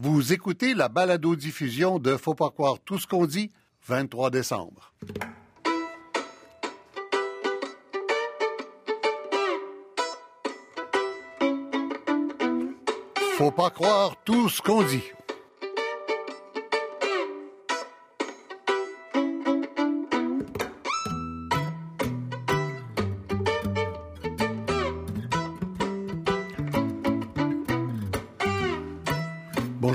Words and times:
Vous 0.00 0.32
écoutez 0.32 0.74
la 0.74 0.88
balado-diffusion 0.88 1.98
de 1.98 2.16
Faut 2.16 2.36
pas 2.36 2.50
croire 2.50 2.76
tout 2.84 3.00
ce 3.00 3.06
qu'on 3.08 3.26
dit, 3.26 3.50
23 3.88 4.30
décembre. 4.30 4.92
Faut 13.36 13.50
pas 13.50 13.70
croire 13.70 14.14
tout 14.24 14.48
ce 14.48 14.62
qu'on 14.62 14.84
dit. 14.84 15.02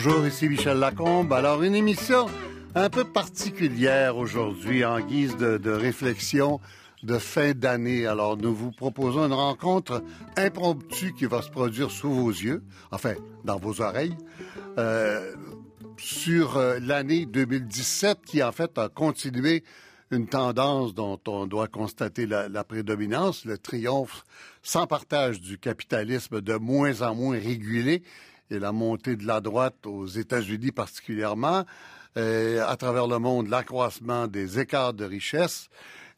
Bonjour, 0.05 0.27
ici 0.27 0.49
Michel 0.49 0.79
Lacombe. 0.79 1.31
Alors, 1.31 1.63
une 1.63 1.75
émission 1.75 2.25
un 2.75 2.89
peu 2.89 3.05
particulière 3.05 4.17
aujourd'hui 4.17 4.83
en 4.83 4.99
guise 4.99 5.37
de, 5.37 5.71
réflexion 5.71 6.59
de 7.03 7.17
fin 7.17 7.53
d'année. 7.53 8.05
Alors, 8.05 8.35
nous 8.35 8.53
vous 8.53 8.71
proposons 8.71 9.25
une 9.25 9.33
rencontre 9.33 10.03
impromptue 10.35 11.13
qui 11.13 11.23
va 11.23 11.41
se 11.41 11.49
produire 11.49 11.89
sous 11.89 12.11
vos 12.11 12.31
yeux, 12.31 12.63
enfin, 12.91 13.13
dans 13.45 13.57
vos 13.57 13.79
oreilles, 13.79 14.17
euh, 14.77 15.33
sur 15.97 16.57
euh, 16.57 16.79
l'année 16.81 17.25
2017 17.25 18.25
qui, 18.25 18.43
en 18.43 18.51
fait, 18.51 18.77
a 18.77 18.89
continué 18.89 19.63
une 20.11 20.27
tendance 20.27 20.93
dont 20.93 21.19
on 21.27 21.47
doit 21.47 21.69
constater 21.69 22.25
la, 22.25 22.63
prédominance, 22.65 23.45
le 23.45 23.57
triomphe 23.57 24.25
sans 24.63 24.85
partage 24.85 25.39
du 25.39 25.57
capitalisme 25.57 26.41
de 26.41 26.55
moins 26.55 27.01
en 27.03 27.15
moins 27.15 27.39
régulé 27.39 28.03
et 28.53 28.59
la 28.59 28.71
montée 28.71 29.15
de 29.15 29.25
la 29.25 29.41
droite 29.41 29.85
aux 29.85 30.05
États-Unis 30.05 30.71
particulièrement, 30.71 31.65
euh, 32.17 32.65
à 32.65 32.77
travers 32.77 33.07
le 33.07 33.17
monde, 33.17 33.49
l'accroissement 33.49 34.27
des 34.27 34.59
écarts 34.59 34.93
de 34.93 35.05
richesse 35.05 35.69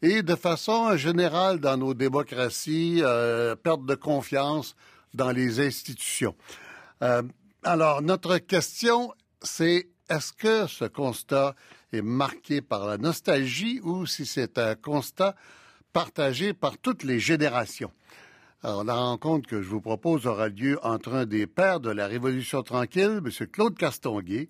et 0.01 0.21
de 0.21 0.35
façon 0.35 0.97
générale 0.97 1.59
dans 1.59 1.77
nos 1.77 1.93
démocraties, 1.93 2.99
euh, 3.01 3.55
perte 3.55 3.85
de 3.85 3.95
confiance 3.95 4.75
dans 5.13 5.31
les 5.31 5.65
institutions. 5.65 6.35
Euh, 7.01 7.23
alors, 7.63 8.01
notre 8.01 8.37
question, 8.37 9.13
c'est 9.41 9.87
est-ce 10.09 10.33
que 10.33 10.67
ce 10.67 10.85
constat 10.85 11.55
est 11.93 12.01
marqué 12.01 12.61
par 12.61 12.85
la 12.85 12.97
nostalgie 12.97 13.79
ou 13.81 14.05
si 14.05 14.25
c'est 14.25 14.57
un 14.57 14.75
constat 14.75 15.35
partagé 15.93 16.53
par 16.53 16.77
toutes 16.77 17.03
les 17.03 17.19
générations? 17.19 17.91
Alors, 18.65 18.83
la 18.83 18.95
rencontre 18.95 19.47
que 19.47 19.61
je 19.61 19.69
vous 19.69 19.79
propose 19.79 20.25
aura 20.25 20.49
lieu 20.49 20.79
entre 20.81 21.13
un 21.13 21.27
des 21.27 21.45
pères 21.45 21.79
de 21.79 21.91
la 21.91 22.07
Révolution 22.07 22.63
tranquille, 22.63 23.21
M. 23.23 23.47
Claude 23.51 23.77
Castonguay, 23.77 24.47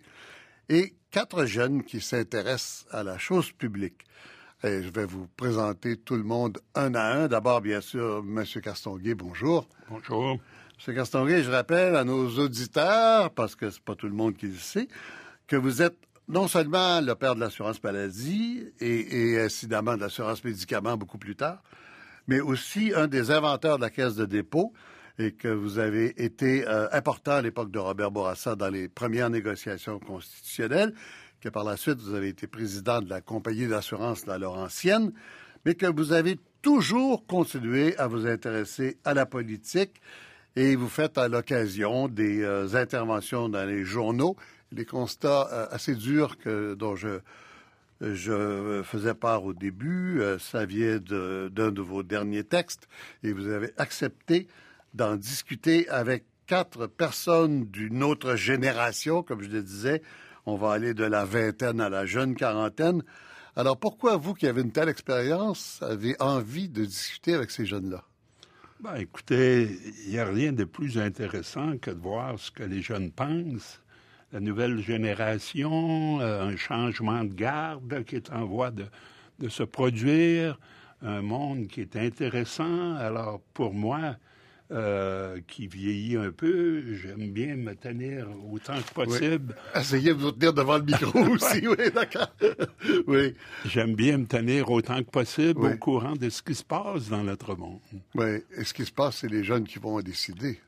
et 0.69 0.95
quatre 1.11 1.43
jeunes 1.43 1.83
qui 1.83 1.99
s'intéressent 1.99 2.85
à 2.91 3.03
la 3.03 3.17
chose 3.17 3.51
publique. 3.51 4.05
Et 4.63 4.83
je 4.83 4.89
vais 4.89 5.03
vous 5.03 5.27
présenter 5.35 5.97
tout 5.97 6.15
le 6.15 6.23
monde 6.23 6.59
un 6.75 6.95
à 6.95 7.03
un. 7.03 7.27
D'abord, 7.27 7.59
bien 7.59 7.81
sûr, 7.81 8.23
M. 8.25 8.45
Castonguay, 8.63 9.15
bonjour. 9.15 9.67
Bonjour. 9.89 10.39
M. 10.87 10.95
Castonguay, 10.95 11.43
je 11.43 11.51
rappelle 11.51 11.97
à 11.97 12.05
nos 12.05 12.29
auditeurs, 12.39 13.31
parce 13.31 13.57
que 13.57 13.69
c'est 13.69 13.83
pas 13.83 13.95
tout 13.95 14.07
le 14.07 14.15
monde 14.15 14.37
qui 14.37 14.47
le 14.47 14.55
sait, 14.55 14.87
que 15.45 15.57
vous 15.57 15.81
êtes 15.81 15.97
non 16.29 16.47
seulement 16.47 17.01
le 17.01 17.15
père 17.15 17.35
de 17.35 17.41
l'assurance 17.41 17.83
maladie 17.83 18.63
et, 18.79 19.33
et 19.33 19.41
incidemment 19.41 19.97
de 19.97 19.99
l'assurance 19.99 20.41
médicaments 20.41 20.95
beaucoup 20.95 21.17
plus 21.17 21.35
tard, 21.35 21.61
mais 22.27 22.39
aussi 22.39 22.91
un 22.95 23.07
des 23.07 23.31
inventeurs 23.31 23.77
de 23.77 23.81
la 23.81 23.89
caisse 23.89 24.15
de 24.15 24.25
dépôt 24.25 24.73
et 25.17 25.31
que 25.31 25.47
vous 25.47 25.79
avez 25.79 26.23
été 26.23 26.67
euh, 26.67 26.87
important 26.91 27.33
à 27.33 27.41
l'époque 27.41 27.71
de 27.71 27.79
Robert 27.79 28.11
Bourassa 28.11 28.55
dans 28.55 28.69
les 28.69 28.89
premières 28.89 29.29
négociations 29.29 29.99
constitutionnelles, 29.99 30.93
que 31.39 31.49
par 31.49 31.63
la 31.63 31.77
suite 31.77 31.99
vous 31.99 32.15
avez 32.15 32.29
été 32.29 32.47
président 32.47 33.01
de 33.01 33.09
la 33.09 33.21
compagnie 33.21 33.67
d'assurance 33.67 34.25
La 34.25 34.37
Laurentienne, 34.37 35.13
mais 35.65 35.75
que 35.75 35.85
vous 35.85 36.11
avez 36.11 36.37
toujours 36.61 37.25
continué 37.27 37.97
à 37.97 38.07
vous 38.07 38.27
intéresser 38.27 38.97
à 39.05 39.13
la 39.13 39.25
politique 39.25 40.01
et 40.55 40.75
vous 40.75 40.89
faites 40.89 41.17
à 41.17 41.27
l'occasion 41.27 42.07
des 42.07 42.41
euh, 42.41 42.75
interventions 42.75 43.49
dans 43.49 43.65
les 43.65 43.83
journaux. 43.83 44.35
Des 44.71 44.85
constats 44.85 45.47
euh, 45.51 45.67
assez 45.69 45.95
durs 45.95 46.37
que 46.37 46.73
dont 46.73 46.95
je 46.95 47.19
je 48.13 48.81
faisais 48.83 49.15
part 49.15 49.45
au 49.45 49.53
début, 49.53 50.21
euh, 50.21 50.37
ça 50.37 50.65
vient 50.65 50.97
d'un 50.97 51.49
de, 51.49 51.81
vos 51.81 52.03
derniers 52.03 52.43
textes, 52.43 52.87
et 53.23 53.33
vous 53.33 53.47
avez 53.47 53.71
accepté 53.77 54.47
d'en 54.93 55.15
discuter 55.15 55.89
avec 55.89 56.25
quatre 56.47 56.87
personnes 56.87 57.65
d'une 57.65 58.03
autre 58.03 58.35
génération, 58.35 59.23
comme 59.23 59.41
je 59.41 59.49
le 59.49 59.63
disais. 59.63 60.01
On 60.45 60.55
va 60.55 60.73
aller 60.73 60.93
de 60.93 61.03
la 61.03 61.25
vingtaine 61.25 61.81
à 61.81 61.89
la 61.89 62.05
jeune 62.05 62.35
quarantaine. 62.35 63.01
Alors 63.55 63.77
pourquoi 63.77 64.17
vous, 64.17 64.33
qui 64.33 64.47
avez 64.47 64.61
une 64.61 64.71
telle 64.71 64.89
expérience, 64.89 65.81
avez 65.81 66.15
envie 66.19 66.69
de 66.69 66.85
discuter 66.85 67.33
avec 67.33 67.51
ces 67.51 67.65
jeunes-là? 67.65 68.03
Ben, 68.81 68.95
écoutez, 68.97 69.79
il 70.05 70.11
n'y 70.11 70.19
a 70.19 70.25
rien 70.25 70.51
de 70.51 70.65
plus 70.65 70.99
intéressant 70.99 71.77
que 71.77 71.89
de 71.89 71.99
voir 71.99 72.37
ce 72.37 72.51
que 72.51 72.63
les 72.63 72.81
jeunes 72.81 73.11
pensent 73.11 73.81
la 74.35 74.41
nouvelle 74.41 74.81
génération, 74.81 76.19
euh, 76.19 76.43
un 76.43 76.57
changement 76.57 77.23
de 77.23 77.33
garde 77.33 78.03
qui 78.03 78.17
est 78.17 78.29
en 78.33 78.43
voie 78.43 78.69
de, 78.69 78.83
de, 79.39 79.47
se 79.47 79.63
produire, 79.63 80.59
un 81.01 81.21
monde 81.21 81.67
qui 81.67 81.79
est 81.79 81.95
intéressant. 81.95 82.95
Alors 82.95 83.39
pour 83.53 83.73
moi, 83.73 84.17
euh, 84.71 85.39
qui 85.47 85.67
vieillit 85.67 86.17
un 86.17 86.33
peu, 86.33 86.83
j'aime 86.95 87.31
bien 87.31 87.55
me 87.55 87.75
tenir 87.75 88.27
autant 88.51 88.75
que 88.81 88.93
possible. 88.93 89.55
Oui. 89.73 89.79
Essayez 89.79 90.13
de 90.13 90.19
vous 90.19 90.33
tenir 90.33 90.51
devant 90.51 90.79
le 90.79 90.83
micro 90.83 91.17
aussi, 91.33 91.65
oui, 91.65 91.89
d'accord. 91.93 92.35
oui. 93.07 93.35
J'aime 93.63 93.95
bien 93.95 94.17
me 94.17 94.25
tenir 94.25 94.69
autant 94.69 95.01
que 95.01 95.11
possible 95.11 95.61
oui. 95.61 95.73
au 95.75 95.77
courant 95.77 96.17
de 96.17 96.29
ce 96.29 96.43
qui 96.43 96.55
se 96.55 96.63
passe 96.65 97.07
dans 97.07 97.23
notre 97.23 97.55
monde. 97.55 97.79
Oui, 98.15 98.43
et 98.57 98.65
ce 98.65 98.73
qui 98.73 98.83
se 98.83 98.91
passe, 98.91 99.19
c'est 99.19 99.31
les 99.31 99.45
jeunes 99.45 99.63
qui 99.63 99.79
vont 99.79 100.01
décider. 100.01 100.59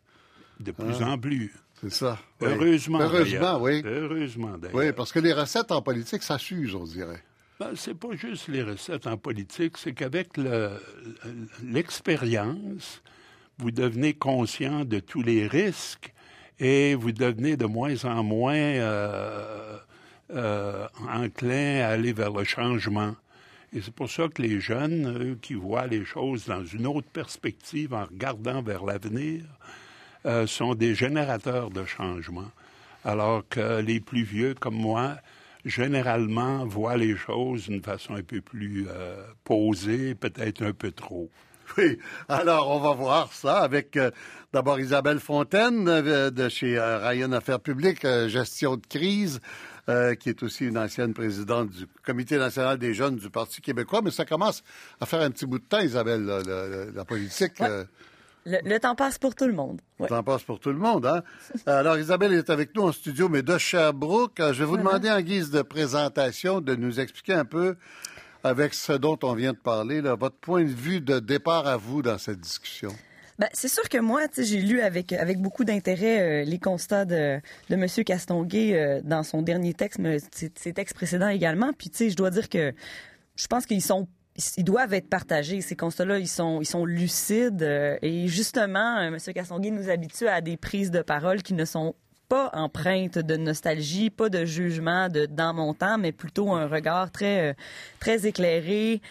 De 0.58 0.72
plus 0.72 1.02
hein? 1.02 1.12
en 1.12 1.18
plus. 1.18 1.54
C'est 1.82 1.92
ça. 1.92 2.18
Heureusement. 2.42 3.00
Oui. 3.00 3.06
Heureusement, 3.06 3.62
oui. 3.62 3.82
Heureusement, 3.86 4.58
d'ailleurs. 4.58 4.76
Oui, 4.76 4.92
parce 4.94 5.12
que 5.12 5.20
les 5.20 5.34
recettes 5.34 5.72
en 5.72 5.82
politique, 5.82 6.24
ça 6.24 6.38
s'use, 6.38 6.74
on 6.74 6.86
dirait. 6.86 7.24
Ben, 7.60 7.72
c'est 7.76 7.96
pas 7.96 8.16
juste 8.16 8.48
les 8.50 8.64
recettes 8.64 9.08
en 9.08 9.18
politique, 9.18 9.78
c'est 9.78 9.94
qu'avec 9.94 10.30
l'expérience, 11.64 13.02
vous 13.58 13.72
devenez 13.72 14.14
conscient 14.14 14.86
de 14.86 15.00
tous 15.00 15.24
les 15.24 15.48
risques 15.48 16.14
et 16.60 16.96
vous 16.96 17.12
devenez 17.12 17.58
de 17.58 17.66
moins 17.66 18.06
en 18.06 18.24
moins 18.24 18.56
euh, 18.56 19.78
euh, 20.32 20.88
enclin 21.10 21.82
à 21.82 21.88
aller 21.88 22.14
vers 22.14 22.32
le 22.32 22.44
changement. 22.44 23.16
Et 23.74 23.82
c'est 23.82 23.94
pour 23.94 24.10
ça 24.10 24.28
que 24.28 24.42
les 24.42 24.60
jeunes, 24.60 25.18
eux, 25.20 25.38
qui 25.42 25.56
voient 25.56 25.88
les 25.88 26.06
choses 26.06 26.46
dans 26.46 26.64
une 26.64 26.88
autre 26.88 27.10
perspective 27.12 27.94
en 27.94 28.06
regardant 28.06 28.62
vers 28.62 28.86
l'avenir, 28.86 29.44
euh, 30.28 30.46
sont 30.46 30.76
des 30.76 30.94
générateurs 30.94 31.72
de 31.72 31.86
changement, 31.86 32.52
alors 33.04 33.44
que 33.50 33.82
les 33.82 34.00
plus 34.00 34.24
vieux 34.24 34.54
comme 34.54 34.76
moi, 34.76 35.16
généralement, 35.66 36.66
voient 36.66 36.98
les 36.98 37.16
choses 37.16 37.68
d'une 37.68 37.82
façon 37.82 38.16
un 38.16 38.24
peu 38.24 38.42
plus 38.42 38.86
euh, 38.90 39.24
posée, 39.44 40.14
peut-être 40.14 40.62
un 40.64 40.74
peu 40.74 40.92
trop. 40.92 41.30
Oui, 41.78 41.98
alors 42.30 42.70
on 42.70 42.80
va 42.80 42.94
voir 42.94 43.34
ça 43.34 43.58
avec 43.58 43.98
euh, 43.98 44.12
d'abord 44.54 44.80
Isabelle 44.80 45.20
Fontaine 45.20 45.88
euh, 45.90 46.30
de 46.32 46.48
chez 46.48 46.78
euh, 46.78 47.00
Ryan 47.06 47.34
Affaires 47.34 47.60
publiques, 47.60 48.08
gestion 48.28 48.78
de 48.78 48.86
crise, 48.88 49.42
qui 50.20 50.30
est 50.30 50.44
aussi 50.44 50.66
une 50.66 50.78
ancienne 50.78 51.14
présidente 51.14 51.70
du 51.70 51.88
Comité 52.06 52.38
national 52.38 52.78
des 52.78 52.94
jeunes 52.94 53.16
du 53.16 53.30
Parti 53.30 53.62
québécois. 53.62 54.02
Mais 54.04 54.12
ça 54.12 54.26
commence 54.26 54.62
à 55.00 55.06
faire 55.06 55.22
un 55.22 55.32
petit 55.32 55.46
bout 55.46 55.60
de 55.60 55.64
temps, 55.64 55.80
Isabelle, 55.80 56.26
la, 56.26 56.42
la, 56.44 56.86
la 56.94 57.06
politique. 57.06 57.58
Ouais. 57.62 57.86
Le, 58.48 58.58
le, 58.64 58.80
temps 58.80 58.96
passe 58.96 59.18
pour 59.18 59.36
tout 59.36 59.46
le 59.46 59.54
monde. 59.54 59.82
Ouais. 60.00 60.08
Le 60.10 60.16
temps 60.16 60.24
passe 60.24 60.44
pour 60.44 60.60
tout 60.60 60.72
le 60.72 60.78
monde, 60.78 61.06
hein? 61.06 61.22
Alors, 61.66 61.98
Isabelle 61.98 62.32
est 62.32 62.50
avec 62.50 62.74
nous 62.76 62.84
en 62.84 62.94
studio, 62.94 63.28
mais 63.28 63.42
de 63.42 63.58
Sherbrooke. 63.58 64.38
Je 64.40 64.60
vais 64.60 64.66
vous 64.66 64.78
demander, 64.78 65.12
en 65.12 65.20
guise 65.20 65.52
de 65.52 65.62
présentation, 65.62 66.62
de 66.62 66.74
nous 66.76 67.02
expliquer 67.02 67.34
un 67.34 67.44
peu, 67.44 67.76
avec 68.46 68.74
ce 68.74 68.94
dont 68.94 69.20
on 69.24 69.34
vient 69.34 69.52
de 69.52 69.58
parler, 69.58 70.02
là, 70.02 70.16
votre 70.16 70.38
point 70.38 70.64
de 70.64 70.70
vue 70.70 71.02
de 71.02 71.20
départ 71.20 71.68
à 71.68 71.76
vous 71.76 72.02
dans 72.02 72.18
cette 72.18 72.40
discussion. 72.40 72.94
Ben, 73.38 73.50
c'est 73.52 73.68
sûr 73.68 73.88
que 73.90 73.98
moi, 73.98 74.22
j'ai 74.38 74.62
lu 74.62 74.82
avec 74.82 75.14
avec 75.14 75.40
beaucoup 75.40 75.64
d'intérêt 75.64 76.42
euh, 76.42 76.44
les 76.44 76.58
constats 76.58 77.06
de, 77.06 77.40
de 77.70 77.76
M. 77.76 77.86
Castonguay 78.06 78.74
euh, 78.74 79.02
dans 79.04 79.24
son 79.24 79.42
dernier 79.44 79.74
texte, 79.74 80.00
mais 80.00 80.20
ses, 80.32 80.52
ses 80.56 80.74
textes 80.74 80.96
précédents 80.96 81.28
également. 81.28 81.72
Puis, 81.74 81.90
tu 81.90 81.98
sais, 81.98 82.10
je 82.10 82.16
dois 82.16 82.32
dire 82.32 82.50
que 82.50 82.74
je 83.36 83.48
pense 83.48 83.66
qu'ils 83.68 83.84
sont 83.84 84.08
ils 84.58 84.64
doivent 84.64 84.94
être 84.94 85.10
partagés. 85.10 85.62
Ces 85.62 85.76
constats-là, 85.76 86.20
ils 86.20 86.28
sont, 86.28 86.86
lucides. 86.86 87.64
Euh, 87.64 87.98
et 88.02 88.28
justement, 88.28 88.98
euh, 88.98 89.08
M. 89.08 89.18
Castonguay 89.34 89.72
nous 89.72 89.90
habitue 89.90 90.28
à 90.28 90.42
des 90.42 90.58
prises 90.58 90.92
de 90.92 91.02
parole 91.02 91.42
qui 91.42 91.54
ne 91.54 91.66
sont 91.66 91.96
pas 92.30 92.50
empreintes 92.54 93.18
de 93.18 93.36
nostalgie, 93.38 94.10
pas 94.10 94.30
de 94.30 94.46
jugement 94.46 95.08
de 95.08 95.26
dans 95.26 95.54
mon 95.54 95.74
temps, 95.74 95.98
mais 95.98 96.12
plutôt 96.12 96.52
un 96.54 96.68
regard 96.68 97.10
très, 97.12 97.56
euh, 98.08 98.18
éclairé. 98.24 99.02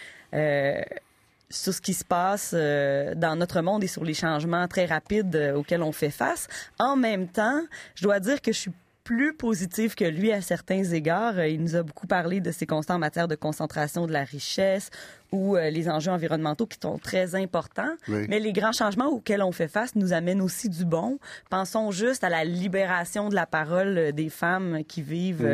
Sur 1.48 1.72
ce 1.72 1.80
qui 1.80 1.94
se 1.94 2.04
passe 2.04 2.52
dans 2.52 3.36
notre 3.38 3.60
monde 3.60 3.84
et 3.84 3.86
sur 3.86 4.04
les 4.04 4.14
changements 4.14 4.66
très 4.66 4.84
rapides 4.84 5.54
auxquels 5.54 5.82
on 5.82 5.92
fait 5.92 6.10
face. 6.10 6.48
En 6.80 6.96
même 6.96 7.28
temps, 7.28 7.62
je 7.94 8.02
dois 8.02 8.18
dire 8.18 8.42
que 8.42 8.52
je 8.52 8.58
suis 8.58 8.72
plus 9.06 9.34
positive 9.34 9.94
que 9.94 10.04
lui 10.04 10.32
à 10.32 10.40
certains 10.40 10.82
égards. 10.82 11.38
Euh, 11.38 11.46
il 11.46 11.62
nous 11.62 11.76
a 11.76 11.84
beaucoup 11.84 12.08
parlé 12.08 12.40
de 12.40 12.50
ses 12.50 12.66
constats 12.66 12.96
en 12.96 12.98
matière 12.98 13.28
de 13.28 13.36
concentration 13.36 14.04
de 14.08 14.12
la 14.12 14.24
richesse 14.24 14.90
ou 15.30 15.56
euh, 15.56 15.70
les 15.70 15.88
enjeux 15.88 16.10
environnementaux 16.10 16.66
qui 16.66 16.76
sont 16.82 16.98
très 16.98 17.36
importants. 17.36 17.94
Mais 18.08 18.40
les 18.40 18.52
grands 18.52 18.72
changements 18.72 19.06
auxquels 19.06 19.42
on 19.42 19.52
fait 19.52 19.68
face 19.68 19.94
nous 19.94 20.12
amènent 20.12 20.40
aussi 20.40 20.68
du 20.68 20.84
bon. 20.84 21.20
Pensons 21.50 21.92
juste 21.92 22.24
à 22.24 22.28
la 22.28 22.42
libération 22.42 23.28
de 23.28 23.36
la 23.36 23.46
parole 23.46 23.96
euh, 23.96 24.10
des 24.10 24.28
femmes 24.28 24.82
qui 24.88 25.02
vivent 25.02 25.48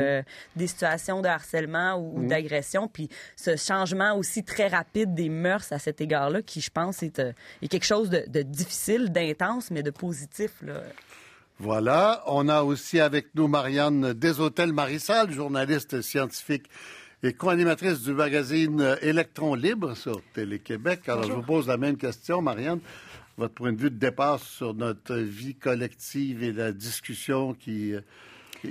des 0.56 0.66
situations 0.66 1.20
de 1.20 1.28
harcèlement 1.28 1.96
ou, 1.96 2.26
d'agression, 2.26 2.88
puis 2.88 3.10
ce 3.36 3.56
changement 3.56 4.16
aussi 4.16 4.44
très 4.44 4.68
rapide 4.68 5.12
des 5.12 5.28
mœurs 5.28 5.70
à 5.72 5.78
cet 5.78 6.00
égard-là, 6.00 6.40
qui 6.40 6.62
je 6.62 6.70
pense 6.70 7.02
est, 7.02 7.18
est 7.18 7.68
quelque 7.68 7.84
chose 7.84 8.08
de, 8.08 8.24
de 8.28 8.40
difficile, 8.40 9.12
d'intense, 9.12 9.70
mais 9.70 9.82
de 9.82 9.90
positif. 9.90 10.52
Là. 10.62 10.80
Voilà. 11.58 12.22
On 12.26 12.48
a 12.48 12.62
aussi 12.62 12.98
avec 13.00 13.34
nous 13.34 13.48
Marianne 13.48 14.12
Deshôtels 14.12 14.72
Marissal, 14.72 15.30
journaliste 15.30 16.02
scientifique 16.02 16.68
et 17.22 17.34
co-animatrice 17.34 18.02
du 18.02 18.12
magazine 18.12 18.96
Électron 19.00 19.54
Libre 19.54 19.96
sur 19.96 20.20
Télé-Québec. 20.34 21.08
Alors, 21.08 21.24
je 21.24 21.32
vous 21.32 21.42
pose 21.42 21.68
la 21.68 21.76
même 21.76 21.96
question, 21.96 22.42
Marianne. 22.42 22.80
Votre 23.38 23.54
point 23.54 23.72
de 23.72 23.80
vue 23.80 23.90
de 23.90 23.96
départ 23.96 24.40
sur 24.40 24.74
notre 24.74 25.14
vie 25.14 25.54
collective 25.54 26.42
et 26.42 26.52
la 26.52 26.72
discussion 26.72 27.54
qui. 27.54 27.94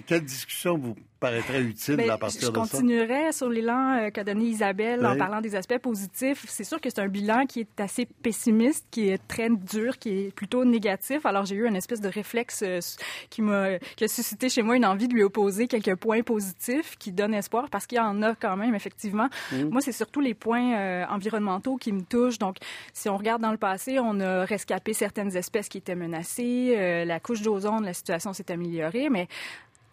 Quelle 0.05 0.23
discussion 0.23 0.77
vous 0.77 0.95
paraîtrait 1.21 1.61
utile 1.61 1.97
ben, 1.97 2.09
à 2.09 2.17
partir 2.17 2.51
de 2.51 2.57
ça? 2.57 2.65
Je 2.65 2.71
continuerais 2.71 3.31
sur 3.31 3.47
l'élan 3.47 3.99
euh, 3.99 4.09
qu'a 4.09 4.23
donné 4.25 4.45
Isabelle 4.45 5.05
en 5.05 5.15
parlant 5.15 5.39
des 5.39 5.55
aspects 5.55 5.77
positifs. 5.77 6.45
C'est 6.49 6.65
sûr 6.65 6.81
que 6.81 6.89
c'est 6.89 6.99
un 6.99 7.07
bilan 7.07 7.45
qui 7.45 7.61
est 7.61 7.79
assez 7.79 8.05
pessimiste, 8.05 8.85
qui 8.91 9.07
est 9.07 9.25
très 9.27 9.49
dur, 9.49 9.97
qui 9.99 10.09
est 10.09 10.35
plutôt 10.35 10.65
négatif. 10.65 11.25
Alors 11.25 11.45
j'ai 11.45 11.55
eu 11.55 11.67
une 11.67 11.75
espèce 11.75 12.01
de 12.01 12.09
réflexe 12.09 12.63
euh, 12.65 12.79
qui 13.29 13.41
m'a 13.41 13.77
qui 13.95 14.03
a 14.03 14.07
suscité 14.07 14.49
chez 14.49 14.63
moi 14.63 14.75
une 14.75 14.85
envie 14.85 15.07
de 15.07 15.13
lui 15.13 15.23
opposer 15.23 15.67
quelques 15.67 15.95
points 15.95 16.23
positifs 16.23 16.97
qui 16.97 17.11
donnent 17.11 17.35
espoir 17.35 17.69
parce 17.69 17.85
qu'il 17.85 17.99
y 17.99 18.01
en 18.01 18.21
a 18.23 18.33
quand 18.33 18.57
même 18.57 18.73
effectivement. 18.73 19.29
Mmh. 19.51 19.65
Moi 19.65 19.81
c'est 19.81 19.91
surtout 19.91 20.21
les 20.21 20.33
points 20.33 20.75
euh, 20.75 21.05
environnementaux 21.07 21.77
qui 21.77 21.93
me 21.93 22.01
touchent. 22.01 22.39
Donc 22.39 22.57
si 22.93 23.09
on 23.09 23.17
regarde 23.17 23.43
dans 23.43 23.51
le 23.51 23.57
passé, 23.57 23.99
on 23.99 24.19
a 24.19 24.43
rescapé 24.43 24.93
certaines 24.93 25.37
espèces 25.37 25.69
qui 25.69 25.77
étaient 25.77 25.95
menacées, 25.95 27.05
la 27.05 27.19
couche 27.19 27.41
d'ozone, 27.41 27.85
la 27.85 27.93
situation 27.93 28.33
s'est 28.33 28.51
améliorée, 28.51 29.09
mais 29.09 29.27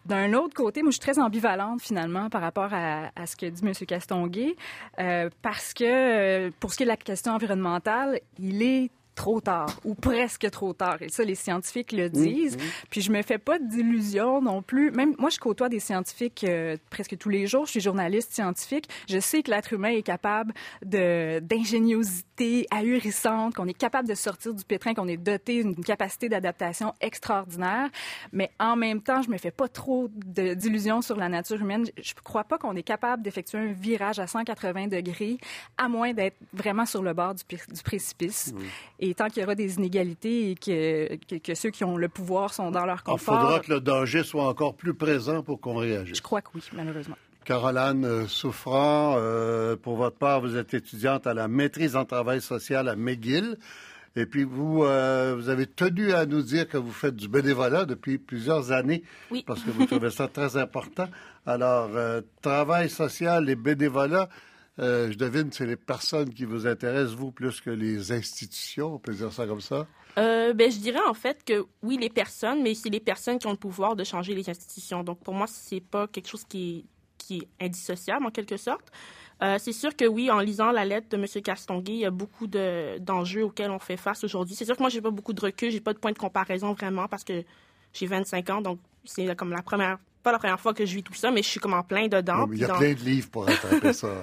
d'un 0.09 0.33
autre 0.33 0.55
côté, 0.55 0.81
moi, 0.81 0.89
je 0.89 0.95
suis 0.95 1.01
très 1.01 1.19
ambivalente 1.19 1.81
finalement 1.81 2.29
par 2.29 2.41
rapport 2.41 2.73
à, 2.73 3.25
ce 3.25 3.35
que 3.35 3.45
dit 3.45 3.61
M. 3.65 3.73
Castonguay, 3.87 4.55
euh, 4.99 5.29
parce 5.41 5.73
que 5.73 5.83
euh, 5.85 6.51
pour 6.59 6.71
ce 6.71 6.77
qui 6.77 6.83
est 6.83 6.85
de 6.87 6.89
la 6.91 6.97
question 6.97 7.33
environnementale, 7.33 8.19
il 8.39 8.63
est 8.63 8.89
trop 9.19 9.41
tard 9.41 9.81
ou 9.83 9.95
presque 9.95 10.49
trop 10.49 10.71
tard. 10.71 11.01
Et 11.01 11.09
ça, 11.09 11.25
les 11.25 11.35
scientifiques 11.35 11.91
le 11.91 12.09
disent. 12.09 12.57
Puis 12.89 13.01
je 13.01 13.11
me 13.11 13.21
fais 13.21 13.37
pas 13.37 13.59
d'illusions 13.59 14.41
non 14.41 14.61
plus. 14.61 14.91
Même 14.91 15.13
moi, 15.19 15.29
je 15.29 15.37
côtoie 15.39 15.67
des 15.67 15.81
scientifiques 15.81 16.45
euh, 16.45 16.77
presque 16.89 17.17
tous 17.17 17.27
les 17.27 17.45
jours. 17.45 17.65
Je 17.65 17.71
suis 17.71 17.81
journaliste 17.81 18.31
scientifique. 18.31 18.87
Je 19.09 19.19
sais 19.19 19.43
que 19.43 19.51
l'être 19.51 19.73
humain 19.73 19.89
est 19.89 20.03
capable 20.03 20.53
de 20.85 21.39
d'ingéniosité 21.39 22.65
ahurissante, 22.71 23.55
qu'on 23.55 23.67
est 23.67 23.73
capable 23.73 24.07
de 24.07 24.15
sortir 24.15 24.53
du 24.53 24.63
pétrin, 24.63 24.93
qu'on 24.93 25.09
est 25.09 25.17
doté 25.17 25.63
d'une 25.63 25.83
capacité 25.83 26.29
d'adaptation 26.29 26.93
extraordinaire. 27.01 27.89
Mais 28.31 28.51
en 28.57 28.77
même 28.77 29.01
temps, 29.01 29.21
je 29.21 29.29
me 29.29 29.37
fais 29.37 29.51
pas 29.51 29.67
trop 29.67 30.07
d'illusions 30.13 31.01
sur 31.01 31.17
la 31.17 31.27
nature 31.27 31.59
humaine. 31.59 31.85
Je 32.01 32.13
crois 32.23 32.45
pas 32.45 32.57
qu'on 32.57 32.75
est 32.77 32.83
capable 32.83 33.21
d'effectuer 33.21 33.57
un 33.57 33.73
virage 33.73 34.19
à 34.19 34.27
180 34.27 34.87
degrés, 34.87 35.39
à 35.77 35.89
moins 35.89 36.13
d'être 36.13 36.37
vraiment 36.53 36.85
sur 36.85 37.03
le 37.03 37.13
bord 37.13 37.35
du, 37.35 37.43
du 37.43 37.83
précipice. 37.83 38.53
Et 38.99 39.08
et 39.09 39.13
tant 39.15 39.27
qu'il 39.27 39.41
y 39.41 39.45
aura 39.45 39.55
des 39.55 39.75
inégalités 39.75 40.51
et 40.51 40.55
que, 40.55 41.37
que, 41.37 41.55
ceux 41.55 41.69
qui 41.69 41.83
ont 41.83 41.97
le 41.97 42.09
pouvoir 42.09 42.53
sont 42.53 42.71
dans 42.71 42.85
leur 42.85 43.03
confort... 43.03 43.35
Il 43.35 43.41
faudra 43.41 43.59
que 43.59 43.73
le 43.73 43.79
danger 43.79 44.23
soit 44.23 44.47
encore 44.47 44.75
plus 44.75 44.93
présent 44.93 45.43
pour 45.43 45.59
qu'on 45.59 45.75
réagisse. 45.75 46.17
Je 46.17 46.21
crois 46.21 46.41
que 46.41 46.49
oui, 46.55 46.61
malheureusement. 46.73 47.15
Caroline 47.49 48.05
euh, 48.05 48.27
Souffrant, 48.27 49.15
euh, 49.17 49.75
pour 49.75 49.95
votre 49.95 50.17
part, 50.17 50.41
vous 50.41 50.55
êtes 50.55 50.75
étudiante 50.75 51.25
à 51.25 51.33
la 51.33 51.47
maîtrise 51.47 51.95
en 51.95 52.05
travail 52.05 52.41
social 52.41 52.87
à 52.87 52.95
McGill. 52.95 53.57
Et 54.15 54.27
puis 54.27 54.43
vous, 54.43 54.83
euh, 54.83 55.35
vous 55.35 55.49
avez 55.49 55.65
tenu 55.65 56.13
à 56.13 56.27
nous 56.27 56.43
dire 56.43 56.67
que 56.67 56.77
vous 56.77 56.91
faites 56.91 57.15
du 57.15 57.27
bénévolat 57.27 57.85
depuis 57.85 58.19
plusieurs 58.19 58.71
années, 58.71 59.03
oui. 59.31 59.43
parce 59.47 59.63
que 59.63 59.71
vous 59.71 59.87
trouvez 59.87 60.11
ça 60.11 60.27
très 60.33 60.57
important. 60.57 61.07
Alors, 61.45 61.89
travail 62.43 62.89
social 62.89 63.49
et 63.49 63.55
bénévolat, 63.55 64.29
euh, 64.79 65.11
je 65.11 65.17
devine 65.17 65.49
que 65.49 65.55
c'est 65.55 65.65
les 65.65 65.75
personnes 65.75 66.33
qui 66.33 66.45
vous 66.45 66.65
intéressent, 66.65 67.15
vous, 67.15 67.31
plus 67.31 67.59
que 67.59 67.69
les 67.69 68.11
institutions. 68.11 68.95
On 68.95 68.99
peut 68.99 69.13
dire 69.13 69.33
ça 69.33 69.45
comme 69.45 69.61
ça? 69.61 69.87
Euh, 70.17 70.53
ben, 70.53 70.71
je 70.71 70.77
dirais 70.77 71.01
en 71.07 71.13
fait 71.13 71.43
que 71.43 71.65
oui, 71.83 71.97
les 71.97 72.09
personnes, 72.09 72.63
mais 72.63 72.73
c'est 72.73 72.89
les 72.89 72.99
personnes 72.99 73.39
qui 73.39 73.47
ont 73.47 73.51
le 73.51 73.57
pouvoir 73.57 73.95
de 73.95 74.03
changer 74.03 74.33
les 74.33 74.49
institutions. 74.49 75.03
Donc, 75.03 75.19
pour 75.19 75.33
moi, 75.33 75.47
c'est 75.47 75.81
pas 75.81 76.07
quelque 76.07 76.27
chose 76.27 76.45
qui 76.47 76.85
est, 77.29 77.47
indissociable, 77.59 78.25
en 78.25 78.31
quelque 78.31 78.57
sorte. 78.57 78.91
Euh, 79.43 79.57
c'est 79.59 79.71
sûr 79.73 79.95
que 79.95 80.05
oui, 80.05 80.31
en 80.31 80.39
lisant 80.39 80.71
la 80.71 80.83
lettre 80.83 81.09
de 81.09 81.17
M. 81.17 81.25
Castonguay, 81.43 81.93
il 81.93 81.99
y 81.99 82.05
a 82.05 82.11
beaucoup 82.11 82.47
d'enjeux 82.47 83.43
auxquels 83.43 83.69
on 83.69 83.79
fait 83.79 83.97
face 83.97 84.23
aujourd'hui. 84.23 84.55
C'est 84.55 84.65
sûr 84.65 84.75
que 84.75 84.81
moi, 84.81 84.89
j'ai 84.89 85.01
pas 85.01 85.11
beaucoup 85.11 85.33
de 85.33 85.41
recul, 85.41 85.69
j'ai 85.69 85.79
pas 85.79 85.93
de 85.93 85.99
point 85.99 86.11
de 86.11 86.17
comparaison 86.17 86.73
vraiment 86.73 87.07
parce 87.07 87.23
que 87.23 87.43
j'ai 87.93 88.07
25 88.07 88.49
ans, 88.49 88.61
donc 88.61 88.79
c'est 89.05 89.35
comme 89.35 89.51
la 89.51 89.61
première 89.61 89.99
pas 90.23 90.31
la 90.31 90.39
première 90.39 90.59
fois 90.59 90.73
que 90.73 90.85
je 90.85 90.95
vis 90.95 91.03
tout 91.03 91.13
ça, 91.13 91.31
mais 91.31 91.41
je 91.41 91.47
suis 91.47 91.59
comme 91.59 91.73
en 91.73 91.83
plein 91.83 92.07
dedans. 92.07 92.47
il 92.51 92.59
y 92.59 92.65
a 92.65 92.75
plein 92.75 92.93
de 92.93 92.99
livres 92.99 93.29
pour 93.29 93.45
rattraper 93.45 93.93
ça. 93.93 94.07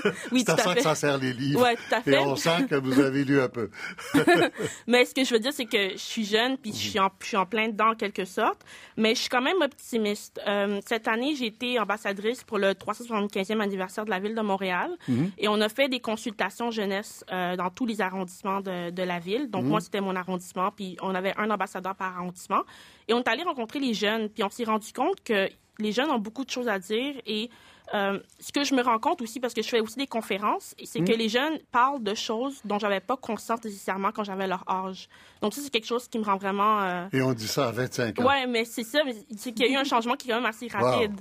oui, 0.32 0.44
tout 0.44 0.52
à, 0.52 0.56
ça 0.56 0.74
que 0.74 0.82
ça 0.82 0.94
sert 0.94 1.18
les 1.18 1.32
livres. 1.32 1.62
Ouais, 1.62 1.76
tout 1.76 1.94
à 1.94 2.00
fait. 2.00 2.12
Et 2.12 2.18
on 2.18 2.36
sent 2.36 2.66
que 2.68 2.74
vous 2.74 3.00
avez 3.00 3.24
lu 3.24 3.40
un 3.40 3.48
peu. 3.48 3.70
mais 4.86 5.04
ce 5.04 5.14
que 5.14 5.24
je 5.24 5.32
veux 5.32 5.40
dire, 5.40 5.52
c'est 5.52 5.64
que 5.64 5.92
je 5.92 5.96
suis 5.96 6.24
jeune, 6.24 6.58
puis 6.58 6.72
je 6.72 6.90
suis, 6.90 6.98
en, 6.98 7.10
je 7.20 7.26
suis 7.26 7.36
en 7.36 7.46
plein 7.46 7.68
dedans 7.68 7.90
en 7.90 7.94
quelque 7.94 8.24
sorte, 8.24 8.60
mais 8.96 9.14
je 9.14 9.20
suis 9.20 9.28
quand 9.28 9.42
même 9.42 9.60
optimiste. 9.60 10.40
Euh, 10.46 10.80
cette 10.86 11.08
année, 11.08 11.34
j'ai 11.34 11.46
été 11.46 11.78
ambassadrice 11.78 12.44
pour 12.44 12.58
le 12.58 12.72
375e 12.72 13.60
anniversaire 13.60 14.04
de 14.04 14.10
la 14.10 14.18
ville 14.18 14.34
de 14.34 14.42
Montréal, 14.42 14.90
mhm. 15.08 15.32
et 15.38 15.48
on 15.48 15.60
a 15.60 15.68
fait 15.68 15.88
des 15.88 16.00
consultations 16.00 16.70
jeunesse 16.70 17.24
euh, 17.32 17.56
dans 17.56 17.70
tous 17.70 17.86
les 17.86 18.00
arrondissements 18.00 18.60
de, 18.60 18.90
de 18.90 19.02
la 19.02 19.18
ville. 19.18 19.50
Donc 19.50 19.64
mhm. 19.64 19.70
moi, 19.70 19.80
c'était 19.80 20.00
mon 20.00 20.16
arrondissement, 20.16 20.70
puis 20.70 20.96
on 21.00 21.14
avait 21.14 21.34
un 21.36 21.50
ambassadeur 21.50 21.94
par 21.94 22.16
arrondissement. 22.16 22.62
Et 23.08 23.14
on 23.14 23.18
est 23.18 23.28
allé 23.28 23.42
rencontrer 23.42 23.80
les 23.80 23.94
jeunes, 23.94 24.28
puis 24.28 24.44
on 24.44 24.50
s'est 24.50 24.64
rendu 24.64 24.92
compte 24.92 25.20
que 25.24 25.29
les 25.78 25.92
jeunes 25.92 26.10
ont 26.10 26.18
beaucoup 26.18 26.44
de 26.44 26.50
choses 26.50 26.68
à 26.68 26.78
dire 26.78 27.14
et 27.26 27.50
euh, 27.92 28.20
ce 28.38 28.52
que 28.52 28.62
je 28.62 28.74
me 28.74 28.82
rends 28.82 28.98
compte 29.00 29.20
aussi, 29.20 29.40
parce 29.40 29.52
que 29.52 29.62
je 29.62 29.68
fais 29.68 29.80
aussi 29.80 29.96
des 29.96 30.06
conférences, 30.06 30.76
c'est 30.84 31.00
que 31.00 31.12
mmh. 31.12 31.18
les 31.18 31.28
jeunes 31.28 31.58
parlent 31.72 32.02
de 32.02 32.14
choses 32.14 32.60
dont 32.64 32.78
j'avais 32.78 33.00
pas 33.00 33.16
conscience 33.16 33.64
nécessairement 33.64 34.12
quand 34.12 34.22
j'avais 34.22 34.46
leur 34.46 34.64
âge. 34.70 35.08
Donc 35.42 35.54
ça, 35.54 35.60
c'est 35.60 35.70
quelque 35.70 35.86
chose 35.86 36.06
qui 36.06 36.18
me 36.18 36.24
rend 36.24 36.36
vraiment... 36.36 36.82
Euh, 36.82 37.06
et 37.12 37.20
on 37.20 37.32
dit 37.32 37.48
ça 37.48 37.68
à 37.68 37.72
25 37.72 38.20
ans. 38.20 38.26
Ouais, 38.26 38.46
mais 38.46 38.64
c'est 38.64 38.84
ça, 38.84 39.00
c'est 39.36 39.52
qu'il 39.52 39.66
y 39.66 39.68
a 39.70 39.72
eu 39.72 39.76
un 39.76 39.84
changement 39.84 40.14
qui 40.14 40.28
est 40.28 40.30
quand 40.30 40.40
même 40.40 40.48
assez 40.48 40.68
rapide. 40.68 41.20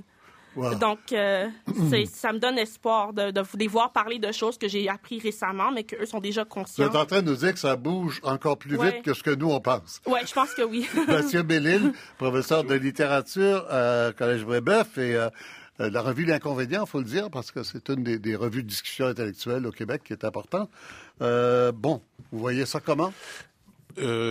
Donc, 0.56 1.00
euh, 1.12 1.48
ça 2.12 2.34
me 2.34 2.40
donne 2.40 2.58
espoir 2.58 3.14
de, 3.14 3.32
de, 3.32 3.42
les 3.58 3.68
voir 3.68 3.92
parler 3.92 4.20
de 4.20 4.32
choses 4.32 4.58
que 4.58 4.68
j'ai 4.68 4.90
appris 4.90 5.20
récemment, 5.20 5.72
mais 5.72 5.84
qu'eux 5.84 6.06
sont 6.06 6.20
déjà 6.20 6.46
conscients. 6.46 6.86
Vous 6.86 6.90
êtes 6.90 6.96
en 6.96 7.06
train 7.06 7.22
de 7.22 7.30
nous 7.30 7.38
dire 7.38 7.54
que 7.54 7.60
ça 7.60 7.76
bouge 7.76 8.20
encore 8.24 8.58
plus 8.58 8.78
vite 8.78 9.04
que 9.04 9.14
ce 9.14 9.24
que 9.24 9.32
nous, 9.32 9.50
on 9.52 9.60
pense. 9.60 10.02
Oui, 10.06 10.20
je 10.26 10.34
pense 10.34 10.54
que 10.54 10.64
oui. 10.64 10.88
Monsieur 11.08 11.44
Bellil, 11.44 11.94
professeur 12.18 12.64
de 12.64 12.74
littérature 12.76 13.66
à 13.70 14.12
Collège 14.18 14.46
Brébeuf 14.46 14.98
et 14.98 15.16
euh, 15.16 15.30
euh, 15.80 15.90
la 15.90 16.02
revue 16.02 16.26
L'Inconvénient, 16.26 16.84
il 16.86 16.90
faut 16.90 17.00
le 17.00 17.06
dire, 17.06 17.30
parce 17.30 17.52
que 17.52 17.64
c'est 17.64 17.90
une 17.90 18.04
des, 18.04 18.36
revues 18.36 18.64
de 18.64 18.68
discussion 18.68 19.08
intellectuelle 19.08 19.66
au 19.66 19.72
Québec 19.72 20.02
qui 20.04 20.14
est 20.14 20.26
importante. 20.26 20.70
bon, 21.20 22.02
vous 22.32 22.40
voyez 22.40 22.66
ça 22.66 22.80
comment? 22.80 23.14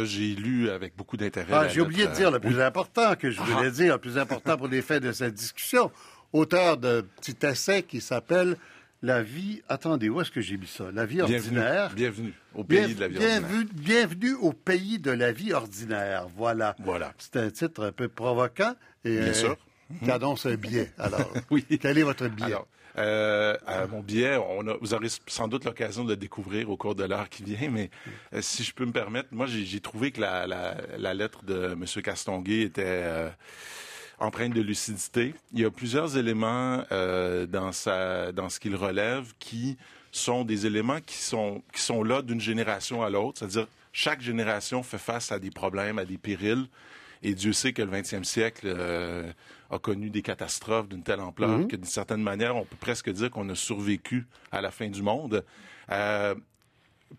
J'ai 0.04 0.34
lu 0.34 0.70
avec 0.70 0.96
beaucoup 0.96 1.16
d'intérêt. 1.16 1.52
Ah, 1.52 1.68
j'ai 1.68 1.80
oublié 1.80 2.06
de 2.06 2.12
dire 2.12 2.30
le 2.30 2.40
plus 2.40 2.60
important 2.60 3.14
que 3.16 3.30
je 3.30 3.40
voulais 3.40 3.68
ah. 3.68 3.70
dire, 3.70 3.94
le 3.94 4.00
plus 4.00 4.18
important 4.18 4.56
pour 4.56 4.68
les 4.68 4.82
faits 4.82 5.02
de 5.02 5.12
cette 5.12 5.34
discussion 5.34 5.90
auteur 6.32 6.76
d'un 6.76 7.02
petit 7.02 7.36
essai 7.46 7.82
qui 7.82 8.00
s'appelle 8.00 8.56
La 9.02 9.22
vie. 9.22 9.62
Attendez, 9.68 10.08
où 10.08 10.20
est-ce 10.20 10.30
que 10.30 10.40
j'ai 10.40 10.56
mis 10.56 10.66
ça? 10.66 10.90
La 10.92 11.06
vie 11.06 11.22
ordinaire. 11.22 11.92
Bienvenue 11.94 12.34
au 12.54 12.64
pays 12.64 12.94
de 12.94 13.00
la 13.00 13.08
vie 13.08 13.16
ordinaire. 13.16 13.42
Bienvenue 13.72 14.34
au 14.34 14.52
pays 14.52 14.98
de 14.98 15.10
la 15.10 15.32
vie 15.32 15.52
ordinaire. 15.52 16.26
Voilà. 16.36 16.76
Voilà. 16.80 17.12
C'est 17.18 17.36
un 17.36 17.50
titre 17.50 17.84
un 17.84 17.92
peu 17.92 18.08
provoquant. 18.08 18.74
Et, 19.04 19.20
Bien 19.20 19.34
sûr. 19.34 19.56
Qui 20.02 20.10
annonce 20.10 20.46
un 20.46 20.54
billet. 20.54 20.92
Alors, 20.98 21.32
oui. 21.50 21.64
quel 21.80 21.98
est 21.98 22.02
votre 22.02 22.28
billet? 22.28 22.56
Euh, 22.96 23.56
mon 23.90 24.00
billet, 24.00 24.36
on 24.36 24.66
a, 24.66 24.76
vous 24.80 24.92
aurez 24.92 25.08
sans 25.28 25.46
doute 25.46 25.64
l'occasion 25.64 26.04
de 26.04 26.10
le 26.10 26.16
découvrir 26.16 26.68
au 26.68 26.76
cours 26.76 26.94
de 26.94 27.04
l'heure 27.04 27.28
qui 27.28 27.44
vient, 27.44 27.70
mais 27.70 27.90
euh, 28.34 28.40
si 28.42 28.64
je 28.64 28.74
peux 28.74 28.84
me 28.84 28.92
permettre, 28.92 29.28
moi 29.30 29.46
j'ai 29.46 29.80
trouvé 29.80 30.10
que 30.10 30.20
la, 30.20 30.46
la, 30.46 31.14
lettre 31.14 31.44
de 31.44 31.72
M. 31.72 31.84
Castonguay 32.02 32.62
était 32.62 32.82
euh, 32.84 33.30
empreinte 34.18 34.52
de 34.52 34.60
lucidité. 34.60 35.34
Il 35.52 35.60
y 35.60 35.64
a 35.64 35.70
plusieurs 35.70 36.16
éléments 36.16 36.84
euh, 36.90 37.46
dans, 37.46 37.72
sa, 37.72 38.32
dans 38.32 38.48
ce 38.48 38.58
qu'il 38.58 38.74
relève 38.74 39.32
qui 39.38 39.76
sont 40.10 40.44
des 40.44 40.66
éléments 40.66 41.00
qui 41.00 41.18
sont, 41.18 41.62
qui 41.72 41.80
sont 41.80 42.02
là 42.02 42.22
d'une 42.22 42.40
génération 42.40 43.02
à 43.02 43.10
l'autre. 43.10 43.38
C'est-à-dire, 43.38 43.66
chaque 43.92 44.20
génération 44.20 44.82
fait 44.82 44.98
face 44.98 45.32
à 45.32 45.38
des 45.38 45.50
problèmes, 45.50 45.98
à 45.98 46.04
des 46.04 46.18
périls. 46.18 46.66
Et 47.22 47.34
Dieu 47.34 47.52
sait 47.52 47.72
que 47.72 47.82
le 47.82 47.90
20e 47.90 48.24
siècle 48.24 48.66
euh, 48.66 49.30
a 49.70 49.78
connu 49.78 50.10
des 50.10 50.22
catastrophes 50.22 50.88
d'une 50.88 51.02
telle 51.02 51.20
ampleur 51.20 51.58
mm-hmm. 51.58 51.66
que, 51.66 51.76
d'une 51.76 51.84
certaine 51.84 52.22
manière, 52.22 52.56
on 52.56 52.64
peut 52.64 52.76
presque 52.78 53.10
dire 53.10 53.30
qu'on 53.30 53.48
a 53.48 53.54
survécu 53.54 54.26
à 54.52 54.60
la 54.60 54.70
fin 54.70 54.88
du 54.88 55.02
monde. 55.02 55.44
Euh, 55.90 56.34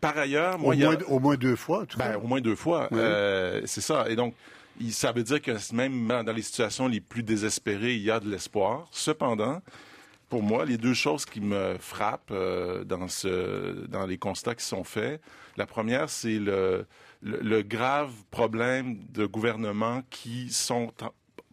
par 0.02 0.18
ailleurs, 0.18 0.60
moi, 0.60 0.76
au, 0.76 0.78
moins, 0.78 0.98
au 1.08 1.20
moins 1.20 1.36
deux 1.36 1.56
fois, 1.56 1.86
tout 1.86 1.98
ben, 1.98 2.16
Au 2.18 2.28
moins 2.28 2.42
deux 2.42 2.56
fois, 2.56 2.90
c'est 3.66 3.82
ça. 3.82 4.10
Et 4.10 4.16
donc, 4.16 4.36
ça 4.92 5.12
veut 5.12 5.24
dire 5.24 5.42
que 5.42 5.52
même 5.74 6.08
dans 6.08 6.34
les 6.34 6.42
situations 6.42 6.88
les 6.88 7.02
plus 7.02 7.24
désespérées, 7.24 7.96
il 7.96 8.02
y 8.02 8.12
a 8.12 8.20
de 8.20 8.30
l'espoir. 8.30 8.88
Cependant, 8.92 9.62
pour 10.30 10.44
moi, 10.44 10.64
les 10.64 10.78
deux 10.78 10.94
choses 10.94 11.26
qui 11.26 11.42
me 11.42 11.76
frappent 11.80 12.32
euh, 12.32 12.84
dans, 12.84 13.08
ce, 13.08 13.86
dans 13.88 14.06
les 14.06 14.18
constats 14.18 14.56
qui 14.56 14.64
sont 14.64 14.84
faits, 14.84 15.22
la 15.58 15.66
première, 15.66 16.10
c'est 16.10 16.38
le, 16.40 16.86
le, 17.22 17.62
grave 17.62 18.12
problème 18.32 18.98
de 19.10 19.26
gouvernements 19.26 20.04
qui 20.10 20.50
sont 20.52 20.92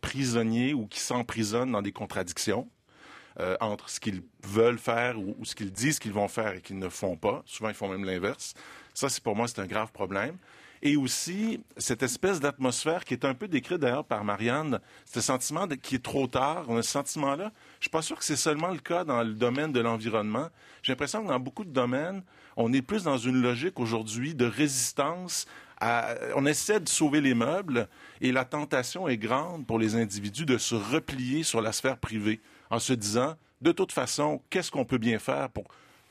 prisonniers 0.01 0.75
ou 0.75 0.87
qui 0.87 1.01
s'emprisonnent 1.01 1.73
dans 1.73 1.83
des 1.83 1.93
contradictions. 1.93 2.69
Euh, 3.39 3.55
entre 3.61 3.91
ce 3.91 4.01
qu'ils 4.01 4.23
veulent 4.45 4.79
faire 4.79 5.19
ou, 5.19 5.37
ce 5.45 5.55
qu'ils 5.55 5.71
disent 5.71 5.99
qu'ils 5.99 6.15
vont 6.15 6.27
faire 6.27 6.55
et 6.55 6.63
qu'ils 6.63 6.79
ne 6.79 6.89
font 6.89 7.19
pas. 7.19 7.43
Souvent, 7.45 7.69
ils 7.69 7.75
font 7.75 7.89
même 7.89 8.07
l'inverse. 8.07 8.55
Ça, 8.95 9.11
c'est 9.11 9.23
pour 9.23 9.37
moi, 9.37 9.47
c'est 9.47 9.59
un 9.59 9.67
grave 9.67 9.93
problème 9.93 10.39
et 10.83 10.97
aussi 10.97 11.61
cette 11.77 12.03
espèce 12.03 12.41
d'atmosphère 12.41 13.05
qui 13.05 13.15
est 13.15 13.25
un 13.25 13.35
peu 13.35 13.49
décrite 13.49 13.79
d'ailleurs 13.79 14.05
par 14.05 14.25
Marianne, 14.25 14.81
ce 15.05 15.21
sentiment 15.21 15.67
qui 15.69 15.97
est 15.97 16.05
trop 16.05 16.27
tard. 16.27 16.65
On 16.69 16.77
a 16.77 16.83
ce 16.83 16.91
sentiment-là. 16.91 17.53
Je 17.79 17.85
suis 17.85 17.91
pas 17.91 18.03
sûr 18.03 18.19
que 18.19 18.25
c'est 18.25 18.37
seulement 18.37 18.69
le 18.69 18.79
cas 18.79 19.05
dans 19.05 19.23
le 19.23 19.33
domaine 19.33 19.73
de 19.73 19.81
l'environnement. 19.81 20.49
J'ai 20.83 20.93
l'impression 20.93 21.23
que 21.23 21.29
dans 21.29 21.41
beaucoup 21.41 21.65
de 21.65 21.71
domaines, 21.71 22.23
on 22.57 22.73
est 22.73 22.83
plus 22.83 23.05
dans 23.05 23.19
une 23.19 23.41
logique 23.41 23.79
aujourd'hui 23.79 24.35
de 24.35 24.47
résistance. 24.47 25.47
on 26.35 26.47
essaie 26.47 26.81
de 26.81 26.89
sauver 26.89 27.21
les 27.21 27.35
meubles 27.35 27.89
et 28.21 28.33
la 28.33 28.45
tentation 28.45 29.09
est 29.09 29.19
grande 29.19 29.67
pour 29.67 29.79
les 29.79 29.95
individus 29.95 30.47
de 30.47 30.59
se 30.59 30.75
replier 30.75 31.43
sur 31.43 31.61
la 31.61 31.73
sphère 31.73 31.99
privée 31.99 32.41
en 32.71 32.79
se 32.79 32.93
disant, 32.93 33.35
de 33.61 33.73
toute 33.73 33.93
façon, 33.93 34.41
qu'est-ce 34.51 34.71
qu'on 34.71 34.85
peut 34.85 34.99
bien 34.99 35.19
faire 35.19 35.51
pour 35.51 35.65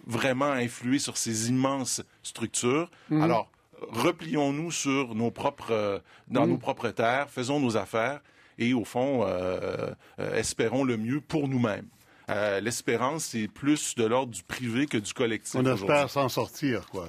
vraiment 0.06 0.52
influer 0.52 1.00
sur 1.00 1.18
ces 1.18 1.50
immenses 1.50 2.04
structures? 2.24 2.90
Mhm. 3.10 3.22
Alors, 3.22 3.50
replions-nous 3.90 4.72
sur 4.72 5.16
nos 5.16 5.32
propres, 5.32 5.72
euh, 5.72 6.00
dans 6.28 6.46
mm. 6.46 6.50
nos 6.52 6.58
propres 6.58 6.90
terres, 6.90 7.30
faisons 7.30 7.60
nos 7.60 7.78
affaires 7.78 8.22
et 8.58 8.74
au 8.74 8.86
fond, 8.86 9.24
euh, 9.24 9.92
euh, 10.20 10.36
espérons 10.36 10.84
le 10.84 10.98
mieux 10.98 11.22
pour 11.22 11.48
nous-mêmes. 11.48 11.88
L'espérance, 12.28 13.26
c'est 13.26 13.48
plus 13.48 13.96
de 13.96 14.06
l'ordre 14.06 14.34
du 14.34 14.44
privé 14.44 14.88
que 14.88 14.98
du 14.98 15.14
collectif. 15.14 15.56
On 15.56 15.66
espère 15.66 16.10
s'en 16.10 16.30
sortir, 16.30 16.88
quoi. 16.88 17.08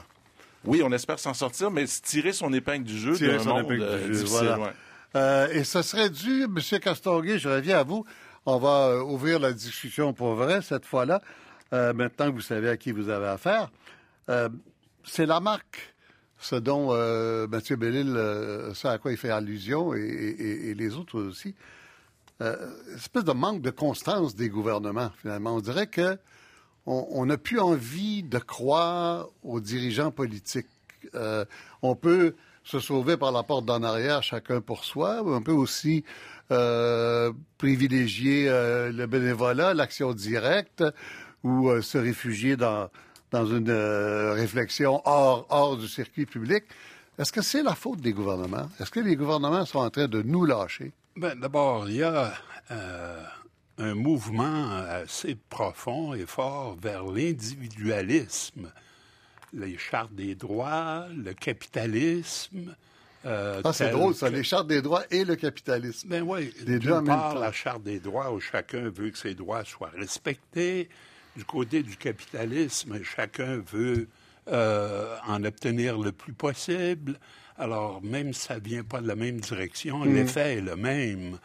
Oui, 0.65 0.83
on 0.85 0.91
espère 0.93 1.19
s'en 1.19 1.33
sortir, 1.33 1.71
mais 1.71 1.85
tirer 1.87 2.33
son 2.33 2.53
épingle 2.53 2.85
du 2.85 2.99
jeu 2.99 3.17
d'un 3.17 3.43
monde 3.45 3.73
difficile. 4.11 4.57
et 5.15 5.65
ce 5.65 5.83
serait 5.83 6.11
dû, 6.11 6.45
M. 6.45 6.59
Castonguay, 6.81 7.39
je 7.39 7.49
reviens 7.49 7.79
à 7.79 7.83
vous. 7.85 8.05
On 8.45 8.59
va 8.59 9.03
ouvrir 9.05 9.41
la 9.41 9.53
discussion 9.53 10.13
pour 10.13 10.35
vrai 10.35 10.63
cette 10.63 10.85
fois-là. 10.85 11.21
maintenant 11.73 12.27
que 12.27 12.35
vous 12.35 12.41
savez 12.41 12.69
à 12.69 12.77
qui 12.77 12.93
vous 12.93 13.09
avez 13.09 13.29
affaire, 13.29 13.71
c'est 15.05 15.27
la 15.27 15.41
marque 15.41 15.95
ce 16.39 16.57
dont 16.57 16.89
euh, 16.91 17.47
Mathieu 17.47 17.77
Bellil, 17.77 18.15
euh, 18.17 18.75
ce 18.75 18.89
à 18.89 18.99
quoi 18.99 19.13
il 19.13 19.17
fait 19.17 19.31
allusion, 19.31 19.95
et, 19.95 20.75
les 20.77 20.95
autres 20.97 21.21
aussi, 21.21 21.55
euh, 22.41 22.57
espèce 22.95 23.25
de 23.25 23.33
manque 23.33 23.63
de 23.63 23.71
constance 23.71 24.35
des 24.35 24.49
gouvernements, 24.49 25.11
finalement. 25.21 25.55
On 25.55 25.61
dirait 25.61 25.87
que 25.87 26.19
on 26.89 27.27
n'a 27.27 27.37
plus 27.37 27.59
envie 27.59 28.23
de 28.23 28.39
croire 28.39 29.27
aux 29.43 29.59
dirigeants 29.59 30.13
politiques. 30.13 30.69
Euh, 31.17 31.45
on 31.83 31.97
peut 31.97 32.37
se 32.63 32.79
sauver 32.79 33.17
par 33.17 33.33
la 33.33 33.43
porte 33.43 33.65
d'en 33.65 33.83
arrière, 33.83 34.23
chacun 34.23 34.61
pour 34.61 34.85
soi, 34.85 35.21
ou 35.23 35.35
on 35.35 35.43
peut 35.43 35.51
aussi 35.51 36.05
privilégier 37.59 38.49
le 38.49 39.07
bénévolat, 39.07 39.75
l'action 39.75 40.13
directe, 40.13 40.85
ou 41.43 41.81
se 41.83 41.99
réfugier 41.99 42.57
dans 42.57 42.89
dans 43.31 43.47
une 43.47 43.71
euh, 43.71 44.33
réflexion 44.33 45.03
hors, 45.05 45.47
hors 45.51 45.77
du 45.77 45.89
circuit 45.89 46.27
public. 46.27 46.65
Est-ce 47.19 47.33
que 47.33 47.43
c'est 47.43 47.63
la 47.63 47.75
faute 47.75 48.01
des 48.01 48.13
gouvernements? 48.13 48.69
Est-ce 48.79 48.91
que 48.91 49.01
les 49.01 49.17
gouvernements 49.17 49.65
sont 49.65 49.79
en 49.79 49.91
train 49.91 50.09
de 50.09 50.23
nous 50.23 50.45
lâcher? 50.45 50.93
Ben, 51.17 51.39
D'abord, 51.39 51.89
il 51.89 51.97
y 51.97 52.03
a 52.03 52.35
euh, 52.71 53.23
un 53.79 53.95
mouvement 53.95 54.71
assez 54.87 55.35
profond 55.35 56.13
et 56.13 56.27
fort 56.27 56.77
vers 56.81 57.05
l'individualisme. 57.05 58.71
Les 59.55 59.79
chartes 59.79 60.15
des 60.15 60.35
droits, 60.35 61.07
le 61.17 61.33
capitalisme. 61.33 62.75
Euh, 63.25 63.63
ah, 63.65 63.73
c'est 63.73 63.91
drôle, 63.91 64.15
ça, 64.15 64.29
les 64.29 64.45
chartes 64.45 64.67
des 64.67 64.83
droits 64.83 65.05
et 65.11 65.25
le 65.25 65.37
capitalisme. 65.37 66.09
Ben 66.09 66.23
oui, 66.23 66.53
d'une 66.67 67.05
part, 67.05 67.39
la 67.39 67.51
charte 67.51 67.83
des 67.83 67.99
droits 67.99 68.31
où 68.33 68.39
chacun 68.39 68.91
veut 68.91 69.09
que 69.09 69.19
ses 69.19 69.35
droits 69.35 69.65
soient 69.65 69.93
respectés 69.97 70.91
du 71.35 71.45
côté 71.45 71.83
du 71.83 71.97
capitalisme, 71.97 73.03
chacun 73.03 73.63
veut 73.73 74.09
euh, 74.49 75.17
en 75.27 75.43
obtenir 75.45 75.99
le 75.99 76.13
plus 76.13 76.33
possible. 76.33 77.19
Alors, 77.59 78.03
même 78.03 78.33
si 78.33 78.41
ça 78.41 78.57
ne 78.57 78.61
vient 78.61 78.85
pas 78.85 79.01
de 79.01 79.09
la 79.09 79.17
même 79.17 79.41
direction, 79.41 80.01
mm. 80.01 80.15
l'effet 80.15 80.55
est 80.57 80.61
le 80.61 80.77
même. 80.77 81.39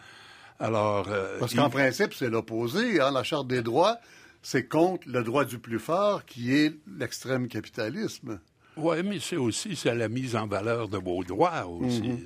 Alors, 0.60 1.08
euh, 1.10 1.40
Parce 1.40 1.54
qu'en 1.54 1.70
principe, 1.70 2.14
c'est 2.14 2.30
l'opposé. 2.30 3.00
Hein? 3.02 3.12
La 3.12 3.24
Charte 3.24 3.48
des 3.48 3.62
droits, 3.62 3.98
c'est 4.42 4.68
contre 4.68 5.08
le 5.08 5.24
droit 5.24 5.46
du 5.46 5.58
plus 5.58 5.80
fort, 5.80 6.26
qui 6.26 6.56
est 6.56 6.74
l'extrême 6.98 7.48
capitalisme. 7.48 8.40
Oui, 8.78 9.04
mais 9.04 9.20
c'est 9.20 9.38
aussi 9.38 9.76
c'est 9.76 9.94
la 9.94 10.08
mise 10.08 10.36
en 10.36 10.48
valeur 10.48 10.88
de 10.88 10.98
vos 10.98 11.24
droits 11.24 11.66
aussi. 11.66 12.02
Mm-hmm. 12.02 12.24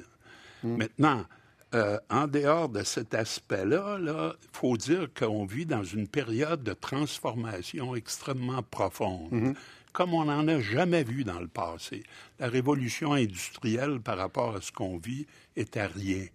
Mm. 0.63 0.77
Maintenant, 0.77 1.25
euh, 1.74 1.98
en 2.10 2.27
dehors 2.27 2.70
de 2.70 2.84
cet 2.84 3.13
aspect-là, 3.13 3.98
il 4.00 4.50
faut 4.54 4.77
dire 4.77 5.08
qu'on 5.18 5.46
vit 5.46 5.65
dans 5.65 5.84
une 5.84 6.08
période 6.08 6.63
de 6.63 6.74
transformation 6.74 7.96
extrêmement 7.96 8.63
profonde. 8.63 9.56
Comme 9.96 10.14
on 10.14 10.25
n'en 10.25 10.48
a 10.48 10.60
jamais 10.60 11.04
vu 11.04 11.24
dans 11.24 11.40
le 11.40 11.48
passé. 11.48 12.04
La 12.40 12.50
révolution 12.50 13.14
industrielle 13.14 14.00
par 14.02 14.18
rapport 14.18 14.56
à 14.56 14.62
ce 14.62 14.72
qu'on 14.72 14.98
vit 14.98 15.25
est 15.56 15.78
à 15.78 15.88
rien. 15.88 16.25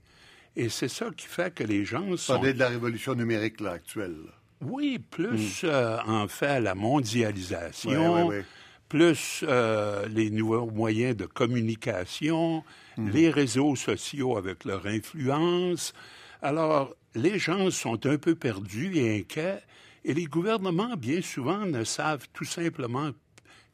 Et 0.57 0.69
c'est 0.69 0.89
ça 0.89 1.07
qui 1.17 1.27
fait 1.27 1.55
que 1.55 1.63
les 1.63 1.85
gens 1.85 2.17
sont... 2.17 2.33
Vous 2.33 2.39
parlez 2.41 2.55
de 2.55 2.59
la 2.59 2.69
révolution 2.69 3.15
numérique 3.15 3.61
là, 3.61 3.73
actuelle. 3.73 4.17
Oui, 4.61 4.99
plus 4.99 5.63
mm. 5.63 5.67
euh, 5.67 5.99
en 6.07 6.27
fait 6.27 6.61
la 6.61 6.75
mondialisation, 6.75 8.31
plus 8.89 9.45
euh, 9.47 10.09
les 10.09 10.31
nouveaux 10.31 10.71
moyens 10.71 11.17
de 11.17 11.27
communication, 11.27 12.65
Mhm. 13.01 13.11
les 13.11 13.31
réseaux 13.31 13.77
sociaux 13.77 14.37
avec 14.37 14.65
leur 14.65 14.87
influence. 14.87 15.93
Alors, 16.43 16.95
les 17.15 17.39
gens 17.39 17.71
sont 17.71 18.07
un 18.07 18.19
peu 18.19 18.35
perdus 18.35 18.97
et 18.97 19.21
inquiets, 19.21 19.61
et 20.05 20.15
les 20.15 20.25
gouvernements, 20.25 20.97
bien 20.97 21.21
souvent, 21.21 21.67
ne 21.67 21.85
savent 21.85 22.27
tout 22.33 22.45
simplement 22.45 23.11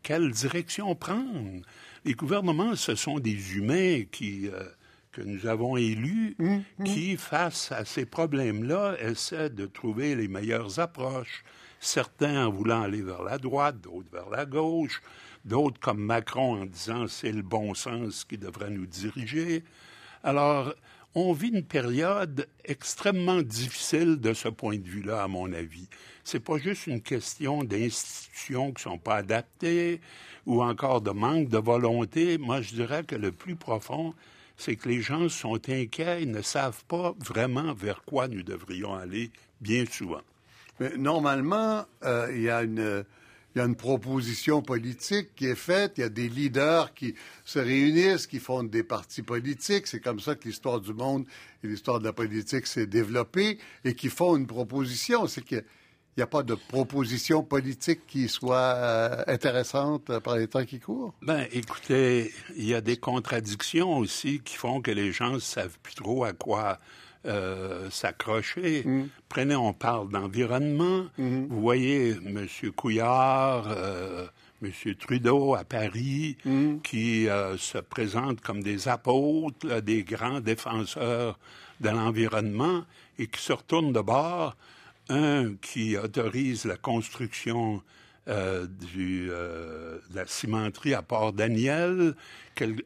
quelle 0.06 0.30
direction 0.30 0.94
prendre. 0.94 1.62
Les 2.04 2.14
gouvernements, 2.14 2.76
ce 2.76 2.94
sont 2.94 3.18
des 3.18 3.56
humains 3.56 4.04
qui, 4.12 4.46
euh, 4.46 4.62
que 5.10 5.20
nous 5.20 5.48
avons 5.48 5.76
élus, 5.76 6.36
mhm. 6.38 6.62
qui, 6.84 7.16
face 7.16 7.72
à 7.72 7.84
ces 7.84 8.06
problèmes-là, 8.06 8.94
essaient 9.00 9.50
de 9.50 9.66
trouver 9.66 10.14
les 10.14 10.28
meilleures 10.28 10.78
approches. 10.78 11.42
Certains 11.80 12.46
en 12.46 12.50
voulant 12.50 12.82
aller 12.82 13.02
vers 13.02 13.24
la 13.24 13.36
droite, 13.38 13.80
d'autres 13.80 14.08
vers 14.12 14.30
la 14.30 14.46
gauche, 14.46 15.02
d'autres 15.44 15.80
comme 15.80 15.98
Macron 15.98 16.62
en 16.62 16.66
disant 16.66 17.08
c'est 17.08 17.32
le 17.32 17.42
bon 17.42 17.74
sens 17.74 18.24
qui 18.24 18.38
devrait 18.38 18.70
nous 18.70 18.86
diriger. 18.86 19.64
Alors, 20.22 20.72
on 21.18 21.32
vit 21.32 21.48
une 21.48 21.64
période 21.64 22.46
extrêmement 22.66 23.40
difficile 23.40 24.20
de 24.20 24.34
ce 24.34 24.48
point 24.48 24.76
de 24.76 24.86
vue-là, 24.86 25.22
à 25.22 25.28
mon 25.28 25.50
avis. 25.50 25.88
C'est 26.24 26.40
pas 26.40 26.58
juste 26.58 26.86
une 26.86 27.00
question 27.00 27.64
d'institutions 27.64 28.72
qui 28.72 28.82
sont 28.82 28.98
pas 28.98 29.16
adaptées 29.16 30.02
ou 30.44 30.62
encore 30.62 31.00
de 31.00 31.12
manque 31.12 31.48
de 31.48 31.56
volonté. 31.56 32.36
Moi, 32.36 32.60
je 32.60 32.74
dirais 32.74 33.02
que 33.02 33.14
le 33.14 33.32
plus 33.32 33.56
profond, 33.56 34.12
c'est 34.58 34.76
que 34.76 34.90
les 34.90 35.00
gens 35.00 35.30
sont 35.30 35.58
inquiets 35.70 36.22
et 36.22 36.26
ne 36.26 36.42
savent 36.42 36.84
pas 36.84 37.14
vraiment 37.18 37.72
vers 37.72 38.02
quoi 38.04 38.28
nous 38.28 38.42
devrions 38.42 38.94
aller 38.94 39.30
bien 39.62 39.84
souvent. 39.90 40.22
Mais 40.80 40.98
normalement, 40.98 41.86
euh, 42.04 42.30
il 42.30 42.42
y 42.42 42.50
a 42.50 42.62
une 42.62 43.06
il 43.56 43.60
y 43.60 43.62
a 43.62 43.64
une 43.64 43.74
proposition 43.74 44.60
politique 44.60 45.34
qui 45.34 45.46
est 45.46 45.54
faite, 45.54 45.94
il 45.96 46.02
y 46.02 46.04
a 46.04 46.10
des 46.10 46.28
leaders 46.28 46.92
qui 46.92 47.14
se 47.42 47.58
réunissent, 47.58 48.26
qui 48.26 48.38
fondent 48.38 48.68
des 48.68 48.82
partis 48.82 49.22
politiques. 49.22 49.86
C'est 49.86 50.00
comme 50.00 50.20
ça 50.20 50.34
que 50.34 50.46
l'histoire 50.46 50.78
du 50.78 50.92
monde 50.92 51.24
et 51.64 51.66
l'histoire 51.66 51.98
de 51.98 52.04
la 52.04 52.12
politique 52.12 52.66
s'est 52.66 52.86
développée 52.86 53.58
et 53.82 53.94
qui 53.94 54.10
font 54.10 54.36
une 54.36 54.46
proposition. 54.46 55.26
C'est 55.26 55.42
qu'il 55.42 55.64
n'y 56.18 56.22
a 56.22 56.26
pas 56.26 56.42
de 56.42 56.54
proposition 56.54 57.42
politique 57.42 58.00
qui 58.06 58.28
soit 58.28 58.74
euh, 58.74 59.24
intéressante 59.26 60.18
par 60.18 60.36
les 60.36 60.48
temps 60.48 60.66
qui 60.66 60.78
courent? 60.78 61.14
Ben, 61.22 61.46
écoutez, 61.50 62.34
il 62.56 62.66
y 62.66 62.74
a 62.74 62.82
des 62.82 62.98
contradictions 62.98 63.96
aussi 63.96 64.40
qui 64.40 64.56
font 64.56 64.82
que 64.82 64.90
les 64.90 65.12
gens 65.12 65.32
ne 65.32 65.38
savent 65.38 65.78
plus 65.82 65.94
trop 65.94 66.24
à 66.24 66.34
quoi 66.34 66.78
euh, 67.26 67.90
s'accrocher. 67.90 68.82
Mm. 68.84 69.08
Prenez, 69.28 69.56
on 69.56 69.72
parle 69.72 70.10
d'environnement. 70.10 71.06
Mm-hmm. 71.18 71.46
Vous 71.48 71.60
voyez 71.60 72.10
M. 72.10 72.46
Couillard, 72.74 73.66
euh, 73.68 74.26
M. 74.62 74.70
Trudeau 74.98 75.54
à 75.54 75.64
Paris, 75.64 76.36
mm. 76.44 76.78
qui 76.82 77.28
euh, 77.28 77.56
se 77.56 77.78
présentent 77.78 78.40
comme 78.40 78.62
des 78.62 78.88
apôtres, 78.88 79.80
des 79.82 80.02
grands 80.02 80.40
défenseurs 80.40 81.38
de 81.80 81.88
l'environnement, 81.88 82.84
et 83.18 83.26
qui 83.26 83.42
se 83.42 83.52
retournent 83.52 83.92
de 83.92 84.00
bord. 84.00 84.56
Un 85.08 85.54
qui 85.62 85.96
autorise 85.96 86.64
la 86.64 86.76
construction 86.76 87.80
euh, 88.28 88.66
du, 88.66 89.28
euh, 89.30 89.98
de 90.10 90.16
la 90.16 90.26
cimenterie 90.26 90.94
à 90.94 91.02
Port-Daniel, 91.02 92.16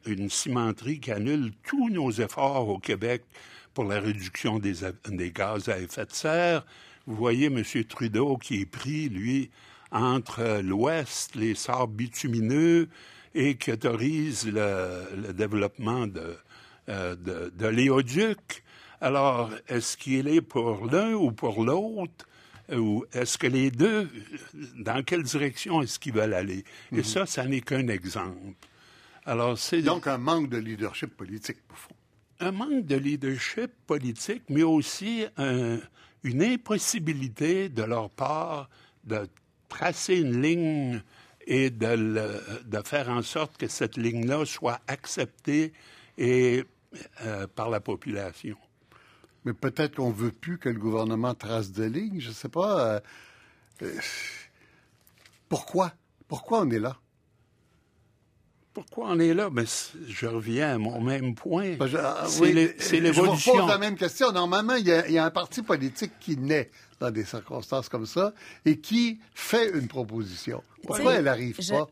une 0.05 0.29
cimenterie 0.29 1.01
qui 1.01 1.13
annule 1.13 1.53
tous 1.67 1.89
nos 1.89 2.11
efforts 2.11 2.69
au 2.69 2.79
Québec 2.79 3.23
pour 3.75 3.85
la 3.85 4.01
réduction 4.01 4.59
des, 4.59 4.75
des 5.09 5.31
gaz 5.31 5.69
à 5.69 5.79
effet 5.79 6.07
de 6.07 6.13
serre. 6.13 6.65
Vous 7.07 7.17
voyez 7.17 7.47
M. 7.47 7.63
Trudeau 7.89 8.37
qui 8.37 8.63
est 8.63 8.67
pris, 8.67 9.09
lui, 9.09 9.51
entre 9.91 10.61
l'Ouest, 10.63 11.35
les 11.35 11.55
sables 11.55 11.95
bitumineux, 11.95 12.89
et 13.35 13.57
qui 13.57 13.73
autorise 13.73 14.47
le, 14.47 15.33
développement 15.33 16.07
de, 16.07 16.37
euh, 16.89 17.15
de, 17.17 17.53
de 17.55 17.67
l'éoduc. 17.67 18.65
Alors, 19.01 19.51
est-ce 19.69 19.97
qu'il 19.97 20.29
est 20.29 20.43
pour 20.43 20.87
l'un 20.87 21.15
ou 21.15 21.33
pour 21.33 21.65
l'autre? 21.65 22.27
Ou 22.73 23.05
est-ce 23.13 23.39
que 23.39 23.47
les 23.47 23.71
deux, 23.71 24.09
dans 24.79 25.03
quelle 25.03 25.23
direction 25.23 25.83
est-ce 25.83 25.99
qu'ils 25.99 26.13
veulent 26.13 26.35
aller? 26.35 26.65
Et 26.93 26.97
mhm. 26.97 27.05
ça, 27.05 27.27
ça 27.27 27.45
n'est 27.45 27.63
qu'un 27.63 27.89
exemple. 27.89 28.37
Alors, 29.25 29.59
c'est... 29.59 29.83
Donc, 29.83 30.07
un 30.07 30.19
manque 30.19 30.49
de 30.49 30.59
leadership 30.59 31.17
politique, 31.17 31.59
au 31.71 31.75
fond. 31.75 31.95
Un 32.41 32.53
manque 32.53 32.87
de 32.87 32.97
leadership 32.97 33.71
politique, 33.87 34.43
mais 34.49 34.63
aussi 34.63 35.27
une 35.37 36.43
impossibilité 36.43 37.69
de 37.69 37.83
leur 37.83 38.11
part 38.11 38.69
de 39.05 39.29
tracer 39.69 40.17
une 40.17 40.43
ligne 40.43 41.03
et 41.47 41.71
de, 41.71 42.83
faire 42.85 43.09
en 43.09 43.23
sorte 43.23 43.57
que 43.57 43.67
cette 43.67 43.97
ligne-là 43.97 44.45
soit 44.45 44.81
acceptée 44.87 45.73
euh, 46.19 46.63
par 47.55 47.71
la 47.71 47.81
population. 47.81 48.57
Mais 49.45 49.55
peut-être 49.55 49.97
qu'on 49.97 50.11
veut 50.11 50.33
plus 50.33 50.59
que 50.59 50.69
le 50.69 50.79
gouvernement 50.79 51.35
trace 51.35 51.73
de 51.73 51.85
ligne, 51.85 52.21
je 52.21 52.29
ne 52.29 52.35
sais 52.35 52.49
pas. 52.49 52.95
Euh, 52.95 53.01
euh, 53.83 54.01
pourquoi? 55.49 55.93
Pourquoi 56.29 56.61
on 56.61 56.71
est 56.71 56.79
là? 56.79 56.99
Pourquoi 58.87 59.09
on 59.11 59.19
est 59.19 59.35
là? 59.35 59.51
Mais 59.51 59.63
ben, 59.63 59.69
je 60.09 60.27
reviens 60.27 60.75
à 60.75 60.79
mon 60.79 61.01
même 61.03 61.35
point. 61.35 61.75
Ben, 61.77 61.89
ah, 61.99 62.25
c'est 62.27 63.01
l'évolution. 63.01 63.37
Je 63.37 63.51
vous 63.51 63.59
pose 63.59 63.69
la 63.69 63.79
même 63.79 63.97
question. 63.97 64.33
Normalement, 64.33 64.75
il 64.75 64.87
y, 64.87 64.93
a, 64.93 65.07
il 65.07 65.13
y, 65.13 65.19
a, 65.19 65.25
un 65.25 65.31
parti 65.31 65.63
politique 65.63 66.13
qui 66.19 66.39
naît 66.39 66.71
dans 66.99 67.11
des 67.11 67.25
circonstances 67.25 67.91
comme 67.91 68.07
ça 68.07 68.33
et 68.65 68.79
qui 68.79 69.21
fait 69.35 69.71
une 69.77 69.87
proposition. 69.87 70.63
Pourquoi 70.87 71.15
elle 71.15 71.25
n'arrive 71.25 71.59
pas? 71.69 71.89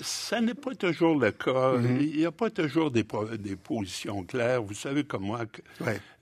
Ça 0.00 0.40
n'est 0.42 0.54
pas 0.54 0.74
toujours 0.74 1.18
le 1.18 1.30
cas. 1.30 1.72
Mhm. 1.78 1.98
Il 2.00 2.16
n'y 2.18 2.26
a 2.26 2.32
pas 2.32 2.50
toujours 2.50 2.90
des, 2.90 3.06
des, 3.38 3.56
positions 3.56 4.22
claires. 4.24 4.62
Vous 4.62 4.74
savez 4.74 5.04
comme 5.04 5.22
moi, 5.22 5.46
que 5.46 5.62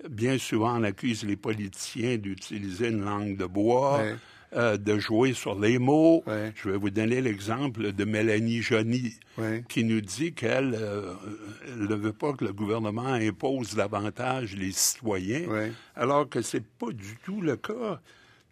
bien 0.09 0.39
souvent, 0.39 0.79
on 0.79 0.85
accuse 0.85 1.25
les 1.25 1.37
politiciens 1.37 2.17
d'utiliser 2.17 2.89
une 2.89 3.05
langue 3.05 3.37
de 3.37 3.47
bois. 3.47 4.03
Euh, 4.57 4.77
de 4.77 4.99
jouer 5.01 5.33
sur 5.35 5.59
les 5.59 5.81
mots. 5.81 6.23
Je 6.55 6.69
vais 6.69 6.77
vous 6.77 6.91
donner 6.91 7.21
l'exemple 7.21 7.93
de 7.93 8.05
Mélanie 8.05 8.63
Johnny, 8.63 9.15
qui 9.69 9.83
nous 9.83 10.01
dit 10.01 10.33
qu'elle 10.33 10.77
euh, 10.79 11.13
ne 11.77 11.95
veut 11.97 12.13
pas 12.13 12.35
que 12.35 12.45
le 12.45 12.53
gouvernement 12.53 13.15
impose 13.15 13.75
davantage 13.75 14.55
les 14.55 14.71
citoyens, 14.71 15.73
alors 15.97 16.29
que 16.29 16.41
c'est 16.41 16.65
pas 16.65 16.93
du 16.93 17.17
tout 17.25 17.41
le 17.41 17.57
cas. 17.57 18.01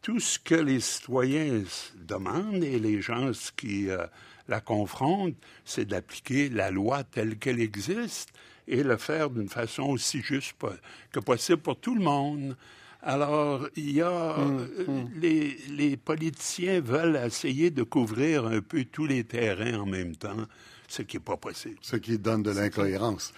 Tout 0.01 0.19
ce 0.19 0.41
que 0.41 0.57
les 0.57 0.81
citoyens 0.81 1.63
demandent 1.95 2.65
et 2.65 2.81
les 2.81 3.01
gens 3.01 3.31
qui 3.57 3.89
euh, 3.89 4.05
la 4.49 4.61
confrontent, 4.61 5.37
c'est 5.65 5.85
d'appliquer 5.85 6.49
la 6.49 6.73
loi 6.73 7.05
telle 7.05 7.37
qu'elle 7.37 7.61
existe 7.61 8.31
et 8.67 8.83
le 8.83 8.97
faire 8.97 9.31
d'une 9.31 9.49
façon 9.49 9.85
aussi 9.85 10.21
juste 10.21 10.57
que 11.13 11.21
possible 11.21 11.63
pour 11.63 11.79
tout 11.79 11.95
le 11.95 12.03
monde. 12.03 12.57
Alors, 13.03 13.67
il 13.75 13.93
y 13.93 14.01
a 14.01 14.39
hum, 14.39 14.69
euh, 14.79 14.85
hum. 14.87 15.11
Les, 15.17 15.57
les, 15.71 15.97
politiciens 15.97 16.81
veulent 16.81 17.21
essayer 17.25 17.71
de 17.71 17.83
couvrir 17.83 18.47
un 18.47 18.61
peu 18.61 18.85
tous 18.85 19.07
les 19.07 19.25
terrains 19.25 19.81
en 19.81 19.87
même 19.87 20.15
temps, 20.15 20.47
ce 20.87 21.03
qui 21.03 21.17
n'est 21.17 21.23
pas 21.23 21.37
possible. 21.37 21.79
Ce 21.83 21.97
qui 21.97 22.17
donne 22.19 22.45
de 22.45 22.53
l'incohérence. 22.53 23.35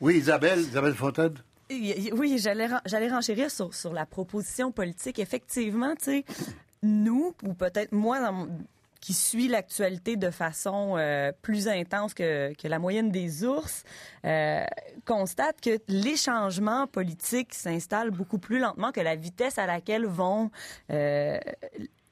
Oui, 0.00 0.14
Isabelle, 0.16 0.60
Isabelle 0.60 0.94
Fontaine? 0.94 1.34
Oui, 1.70 2.38
j'allais, 2.38 2.68
j'allais 2.86 3.08
renchérir 3.08 3.50
sur, 3.50 3.74
sur 3.74 3.92
la 3.92 4.06
proposition 4.06 4.70
politique. 4.70 5.18
Effectivement, 5.18 5.94
tu 5.96 6.04
sais, 6.04 6.24
nous, 6.82 7.34
ou 7.42 7.54
peut-être 7.54 7.92
moi, 7.92 8.20
dans 8.20 8.48
qui 9.00 9.14
suit 9.14 9.48
l'actualité 9.48 10.16
de 10.16 10.30
façon 10.30 10.96
euh, 10.96 11.32
plus 11.42 11.68
intense 11.68 12.14
que, 12.14 12.52
que, 12.54 12.68
la 12.68 12.78
moyenne 12.78 13.10
des 13.10 13.44
ours, 13.44 13.84
euh, 14.24 14.64
constate 15.06 15.60
que 15.60 15.78
les 15.88 16.16
changements 16.16 16.86
politiques 16.86 17.54
s'installent 17.54 18.10
beaucoup 18.10 18.38
plus 18.38 18.58
lentement 18.58 18.92
que 18.92 19.00
la 19.00 19.16
vitesse 19.16 19.58
à 19.58 19.66
laquelle 19.66 20.06
vont 20.06 20.50
euh, 20.90 21.38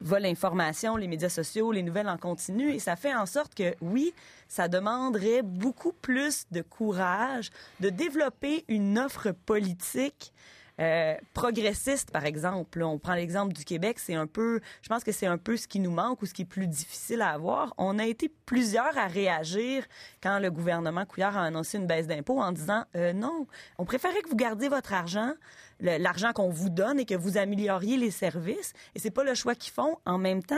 va 0.01 0.21
l'information, 0.21 0.97
les 0.97 1.09
médias 1.09 1.29
sociaux, 1.29 1.73
les 1.73 1.83
nouvelles 1.83 2.09
en 2.09 2.17
continu. 2.17 2.73
Et 2.73 2.79
ça 2.79 2.97
fait 2.97 3.15
en 3.15 3.27
sorte 3.27 3.55
que, 3.55 3.75
oui, 3.81 4.15
ça 4.49 4.69
demanderait 4.69 5.43
beaucoup 5.43 5.93
plus 5.93 6.45
de 6.51 6.63
courage 6.63 7.51
de 7.81 7.91
développer 7.91 8.65
une 8.69 8.99
offre 8.99 9.33
politique 9.33 10.33
euh, 10.81 11.17
progressiste, 11.35 12.11
par 12.11 12.25
exemple. 12.25 12.83
on 12.83 12.99
prend 12.99 13.15
l'exemple 13.15 13.53
du 13.53 13.65
Québec, 13.65 13.99
c'est 13.99 14.15
un 14.15 14.27
peu, 14.27 14.61
je 14.83 14.89
pense 14.89 15.03
que 15.03 15.13
c'est 15.13 15.27
un 15.27 15.39
peu 15.39 15.57
ce 15.57 15.67
qui 15.67 15.81
nous 15.81 15.91
manque 15.91 16.23
ou 16.23 16.27
ce 16.27 16.35
qui 16.35 16.43
est 16.43 16.45
plus 16.45 16.69
difficile 16.69 17.21
à 17.21 17.31
avoir. 17.31 17.75
On 17.79 17.99
a 17.99 18.07
été 18.07 18.33
plusieurs 18.47 18.97
à 18.97 19.07
réagir 19.09 19.85
quand 20.23 20.39
le 20.39 20.51
gouvernement 20.51 21.05
Couillard 21.05 21.37
a 21.37 21.43
annoncé 21.43 21.79
une 21.79 21.87
baisse 21.87 22.07
d'impôts 22.07 22.41
en 22.41 22.53
disant 22.53 22.85
euh, 22.95 23.13
non, 23.13 23.47
on 23.79 23.85
préférait 23.85 24.23
que 24.23 24.29
vous 24.29 24.37
gardiez 24.37 24.69
votre 24.69 24.93
argent, 24.93 25.33
l'argent 25.81 26.33
qu'on 26.33 26.51
vous 26.51 26.71
donne 26.71 27.01
et 27.01 27.05
que 27.05 27.15
vous 27.15 27.39
amélioriez 27.39 27.97
les 27.97 28.11
services. 28.11 28.73
Et 28.95 28.99
c'est 28.99 29.11
pas 29.11 29.25
le 29.25 29.35
choix 29.35 29.55
qu'ils 29.55 29.73
font. 29.73 29.97
En 30.07 30.19
même 30.19 30.43
temps, 30.43 30.57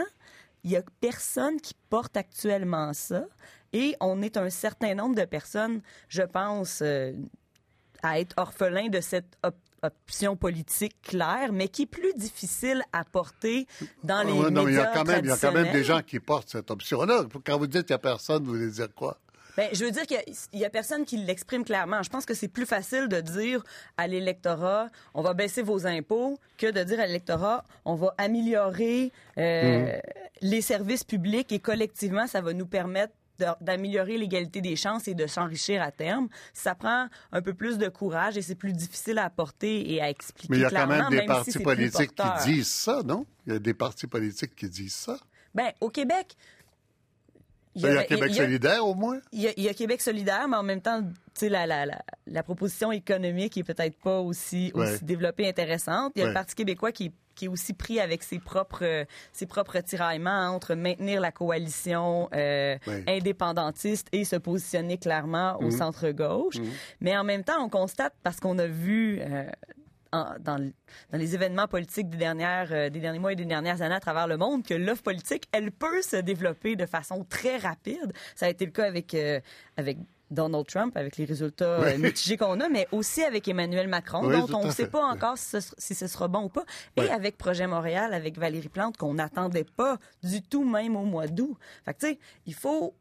il 0.63 0.71
y 0.71 0.77
a 0.77 0.83
personne 0.99 1.59
qui 1.59 1.73
porte 1.89 2.15
actuellement 2.15 2.93
ça. 2.93 3.25
Et 3.73 3.95
on 3.99 4.21
est 4.21 4.37
un 4.37 4.49
certain 4.49 4.95
nombre 4.95 5.15
de 5.15 5.25
personnes, 5.25 5.81
je 6.09 6.23
pense, 6.23 6.81
euh, 6.81 7.13
à 8.03 8.19
être 8.19 8.35
orphelins 8.37 8.89
de 8.89 8.99
cette 9.01 9.37
option 9.83 10.35
politique 10.35 11.01
claire, 11.01 11.51
mais 11.51 11.67
qui 11.67 11.83
est 11.83 11.87
plus 11.87 12.13
difficile 12.15 12.83
à 12.93 13.03
porter 13.03 13.67
dans 14.03 14.23
les 14.23 14.33
médias 14.33 14.69
il 14.69 14.73
y 14.75 14.79
a 14.79 14.85
quand 14.87 15.05
même, 15.05 15.25
Il 15.25 15.29
y 15.29 15.31
a 15.31 15.37
quand 15.37 15.51
même 15.51 15.71
des 15.71 15.83
gens 15.83 16.01
qui 16.01 16.19
portent 16.19 16.49
cette 16.49 16.69
option-là. 16.71 17.25
Quand 17.45 17.57
vous 17.57 17.67
dites 17.67 17.87
qu'il 17.87 17.93
n'y 17.93 17.95
a 17.95 17.99
personne, 17.99 18.43
vous 18.43 18.53
voulez 18.53 18.69
dire 18.69 18.93
quoi? 18.93 19.17
Ben, 19.57 19.69
je 19.73 19.83
veux 19.83 19.91
dire 19.91 20.03
qu'il 20.03 20.17
y, 20.53 20.65
a 20.65 20.69
personne 20.69 21.03
qui 21.03 21.17
l'exprime 21.17 21.65
clairement. 21.65 22.01
Je 22.03 22.09
pense 22.09 22.25
que 22.25 22.33
c'est 22.33 22.47
plus 22.47 22.65
facile 22.65 23.09
de 23.09 23.19
dire 23.19 23.63
à 23.97 24.07
l'électorat, 24.07 24.87
on 25.13 25.21
va 25.21 25.33
baisser 25.33 25.61
vos 25.61 25.85
impôts, 25.85 26.39
que 26.57 26.71
de 26.71 26.83
dire 26.83 26.99
à 26.99 27.05
l'électorat, 27.05 27.65
on 27.83 27.95
va 27.95 28.13
améliorer 28.17 29.11
euh, 29.37 29.97
mmh. 29.97 30.01
les 30.41 30.61
services 30.61 31.03
publics 31.03 31.51
et 31.51 31.59
collectivement, 31.59 32.27
ça 32.27 32.39
va 32.39 32.53
nous 32.53 32.65
permettre 32.65 33.13
d'améliorer 33.61 34.17
l'égalité 34.17 34.61
des 34.61 34.75
chances 34.75 35.07
et 35.07 35.13
de 35.13 35.27
s'enrichir 35.27 35.81
à 35.81 35.91
terme. 35.91 36.27
Ça 36.53 36.75
prend 36.75 37.07
un 37.31 37.41
peu 37.41 37.53
plus 37.53 37.77
de 37.77 37.89
courage 37.89 38.37
et 38.37 38.41
c'est 38.41 38.55
plus 38.55 38.73
difficile 38.73 39.17
à 39.17 39.25
apporter 39.25 39.93
et 39.93 40.01
à 40.01 40.09
expliquer 40.09 40.47
Mais 40.51 40.57
il 40.57 40.61
y 40.61 40.65
a 40.65 40.69
quand 40.69 40.87
même 40.87 41.09
des 41.09 41.25
partis 41.25 41.59
politiques 41.59 42.15
qui 42.15 42.51
disent 42.51 42.71
ça, 42.71 43.01
non? 43.03 43.25
Il 43.47 43.53
y 43.53 43.55
a 43.55 43.59
des 43.59 43.73
partis 43.73 44.07
politiques 44.07 44.55
qui 44.55 44.69
disent 44.69 44.95
ça. 44.95 45.17
Ben, 45.53 45.71
au 45.81 45.89
Québec, 45.89 46.35
il 47.75 47.83
y, 47.83 47.87
a, 47.87 48.03
Québec 48.03 48.33
solidaire, 48.33 48.85
au 48.85 48.95
moins? 48.95 49.19
Il 49.31 49.41
y, 49.41 49.69
a, 49.69 49.73
Québec 49.73 50.01
solidaire, 50.01 50.47
mais 50.47 50.57
en 50.57 50.63
même 50.63 50.81
temps, 50.81 51.03
la, 51.41 51.65
la, 51.65 51.85
la, 51.85 52.01
la, 52.27 52.43
proposition 52.43 52.91
économique 52.91 53.57
est 53.57 53.63
peut-être 53.63 53.97
pas 53.97 54.19
aussi, 54.19 54.71
aussi 54.73 55.03
développée, 55.05 55.47
intéressante. 55.47 56.11
Il 56.15 56.21
y 56.21 56.23
a 56.23 56.27
le 56.27 56.33
Parti 56.33 56.53
québécois 56.53 56.91
qui 56.91 57.05
est 57.05 57.13
qui 57.41 57.45
est 57.45 57.47
aussi 57.47 57.73
pris 57.73 57.99
avec 57.99 58.21
ses 58.21 58.37
propres 58.37 59.07
ses 59.33 59.47
propres 59.47 59.79
tiraillements 59.79 60.49
entre 60.49 60.75
maintenir 60.75 61.19
la 61.19 61.31
coalition 61.31 62.29
euh, 62.35 62.77
indépendantiste 63.07 64.07
et 64.11 64.25
se 64.25 64.35
positionner 64.35 64.99
clairement 64.99 65.57
au 65.59 65.65
mhm. 65.65 65.71
centre 65.71 66.11
gauche. 66.11 66.57
Mhm. 66.57 66.69
Mais 66.99 67.17
en 67.17 67.23
même 67.23 67.43
temps, 67.43 67.59
on 67.59 67.67
constate 67.69 68.13
parce 68.21 68.39
qu'on 68.39 68.59
a 68.59 68.67
vu 68.67 69.21
euh, 69.21 69.49
dans, 70.11 70.35
dans, 70.43 70.71
les 71.13 71.33
événements 71.33 71.67
politiques 71.67 72.09
des 72.09 72.17
dernières 72.17 72.71
euh, 72.71 72.89
des 72.91 72.99
derniers 72.99 73.17
mois 73.17 73.33
et 73.33 73.35
des 73.35 73.45
dernières 73.45 73.81
années 73.81 73.95
à 73.95 73.99
travers 73.99 74.27
le 74.27 74.37
monde 74.37 74.63
que 74.63 74.75
l'offre 74.75 75.01
politique 75.01 75.45
elle 75.51 75.71
peut 75.71 76.03
se 76.03 76.17
développer 76.17 76.75
de 76.75 76.85
façon 76.85 77.25
très 77.27 77.57
rapide. 77.57 78.13
Ça 78.35 78.45
a 78.45 78.49
été 78.49 78.65
le 78.65 78.71
cas 78.71 78.85
avec 78.85 79.17
avec 79.77 79.97
Donald 80.31 80.65
Trump 80.65 80.95
avec 80.95 81.17
les 81.17 81.25
résultats 81.25 81.81
euh, 81.81 81.97
mitigés 81.97 82.37
qu'on 82.37 82.59
a, 82.59 82.69
mais 82.69 82.87
aussi 82.91 83.23
avec 83.23 83.47
Emmanuel 83.47 83.87
Macron, 83.87 84.27
dont 84.27 84.57
on 84.57 84.65
ne 84.65 84.71
sait 84.71 84.87
pas 84.87 85.03
encore 85.03 85.37
si 85.37 85.93
ce, 85.93 86.07
sera 86.07 86.27
bon 86.27 86.45
ou 86.45 86.49
pas, 86.49 86.63
et 86.97 87.09
avec 87.09 87.37
Projet 87.37 87.67
Montréal, 87.67 88.13
avec 88.13 88.37
Valérie 88.37 88.69
Plante, 88.69 88.97
qu'on 88.97 89.13
n'attendait 89.13 89.65
pas 89.65 89.97
du 90.23 90.41
tout, 90.41 90.63
même 90.63 90.95
au 90.95 91.03
mois 91.03 91.27
d'août. 91.27 91.57
Fait 91.85 91.93
que, 91.93 91.99
tu 91.99 92.07
sais, 92.07 92.19
il 92.45 92.53
faut 92.53 92.95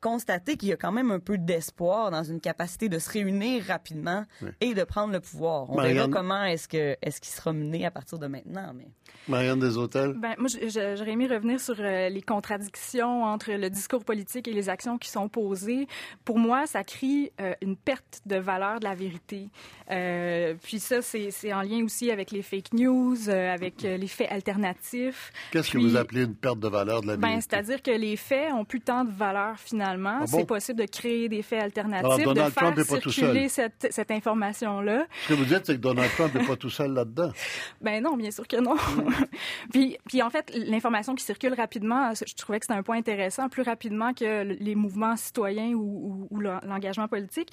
constater 0.00 0.56
qu'il 0.56 0.68
y 0.68 0.72
a 0.72 0.76
quand 0.76 0.92
même 0.92 1.10
un 1.10 1.20
peu 1.20 1.38
d'espoir 1.38 2.10
dans 2.10 2.24
une 2.24 2.40
capacité 2.40 2.88
de 2.88 2.98
se 2.98 3.10
réunir 3.10 3.64
rapidement 3.64 4.24
et 4.60 4.74
de 4.74 4.84
prendre 4.84 5.12
le 5.12 5.20
pouvoir. 5.20 5.70
On 5.70 5.80
verra 5.80 6.08
comment 6.08 6.44
est-ce 6.44 6.68
que 6.68 6.96
est-ce 7.02 7.20
qu'il 7.20 7.32
sera 7.32 7.52
mené 7.52 7.86
à 7.86 7.90
partir 7.90 8.18
de 8.18 8.26
maintenant. 8.26 8.72
Mais 8.74 8.88
Marianne 9.28 9.58
des 9.58 9.76
Hôtels? 9.76 10.14
Ben, 10.14 10.34
moi, 10.38 10.48
j'aurais 10.48 11.10
aimé 11.10 11.26
revenir 11.26 11.60
sur 11.60 11.76
euh, 11.78 12.08
les 12.08 12.22
contradictions 12.22 13.24
entre 13.24 13.52
le 13.52 13.70
discours 13.70 14.04
politique 14.04 14.46
et 14.46 14.52
les 14.52 14.68
actions 14.68 14.98
qui 14.98 15.08
sont 15.08 15.28
posées. 15.28 15.86
Pour 16.24 16.38
moi, 16.38 16.66
ça 16.66 16.84
crie 16.84 17.32
euh, 17.40 17.54
une 17.60 17.76
perte 17.76 18.20
de 18.26 18.36
valeur 18.36 18.80
de 18.80 18.84
la 18.84 18.94
vérité. 18.94 19.48
Euh, 19.90 20.54
puis 20.62 20.78
ça, 20.78 21.02
c'est 21.02 21.52
en 21.52 21.62
lien 21.62 21.84
aussi 21.84 22.10
avec 22.10 22.30
les 22.30 22.42
fake 22.42 22.72
news, 22.72 23.28
avec 23.28 23.82
les 23.82 24.06
faits 24.06 24.30
alternatifs. 24.30 25.32
Qu'est-ce 25.50 25.70
que 25.70 25.78
vous 25.78 25.96
appelez 25.96 26.24
une 26.24 26.34
perte 26.34 26.60
de 26.60 26.68
valeur 26.68 27.02
de 27.02 27.08
la 27.08 27.16
ben, 27.16 27.28
vérité? 27.28 27.48
C'est-à-dire 27.50 27.82
que 27.82 27.90
les 27.90 28.16
faits 28.16 28.52
ont 28.52 28.64
plus 28.64 28.80
tant 28.80 29.04
de 29.04 29.12
valeur 29.12 29.58
finalement. 29.86 30.18
Ah 30.22 30.26
c'est 30.26 30.46
possible 30.46 30.80
de 30.80 30.86
créer 30.86 31.28
des 31.28 31.42
faits 31.42 31.62
alternatifs, 31.62 32.26
de 32.26 32.40
faire 32.50 32.84
circuler 32.84 33.48
cette, 33.48 33.88
cette 33.90 34.10
information-là. 34.10 35.06
Ce 35.24 35.28
que 35.28 35.34
vous 35.34 35.44
dites, 35.44 35.62
c'est 35.64 35.74
que 35.74 35.80
Donald 35.80 36.10
Trump 36.12 36.34
n'est 36.34 36.44
pas 36.44 36.56
tout 36.56 36.70
seul 36.70 36.92
là-dedans. 36.92 37.32
Ben 37.80 38.02
non, 38.02 38.16
bien 38.16 38.30
sûr 38.30 38.46
que 38.48 38.56
non. 38.56 38.76
puis, 39.72 39.96
puis 40.08 40.22
en 40.22 40.30
fait, 40.30 40.50
l'information 40.54 41.14
qui 41.14 41.24
circule 41.24 41.54
rapidement, 41.54 42.12
je 42.14 42.34
trouvais 42.34 42.58
que 42.58 42.66
c'était 42.66 42.78
un 42.78 42.82
point 42.82 42.96
intéressant, 42.96 43.48
plus 43.48 43.62
rapidement 43.62 44.12
que 44.12 44.42
les 44.42 44.74
mouvements 44.74 45.16
citoyens 45.16 45.72
ou, 45.74 46.26
ou, 46.30 46.40
l'engagement 46.40 47.06
politique. 47.06 47.50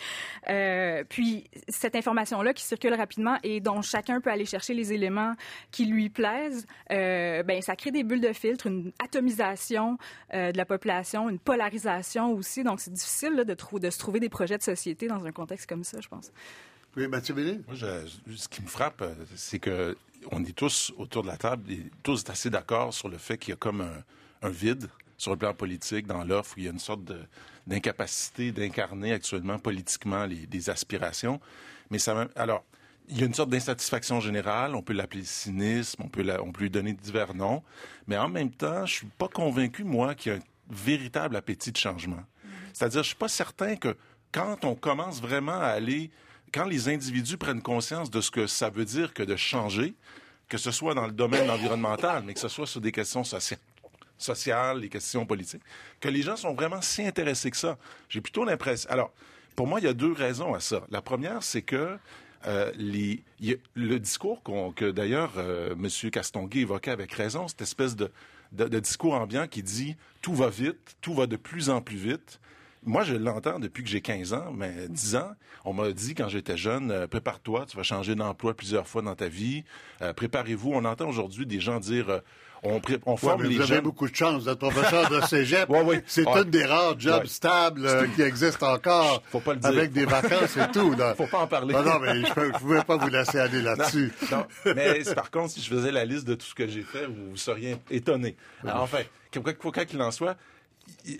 Euh, 0.50 1.04
puis 1.08 1.50
cette 1.68 1.96
information-là 1.96 2.54
qui 2.54 2.64
circule 2.64 2.94
rapidement 2.94 3.38
et 3.44 3.60
dont 3.60 3.82
chacun 3.82 4.22
peut 4.22 4.32
aller 4.32 4.46
chercher 4.46 4.74
les 4.74 4.94
éléments 4.94 5.34
qui 5.72 5.86
lui 5.86 6.10
plaisent, 6.10 6.66
euh, 6.92 7.44
ben 7.44 7.62
ça 7.62 7.76
crée 7.76 7.92
des 7.92 8.04
bulles 8.04 8.22
de 8.22 8.34
filtre, 8.34 8.68
une 8.68 8.92
atomisation 9.04 9.98
euh, 10.34 10.52
de 10.52 10.58
la 10.58 10.66
population, 10.66 11.30
une 11.30 11.40
polarisation 11.40 12.23
aussi. 12.30 12.64
Donc 12.64 12.80
c'est 12.80 12.94
difficile 12.94 13.34
là, 13.34 13.44
de, 13.44 13.56
de 13.56 13.90
se 13.90 14.00
trouver 14.00 14.20
des 14.20 14.30
projets 14.30 14.58
de 14.58 14.64
société 14.64 15.08
dans 15.08 15.26
un 15.26 15.32
contexte 15.32 15.68
comme 15.68 15.84
ça, 15.84 16.00
je 16.02 16.08
pense. 16.08 16.32
Oui, 16.96 17.08
Mathieu 17.08 17.34
Béné? 17.34 17.60
Moi, 17.68 17.76
ce 18.36 18.48
qui 18.48 18.62
me 18.62 18.68
frappe, 18.68 19.02
euh, 19.02 19.16
c'est 19.36 19.58
que 19.58 19.98
on 20.32 20.44
est 20.44 20.56
tous 20.56 20.94
autour 20.98 21.24
de 21.24 21.28
la 21.28 21.38
table, 21.38 21.72
et 21.72 21.84
tous 22.04 22.24
assez 22.30 22.50
d'accord 22.50 22.94
sur 22.94 23.10
le 23.10 23.18
fait 23.18 23.38
qu'il 23.38 23.50
y 23.50 23.54
a 23.54 23.58
comme 23.58 23.82
un, 24.42 24.50
vide 24.50 24.90
sur 25.18 25.32
le 25.32 25.38
plan 25.38 25.54
politique 25.54 26.06
dans 26.06 26.24
l'offre, 26.24 26.56
où 26.56 26.60
il 26.60 26.66
y 26.66 26.68
a 26.68 26.72
une 26.72 26.80
sorte 26.80 27.02
d'incapacité 27.66 28.52
d'incarner 28.52 29.14
actuellement 29.14 29.58
politiquement 29.58 30.26
les, 30.26 30.70
aspirations. 30.70 31.40
Mais 31.90 31.98
ça, 31.98 32.28
alors, 32.36 32.64
il 33.10 33.20
y 33.20 33.24
a 33.24 33.26
une 33.26 33.34
sorte 33.34 33.50
d'insatisfaction 33.50 34.20
générale. 34.20 34.76
On 34.76 34.82
peut 34.82 34.94
l'appeler 34.94 35.24
cynisme, 35.24 36.04
on 36.04 36.10
peut, 36.10 36.26
on 36.42 36.52
peut 36.52 36.62
lui 36.62 36.70
donner 36.70 36.94
divers 36.94 37.34
noms. 37.34 37.64
Mais 38.08 38.18
en 38.18 38.30
même 38.30 38.52
temps, 38.52 38.86
je 38.86 38.94
suis 38.94 39.08
pas 39.08 39.28
convaincu, 39.28 39.84
moi, 39.84 40.16
qu'il 40.16 40.32
y 40.32 40.36
a 40.36 40.38
un 40.38 40.42
véritable 40.70 41.36
appétit 41.36 41.72
de 41.72 41.78
changement. 41.78 42.24
C'est-à-dire, 42.74 43.04
je 43.04 43.08
suis 43.08 43.16
pas 43.16 43.28
certain 43.28 43.76
que 43.76 43.96
quand 44.32 44.66
on 44.66 44.76
commence 44.76 45.22
vraiment 45.22 45.60
à 45.60 45.68
aller 45.68 46.12
quand 46.54 46.66
les 46.66 46.88
individus 46.88 47.38
prennent 47.38 47.62
conscience 47.62 48.12
de 48.12 48.22
ce 48.22 48.30
que 48.30 48.48
ça 48.48 48.70
veut 48.70 48.86
dire 48.86 49.14
que 49.14 49.24
de 49.24 49.36
changer, 49.36 49.96
que 50.48 50.58
ce 50.58 50.72
soit 50.72 50.94
dans 50.94 51.08
le 51.08 51.12
domaine 51.12 51.50
environnemental, 51.50 52.24
mais 52.26 52.34
que 52.36 52.40
ce 52.40 52.48
soit 52.48 52.68
sur 52.68 52.80
des 52.80 52.92
questions 52.92 53.24
sociales, 53.24 53.60
sociales, 54.20 54.80
les 54.80 54.90
questions 54.90 55.26
politiques, 55.26 55.64
que 56.00 56.10
les 56.10 56.22
gens 56.22 56.36
sont 56.36 56.54
vraiment 56.54 56.82
si 56.82 57.04
intéressés 57.04 57.50
que 57.50 57.58
ça. 57.58 57.78
J'ai 58.08 58.22
plutôt 58.22 58.46
l'impression. 58.46 58.90
Alors, 58.90 59.12
pour 59.56 59.68
moi, 59.68 59.80
il 59.80 59.86
y 59.86 59.90
a 59.90 59.94
deux 59.94 60.12
raisons 60.12 60.54
à 60.54 60.60
ça. 60.60 60.86
La 60.90 61.02
première, 61.02 61.42
c'est 61.42 61.64
que 61.64 61.98
euh, 62.46 62.72
le 62.78 63.98
discours 63.98 64.44
que 64.76 64.92
d'ailleurs 64.92 65.34
euh, 65.38 65.74
M. 65.74 66.12
Castonguay 66.12 66.62
évoquait 66.62 66.92
avec 66.92 67.14
raison, 67.14 67.48
cette 67.48 67.62
espèce 67.62 67.96
de, 67.96 68.12
de, 68.54 68.80
discours 68.80 69.14
ambiant 69.16 69.48
qui 69.48 69.64
dit 69.64 69.96
tout 70.22 70.34
va 70.34 70.50
vite, 70.50 70.96
tout 71.02 71.14
va 71.14 71.28
de 71.28 71.36
plus 71.36 71.70
en 71.70 71.82
plus 71.82 71.98
vite, 71.98 72.40
moi, 72.86 73.04
je 73.04 73.16
l'entends 73.16 73.60
depuis 73.60 73.82
que 73.82 73.90
j'ai 73.90 74.02
15 74.02 74.34
ans, 74.34 74.52
mais 74.54 74.90
10 74.90 75.16
ans. 75.16 75.32
On 75.64 75.72
m'a 75.72 75.92
dit 75.94 76.16
quand 76.16 76.28
j'étais 76.28 76.58
jeune, 76.58 76.92
euh, 76.92 77.08
prépare-toi, 77.08 77.66
tu 77.66 77.78
vas 77.78 77.84
changer 77.84 78.14
d'emploi 78.14 78.54
plusieurs 78.54 78.88
fois 78.88 79.02
dans 79.02 79.16
ta 79.16 79.30
vie. 79.30 79.64
Euh, 80.02 80.12
préparez-vous. 80.12 80.72
On 80.74 80.84
entend 80.84 81.08
aujourd'hui 81.08 81.46
des 81.46 81.62
gens 81.62 81.80
dire, 81.80 82.10
euh, 82.10 82.20
on, 82.64 82.82
on 83.06 83.18
forme 83.18 83.44
les 83.44 83.58
vous 83.58 83.72
avez 83.72 83.82
beaucoup 83.82 84.08
de 84.08 84.16
chance 84.16 84.46
d'être 84.46 84.60
professeur 84.60 85.10
de 85.10 85.22
cégep. 85.28 85.70
C'est 86.06 86.26
une 86.26 86.44
des 86.44 86.66
rares 86.66 87.00
jobs 87.00 87.26
stables 87.26 88.10
qui 88.16 88.22
existent 88.22 88.74
encore. 88.74 89.22
Faut 89.32 89.40
pas 89.40 89.54
le 89.54 89.60
dire. 89.60 89.70
Avec 89.70 89.92
des 89.92 90.06
vacances 90.06 90.58
et 90.58 90.72
tout. 90.72 90.94
Là. 90.94 91.16
Faut 91.16 91.28
pas 91.28 91.40
en 91.40 91.48
parler. 91.48 91.74
Non, 91.74 91.84
non, 91.84 92.00
mais 92.00 92.22
je 92.22 92.40
ne 92.40 92.58
pouvais 92.58 92.84
pas 92.84 92.98
vous 92.98 93.10
laisser 93.10 93.40
aller 93.40 93.62
là-dessus. 93.62 94.12
Mais 94.66 95.02
par 95.16 95.32
contre, 95.32 95.52
si 95.52 95.62
je 95.62 95.70
faisais 95.70 95.92
la 95.92 96.06
liste 96.06 96.26
de 96.26 96.36
tout 96.36 96.46
ce 96.46 96.56
que 96.56 96.68
j'ai 96.68 96.84
fait, 96.84 97.06
vous, 97.06 97.38
seriez 97.38 97.78
étonné. 97.92 98.36
enfin, 98.66 99.00
quoi 99.60 99.86
qu'il 99.86 100.02
en 100.02 100.12
soit, 100.12 100.38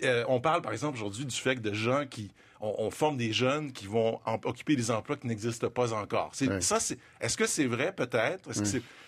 euh, 0.02 0.24
on 0.28 0.40
parle, 0.40 0.62
par 0.62 0.72
exemple, 0.72 0.96
aujourd'hui 0.96 1.24
du 1.24 1.36
fait 1.36 1.56
que 1.56 1.60
de 1.60 1.72
gens 1.72 2.04
qui... 2.08 2.30
On, 2.60 2.90
forme 2.90 3.18
des 3.18 3.32
jeunes 3.32 3.72
qui 3.72 3.86
vont 3.86 4.20
occuper 4.44 4.74
des 4.74 4.90
emplois 4.90 5.16
qui 5.16 5.26
n'existent 5.26 5.68
pas 5.68 5.92
encore. 5.92 6.32
Ça, 6.60 6.80
c'est... 6.80 6.98
Est-ce 7.20 7.36
que 7.36 7.46
c'est 7.46 7.66
vrai? 7.66 7.92
Peut-être? 7.94 8.48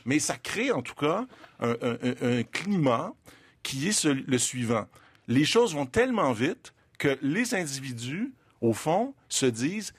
Mais 0.04 0.18
ça 0.18 0.36
crée, 0.36 0.72
en 0.72 0.82
tout 0.82 0.94
cas, 0.94 1.26
un, 1.60 2.42
climat 2.52 3.14
qui 3.62 3.88
est 3.88 4.04
le 4.04 4.38
suivant. 4.38 4.86
Les 5.26 5.44
choses 5.44 5.74
vont 5.74 5.86
tellement 5.86 6.32
vite 6.32 6.74
que 6.98 7.18
les 7.22 7.54
individus, 7.54 8.32
au 8.60 8.72
fond, 8.72 9.14
se 9.28 9.46
disent 9.46 9.92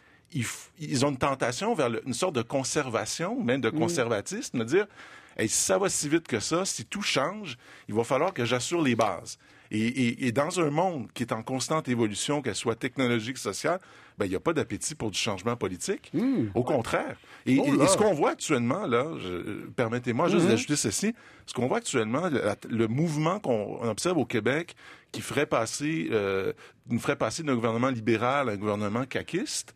ils, 0.79 1.05
ont 1.05 1.10
une 1.10 1.17
tentation 1.17 1.73
vers 1.73 1.89
une 2.05 2.13
sorte 2.13 2.36
de 2.36 2.41
conservation, 2.41 3.41
même 3.41 3.62
de 3.62 3.69
conservatisme, 3.69 4.60
de 4.60 4.63
dire 4.63 4.88
si 5.39 5.47
ça 5.49 5.77
va 5.77 5.89
si 5.89 6.10
vite 6.10 6.27
que 6.27 6.39
ça, 6.39 6.65
si 6.65 6.86
tout 6.86 7.01
change, 7.01 7.57
il 7.88 7.95
va 7.95 8.03
falloir 8.03 8.33
que 8.33 8.45
j'assure 8.45 8.81
les 8.81 8.95
bases. 8.95 9.38
Et, 9.71 10.32
dans 10.32 10.60
un 10.60 10.69
monde 10.69 11.08
qui 11.13 11.23
est 11.23 11.34
en 11.34 11.43
constante 11.43 11.88
évolution, 11.88 12.41
qu'elle 12.41 12.56
soit 12.56 12.75
technologique, 12.75 13.38
sociale, 13.38 13.80
ben, 14.17 14.25
il 14.25 14.30
n'y 14.30 14.36
a 14.36 14.39
pas 14.39 14.53
d'appétit 14.53 14.95
pour 14.95 15.12
du 15.12 15.17
changement 15.17 15.56
politique. 15.56 16.10
Hmm. 16.13 16.47
Au 16.56 16.63
contraire. 16.63 17.17
Et, 17.45 17.60
oh 17.60 17.86
ce 17.86 17.97
qu'on 17.97 18.13
voit 18.13 18.32
actuellement, 18.32 18.88
là, 18.88 19.06
permettez-moi 19.75 20.30
juste 20.30 20.45
hmm. 20.45 20.49
d'ajouter 20.49 20.75
ceci, 20.75 21.13
ce 21.45 21.53
qu'on 21.53 21.67
voit 21.67 21.77
actuellement, 21.77 22.30
le, 22.69 22.88
mouvement 22.88 23.39
qu'on 23.39 23.88
observe 23.88 24.17
au 24.17 24.25
Québec 24.25 24.75
qui 25.12 25.21
ferait 25.21 25.45
passer, 25.45 26.10
euh, 26.12 26.53
nous 26.89 26.99
ferait 26.99 27.15
passer 27.15 27.43
d'un 27.43 27.56
gouvernement 27.56 27.89
libéral 27.89 28.49
à 28.49 28.53
un 28.53 28.58
gouvernement 28.58 29.06
caquiste, 29.06 29.73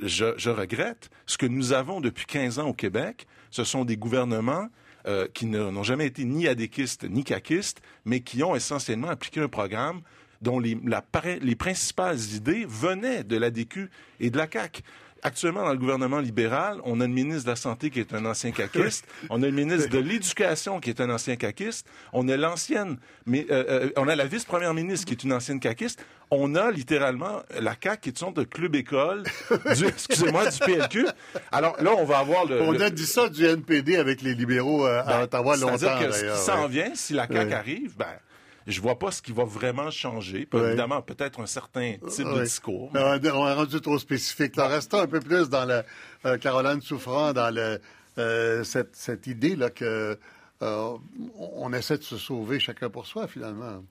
je, 0.00 0.34
je 0.36 0.50
regrette. 0.50 1.10
Ce 1.26 1.36
que 1.38 1.46
nous 1.46 1.72
avons 1.72 2.00
depuis 2.00 2.26
15 2.26 2.58
ans 2.58 2.68
au 2.68 2.74
Québec, 2.74 3.26
ce 3.50 3.64
sont 3.64 3.84
des 3.84 3.96
gouvernements 3.96 4.68
euh, 5.08 5.26
qui 5.32 5.46
n'ont 5.46 5.82
jamais 5.82 6.06
été 6.06 6.24
ni 6.24 6.46
adéquistes 6.46 7.04
ni 7.08 7.24
caquistes, 7.24 7.80
mais 8.04 8.20
qui 8.20 8.42
ont 8.42 8.54
essentiellement 8.54 9.08
appliqué 9.08 9.40
un 9.40 9.48
programme 9.48 10.02
dont 10.42 10.60
les, 10.60 10.78
les 11.40 11.56
principales 11.56 12.20
idées 12.34 12.66
venaient 12.68 13.24
de 13.24 13.36
l'ADQ 13.36 13.90
et 14.20 14.30
de 14.30 14.36
la 14.36 14.46
CAQ. 14.50 14.82
Actuellement, 15.22 15.64
dans 15.64 15.72
le 15.72 15.78
gouvernement 15.78 16.20
libéral, 16.20 16.80
on 16.84 17.00
a 17.00 17.06
le 17.06 17.12
ministre 17.12 17.44
de 17.44 17.50
la 17.50 17.56
Santé 17.56 17.90
qui 17.90 18.00
est 18.00 18.14
un 18.14 18.24
ancien 18.24 18.52
caquiste, 18.52 19.06
on 19.30 19.42
a 19.42 19.46
le 19.46 19.52
ministre 19.52 19.88
de 19.88 19.98
l'Éducation 19.98 20.80
qui 20.80 20.90
est 20.90 21.00
un 21.00 21.10
ancien 21.10 21.36
caquiste, 21.36 21.86
on 22.12 22.28
a 22.28 22.36
l'ancienne, 22.36 22.98
mais 23.26 23.46
euh, 23.50 23.64
euh, 23.68 23.90
on 23.96 24.06
a 24.08 24.14
la 24.14 24.26
vice-première 24.26 24.74
ministre 24.74 25.06
qui 25.06 25.14
est 25.14 25.24
une 25.24 25.32
ancienne 25.32 25.60
caquiste, 25.60 26.04
on 26.30 26.54
a 26.54 26.70
littéralement 26.70 27.42
la 27.58 27.74
CAQ 27.82 28.00
qui 28.00 28.08
est 28.10 28.12
une 28.12 28.16
sorte 28.16 28.36
de 28.36 28.44
club 28.44 28.74
école, 28.76 29.24
du, 29.76 29.86
excusez-moi, 29.86 30.50
du 30.50 30.58
PLQ. 30.58 31.06
Alors 31.50 31.82
là, 31.82 31.92
on 31.96 32.04
va 32.04 32.18
avoir 32.18 32.44
le... 32.44 32.62
On 32.62 32.78
a 32.80 32.90
dit 32.90 33.06
ça 33.06 33.28
du 33.28 33.44
NPD 33.44 33.96
avec 33.96 34.22
les 34.22 34.34
libéraux 34.34 34.86
euh, 34.86 35.00
à 35.00 35.04
ben, 35.04 35.22
Ottawa 35.22 35.56
longtemps. 35.56 35.78
C'est-à-dire 35.78 36.08
que 36.08 36.14
ce 36.14 36.24
qui 36.24 36.38
s'en 36.38 36.68
vient, 36.68 36.90
si 36.94 37.14
la 37.14 37.26
CAQ 37.26 37.52
arrive, 37.52 37.96
ben 37.96 38.06
je 38.68 38.82
vois 38.82 38.98
pas 38.98 39.10
ce 39.10 39.22
qui 39.22 39.32
va 39.32 39.44
vraiment 39.44 39.90
changer. 39.90 40.46
Évidemment, 40.52 41.00
peut-être 41.00 41.40
un 41.40 41.46
certain 41.46 41.94
type 42.08 42.26
de 42.26 42.42
discours. 42.42 42.90
On 42.94 42.98
est 42.98 43.30
rendu 43.54 43.80
trop 43.80 43.98
spécifique. 43.98 44.56
Là, 44.56 44.68
restons 44.68 45.00
un 45.00 45.06
peu 45.06 45.20
plus 45.20 45.48
dans 45.48 45.64
le 45.64 45.82
euh, 46.26 46.36
Caroline 46.36 46.82
Souffrant, 46.82 47.32
dans 47.32 47.52
le, 47.52 47.80
euh, 48.18 48.62
cette, 48.64 48.94
cette 48.94 49.26
idée 49.26 49.56
là 49.56 49.70
que 49.70 50.18
euh, 50.60 50.96
on 51.38 51.72
essaie 51.72 51.96
de 51.96 52.02
se 52.02 52.18
sauver 52.18 52.60
chacun 52.60 52.90
pour 52.90 53.06
soi 53.06 53.26
finalement. 53.26 53.82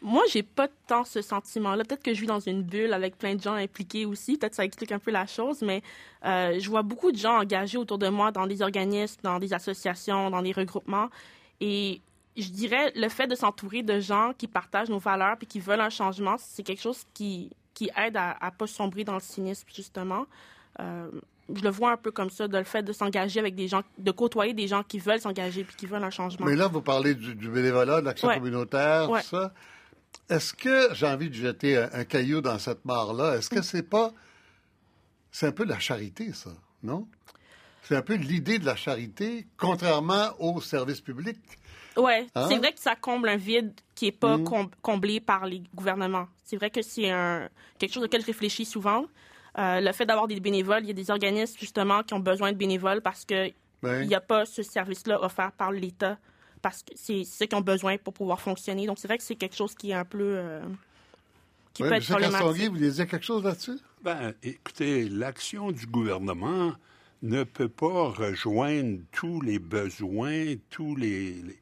Moi, 0.00 0.22
j'ai 0.32 0.42
pas 0.42 0.68
tant 0.86 1.04
ce 1.04 1.20
sentiment-là. 1.20 1.84
Peut-être 1.84 2.02
que 2.02 2.14
je 2.14 2.20
vis 2.20 2.26
dans 2.26 2.40
une 2.40 2.62
bulle 2.62 2.94
avec 2.94 3.18
plein 3.18 3.34
de 3.34 3.42
gens 3.42 3.54
impliqués 3.54 4.06
aussi. 4.06 4.38
Peut-être 4.38 4.52
que 4.52 4.56
ça 4.56 4.64
explique 4.64 4.92
un 4.92 4.98
peu 4.98 5.10
la 5.10 5.26
chose, 5.26 5.62
mais 5.62 5.82
je 6.24 6.68
vois 6.68 6.82
beaucoup 6.82 7.12
de 7.12 7.18
gens 7.18 7.38
engagés 7.38 7.78
autour 7.78 7.98
de 7.98 8.08
moi 8.08 8.32
dans 8.32 8.46
des 8.46 8.62
organismes, 8.62 9.20
dans 9.22 9.38
des 9.38 9.52
associations, 9.52 10.30
dans 10.30 10.42
des 10.42 10.52
regroupements. 10.52 11.08
Et 11.60 12.00
je 12.36 12.48
dirais, 12.48 12.92
le 12.94 13.08
fait 13.08 13.26
de 13.26 13.34
s'entourer 13.34 13.82
de 13.82 14.00
gens 14.00 14.32
qui 14.36 14.46
partagent 14.46 14.88
nos 14.88 14.98
valeurs 14.98 15.36
et 15.40 15.46
qui 15.46 15.60
veulent 15.60 15.80
un 15.80 15.90
changement, 15.90 16.36
c'est 16.38 16.62
quelque 16.62 16.80
chose 16.80 17.04
qui, 17.12 17.50
qui 17.74 17.90
aide 17.96 18.16
à 18.16 18.36
ne 18.42 18.50
pas 18.50 18.66
sombrer 18.66 19.04
dans 19.04 19.14
le 19.14 19.20
cynisme, 19.20 19.68
justement. 19.74 20.26
Euh, 20.80 21.10
je 21.54 21.62
le 21.62 21.70
vois 21.70 21.92
un 21.92 21.96
peu 21.96 22.10
comme 22.10 22.30
ça, 22.30 22.48
de 22.48 22.56
le 22.56 22.64
fait 22.64 22.82
de 22.82 22.92
s'engager 22.92 23.40
avec 23.40 23.54
des 23.54 23.68
gens, 23.68 23.82
de 23.98 24.10
côtoyer 24.10 24.54
des 24.54 24.68
gens 24.68 24.82
qui 24.82 24.98
veulent 24.98 25.20
s'engager 25.20 25.62
et 25.62 25.66
qui 25.76 25.86
veulent 25.86 26.04
un 26.04 26.10
changement. 26.10 26.46
Mais 26.46 26.56
là, 26.56 26.68
vous 26.68 26.80
parlez 26.80 27.14
du, 27.14 27.34
bénévolat, 27.34 28.00
de 28.00 28.06
l'action 28.06 28.28
communautaire, 28.28 29.08
tout 29.08 29.20
ça. 29.20 29.52
Est-ce 30.30 30.54
que, 30.54 30.94
j'ai 30.94 31.06
envie 31.06 31.28
de 31.28 31.34
jeter 31.34 31.76
un, 31.76 32.04
caillou 32.04 32.40
dans 32.40 32.58
cette 32.58 32.84
mare-là, 32.84 33.36
est-ce 33.36 33.50
que 33.50 33.60
c'est 33.60 33.82
pas, 33.82 34.12
c'est 35.30 35.46
un 35.46 35.52
peu 35.52 35.64
de 35.64 35.70
la 35.70 35.78
charité, 35.78 36.32
ça, 36.32 36.50
non? 36.82 37.06
c'est 37.82 37.96
un 37.96 38.02
peu 38.02 38.14
l'idée 38.14 38.58
de 38.58 38.64
la 38.64 38.76
charité, 38.76 39.46
contrairement 39.56 40.30
au 40.38 40.60
service 40.60 41.00
public. 41.00 41.38
Ouais, 41.96 42.26
Hein? 42.34 42.46
c'est 42.48 42.56
vrai 42.58 42.72
que 42.72 42.80
ça 42.80 42.94
comble 42.96 43.28
un 43.28 43.36
vide 43.36 43.72
qui 43.94 44.06
est 44.06 44.12
pas 44.12 44.38
com- 44.38 44.70
comblé 44.80 45.20
par 45.20 45.46
les 45.46 45.62
gouvernements. 45.74 46.26
C'est 46.44 46.56
vrai 46.56 46.70
que 46.70 46.82
c'est 46.82 47.10
un 47.10 47.48
quelque 47.78 47.92
chose 47.92 48.04
auquel 48.04 48.20
je 48.22 48.26
réfléchis 48.26 48.64
souvent. 48.64 49.06
Euh, 49.58 49.80
le 49.80 49.92
fait 49.92 50.06
d'avoir 50.06 50.28
des 50.28 50.40
bénévoles, 50.40 50.82
il 50.84 50.88
y 50.88 50.90
a 50.90 50.94
des 50.94 51.10
organismes 51.10 51.58
justement 51.58 52.02
qui 52.02 52.14
ont 52.14 52.20
besoin 52.20 52.52
de 52.52 52.56
bénévoles 52.56 53.02
parce 53.02 53.24
que 53.24 53.50
Ouais. 53.82 54.02
il 54.02 54.08
n'y 54.08 54.14
a 54.14 54.20
pas 54.20 54.46
ce 54.46 54.62
service-là 54.62 55.22
offert 55.24 55.50
par 55.52 55.72
l'État 55.72 56.16
parce 56.62 56.82
que 56.84 56.92
c'est 56.94 57.24
ceux 57.24 57.46
qui 57.46 57.54
ont 57.56 57.60
besoin 57.60 57.98
pour 57.98 58.14
pouvoir 58.14 58.40
fonctionner. 58.40 58.86
Donc 58.86 58.98
c'est 58.98 59.08
vrai 59.08 59.18
que 59.18 59.24
c'est 59.24 59.34
quelque 59.34 59.56
chose 59.56 59.74
qui 59.74 59.90
est 59.90 59.94
un 59.94 60.04
peu 60.04 60.18
euh, 60.22 60.60
qui 61.74 61.82
Ouais, 61.82 61.88
peut 61.88 61.94
être 61.96 62.06
problématique. 62.08 62.68
vous 62.70 62.76
voulez 62.76 62.90
dire 62.92 63.06
quelque 63.08 63.24
chose 63.26 63.42
là-dessus? 63.42 63.78
Ben, 64.02 64.34
écoutez, 64.42 65.08
l'action 65.08 65.72
du 65.72 65.86
gouvernement 65.86 66.72
ne 67.22 67.44
peut 67.44 67.68
pas 67.68 68.08
rejoindre 68.10 68.98
tous 69.12 69.40
les 69.40 69.58
besoins, 69.58 70.54
tous 70.70 70.94
les, 70.96 71.32
les, 71.34 71.58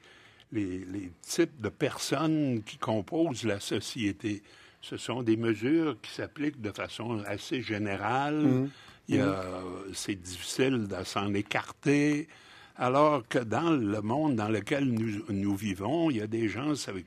les- 0.52 0.84
les 0.84 1.10
types 1.22 1.60
de 1.60 1.68
personnes 1.68 2.62
qui 2.64 2.76
composent 2.76 3.44
la 3.44 3.60
société. 3.60 4.42
Ce 4.80 4.96
sont 4.96 5.22
des 5.22 5.36
mesures 5.36 5.96
qui 6.00 6.10
s'appliquent 6.10 6.60
de 6.60 6.72
façon 6.72 7.22
assez 7.26 7.60
générale. 7.62 8.68
Y 9.08 9.18
a- 9.18 9.62
C'est 9.92 10.14
difficile 10.14 10.86
de 10.88 11.04
s'en 11.04 11.34
écarter. 11.34 12.28
Alors 12.76 13.26
que 13.28 13.38
dans 13.38 13.70
le 13.70 14.00
monde 14.00 14.36
dans 14.36 14.48
lequel 14.48 14.84
nous, 14.84 15.22
nous 15.28 15.54
vivons, 15.56 16.10
il 16.10 16.16
y 16.18 16.20
a 16.22 16.26
des 16.26 16.48
gens 16.48 16.72
avec 16.88 17.06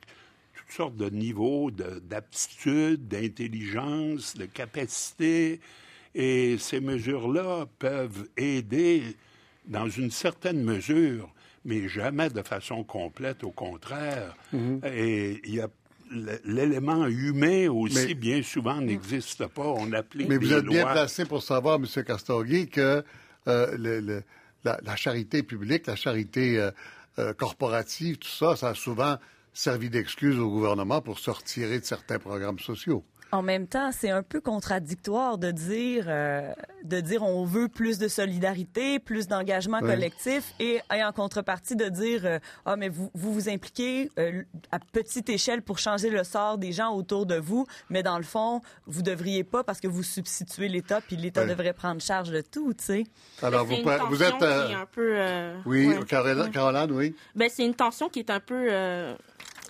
toutes 0.56 0.72
sortes 0.76 0.96
de 0.98 1.10
niveaux 1.10 1.72
de- 1.72 2.00
d'aptitude, 2.00 3.08
d'intelligence, 3.08 4.36
de 4.36 4.46
capacité. 4.46 5.60
Et 6.14 6.58
ces 6.60 6.80
mesures-là 6.80 7.66
peuvent 7.80 8.28
aider 8.38 9.02
dans 9.66 9.90
une 9.90 10.12
certaine 10.12 10.64
mesure, 10.64 11.34
mais 11.66 11.88
jamais 11.88 12.30
de 12.30 12.42
façon 12.42 12.84
complète, 12.84 13.44
au 13.44 13.52
contraire. 13.52 14.36
Et 14.86 15.42
il 15.46 15.56
y 15.56 15.62
a 15.62 15.68
l- 16.12 16.42
l'élément 16.46 17.08
humain 17.08 17.70
aussi, 17.70 18.08
Mais- 18.08 18.14
bien 18.14 18.44
souvent, 18.44 18.80
n'existe 18.82 19.48
pas. 19.48 19.66
On 19.68 19.92
applique 19.94 20.30
Mais 20.30 20.38
vous 20.38 20.48
des 20.48 20.54
êtes 20.56 20.66
bien 20.66 20.84
placé 20.86 21.26
pour 21.26 21.42
savoir, 21.44 21.76
M. 21.76 21.86
Castonguay, 22.06 22.68
que 22.68 23.04
euh, 23.48 23.78
le- 23.78 24.00
le- 24.00 24.24
la, 24.64 24.80
la 24.84 24.96
charité 24.96 25.44
publique, 25.44 25.88
la 25.88 25.96
charité 25.96 26.58
euh, 26.60 26.72
euh, 27.20 27.34
corporative, 27.34 28.18
tout 28.18 28.28
ça, 28.30 28.56
ça 28.56 28.70
a 28.70 28.74
souvent 28.76 29.18
servi 29.54 29.90
d'excuse 29.90 30.40
au 30.40 30.50
gouvernement 30.50 31.02
pour 31.02 31.20
se 31.20 31.30
retirer 31.30 31.80
de 31.80 31.86
certains 31.86 32.18
programmes 32.20 32.60
sociaux. 32.60 33.04
En 33.34 33.42
même 33.42 33.66
temps, 33.68 33.90
c'est 33.92 34.12
un 34.12 34.22
peu 34.22 34.40
contradictoire 34.42 35.40
de 35.40 35.50
dire, 35.50 36.06
euh, 36.08 36.54
de 36.84 37.00
dire 37.00 37.24
on 37.24 37.46
veut 37.46 37.68
plus 37.68 37.98
de 37.98 38.08
solidarité, 38.08 39.00
plus 39.00 39.28
d'engagement 39.28 39.80
Ouais. 39.82 39.96
collectif, 39.96 40.54
et, 40.60 40.82
et 40.96 41.04
en 41.04 41.12
contrepartie 41.12 41.76
de 41.76 41.90
dire 41.90 42.22
euh, 42.26 42.38
ah 42.66 42.76
mais 42.76 42.90
vous 42.90 43.10
vous, 43.16 43.34
vous 43.34 43.50
impliquez 43.50 44.12
euh, 44.20 44.44
à 44.72 44.78
petite 44.78 45.30
échelle 45.30 45.64
pour 45.64 45.80
changer 45.80 46.12
le 46.12 46.24
sort 46.24 46.60
des 46.60 46.72
gens 46.72 46.94
autour 46.94 47.26
de 47.26 47.36
vous, 47.36 47.66
mais 47.90 48.04
dans 48.04 48.18
le 48.20 48.24
fond 48.24 48.62
vous 48.86 49.02
devriez 49.02 49.44
pas 49.44 49.64
parce 49.64 49.80
que 49.80 49.88
vous 49.88 50.04
substituez 50.04 50.68
l'État, 50.68 51.02
puis 51.02 51.16
l'État 51.16 51.42
Ouais. 51.42 51.48
devrait 51.48 51.74
prendre 51.74 52.00
charge 52.02 52.30
de 52.30 52.42
tout, 52.42 52.74
tu 52.76 52.84
sais. 52.84 53.04
Alors, 53.42 53.66
vous, 53.66 53.74
une 53.74 53.82
vous 54.10 54.22
êtes... 54.22 54.42
euh, 54.44 54.76
un 54.76 54.86
peu 54.86 55.14
euh, 55.18 55.58
oui, 55.66 55.88
ouais. 55.88 56.06
Caroline, 56.06 56.42
Ouais. 56.44 56.52
Caroline, 56.52 56.92
oui. 56.92 57.16
Ben, 57.36 57.50
c'est 57.52 57.66
une 57.66 57.74
tension 57.74 58.10
qui 58.10 58.20
est 58.20 58.30
un 58.30 58.40
peu. 58.40 58.68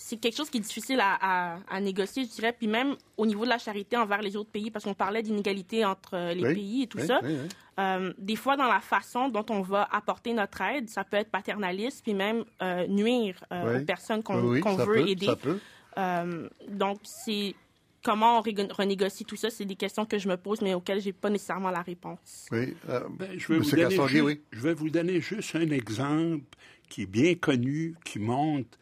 C'est 0.06 0.18
quelque 0.18 0.36
chose 0.36 0.50
qui 0.50 0.58
est 0.58 0.62
difficile 0.62 1.00
à, 1.00 1.18
à- 1.22 1.60
à 1.70 1.80
négocier, 1.80 2.26
je 2.26 2.30
dirais. 2.30 2.52
Puis 2.52 2.68
même 2.68 2.96
au 3.16 3.26
niveau 3.26 3.46
de 3.46 3.50
la 3.50 3.58
charité 3.58 3.96
envers 3.96 4.22
les 4.22 4.36
autres 4.36 4.50
pays, 4.50 4.70
parce 4.70 4.84
qu'on 4.84 4.94
parlait 4.94 5.24
d'inégalité 5.24 5.86
entre 5.86 6.16
euh, 6.16 6.34
les 6.34 6.46
Oui, 6.46 6.54
pays 6.56 6.84
et 6.84 6.88
tout 6.88 6.98
oui, 6.98 7.08
ça. 7.08 7.20
oui, 7.24 7.38
oui. 7.42 7.48
Euh, 7.80 8.12
des 8.18 8.36
fois, 8.36 8.58
dans 8.58 8.68
la 8.68 8.82
façon 8.82 9.30
dont 9.30 9.46
on 9.50 9.62
va 9.62 9.88
apporter 9.92 10.34
notre 10.34 10.60
aide, 10.62 10.90
ça 10.90 11.06
peut 11.06 11.16
être 11.18 11.32
paternaliste, 11.32 12.02
puis 12.04 12.14
même 12.14 12.44
euh, 12.62 12.86
nuire 12.88 13.42
euh, 13.54 13.76
Oui. 13.78 13.82
aux 13.82 13.86
personnes 13.86 14.22
qu'on 14.24 14.42
veut 14.42 14.60
peut, 14.62 15.08
aider. 15.08 15.26
Ça 15.28 15.36
peut. 15.38 15.58
Euh, 15.98 16.50
donc, 16.68 17.00
c'est 17.04 17.56
comment 18.04 18.40
on 18.40 18.42
renégocie 18.42 19.24
tout 19.24 19.38
ça, 19.38 19.50
c'est 19.50 19.64
des 19.66 19.78
questions 19.78 20.06
que 20.06 20.18
je 20.20 20.28
me 20.28 20.36
pose, 20.36 20.60
mais 20.62 20.74
auxquelles 20.74 21.00
j'ai 21.00 21.14
pas 21.14 21.30
nécessairement 21.30 21.72
la 21.72 21.82
réponse. 21.82 22.48
Oui. 22.52 22.76
euh, 22.90 23.00
Ben, 23.18 23.40
je, 23.40 23.48
vais 23.54 23.60
vous 23.60 23.72
donner 23.72 23.90
juste, 24.08 24.22
oui. 24.24 24.42
je 24.52 24.60
vais 24.60 24.74
vous 24.74 24.90
donner 24.90 25.22
juste 25.22 25.56
un 25.56 25.70
exemple 25.70 26.44
qui 26.90 27.04
est 27.04 27.12
bien 27.22 27.36
connu, 27.36 27.96
qui 28.04 28.20
montre 28.20 28.78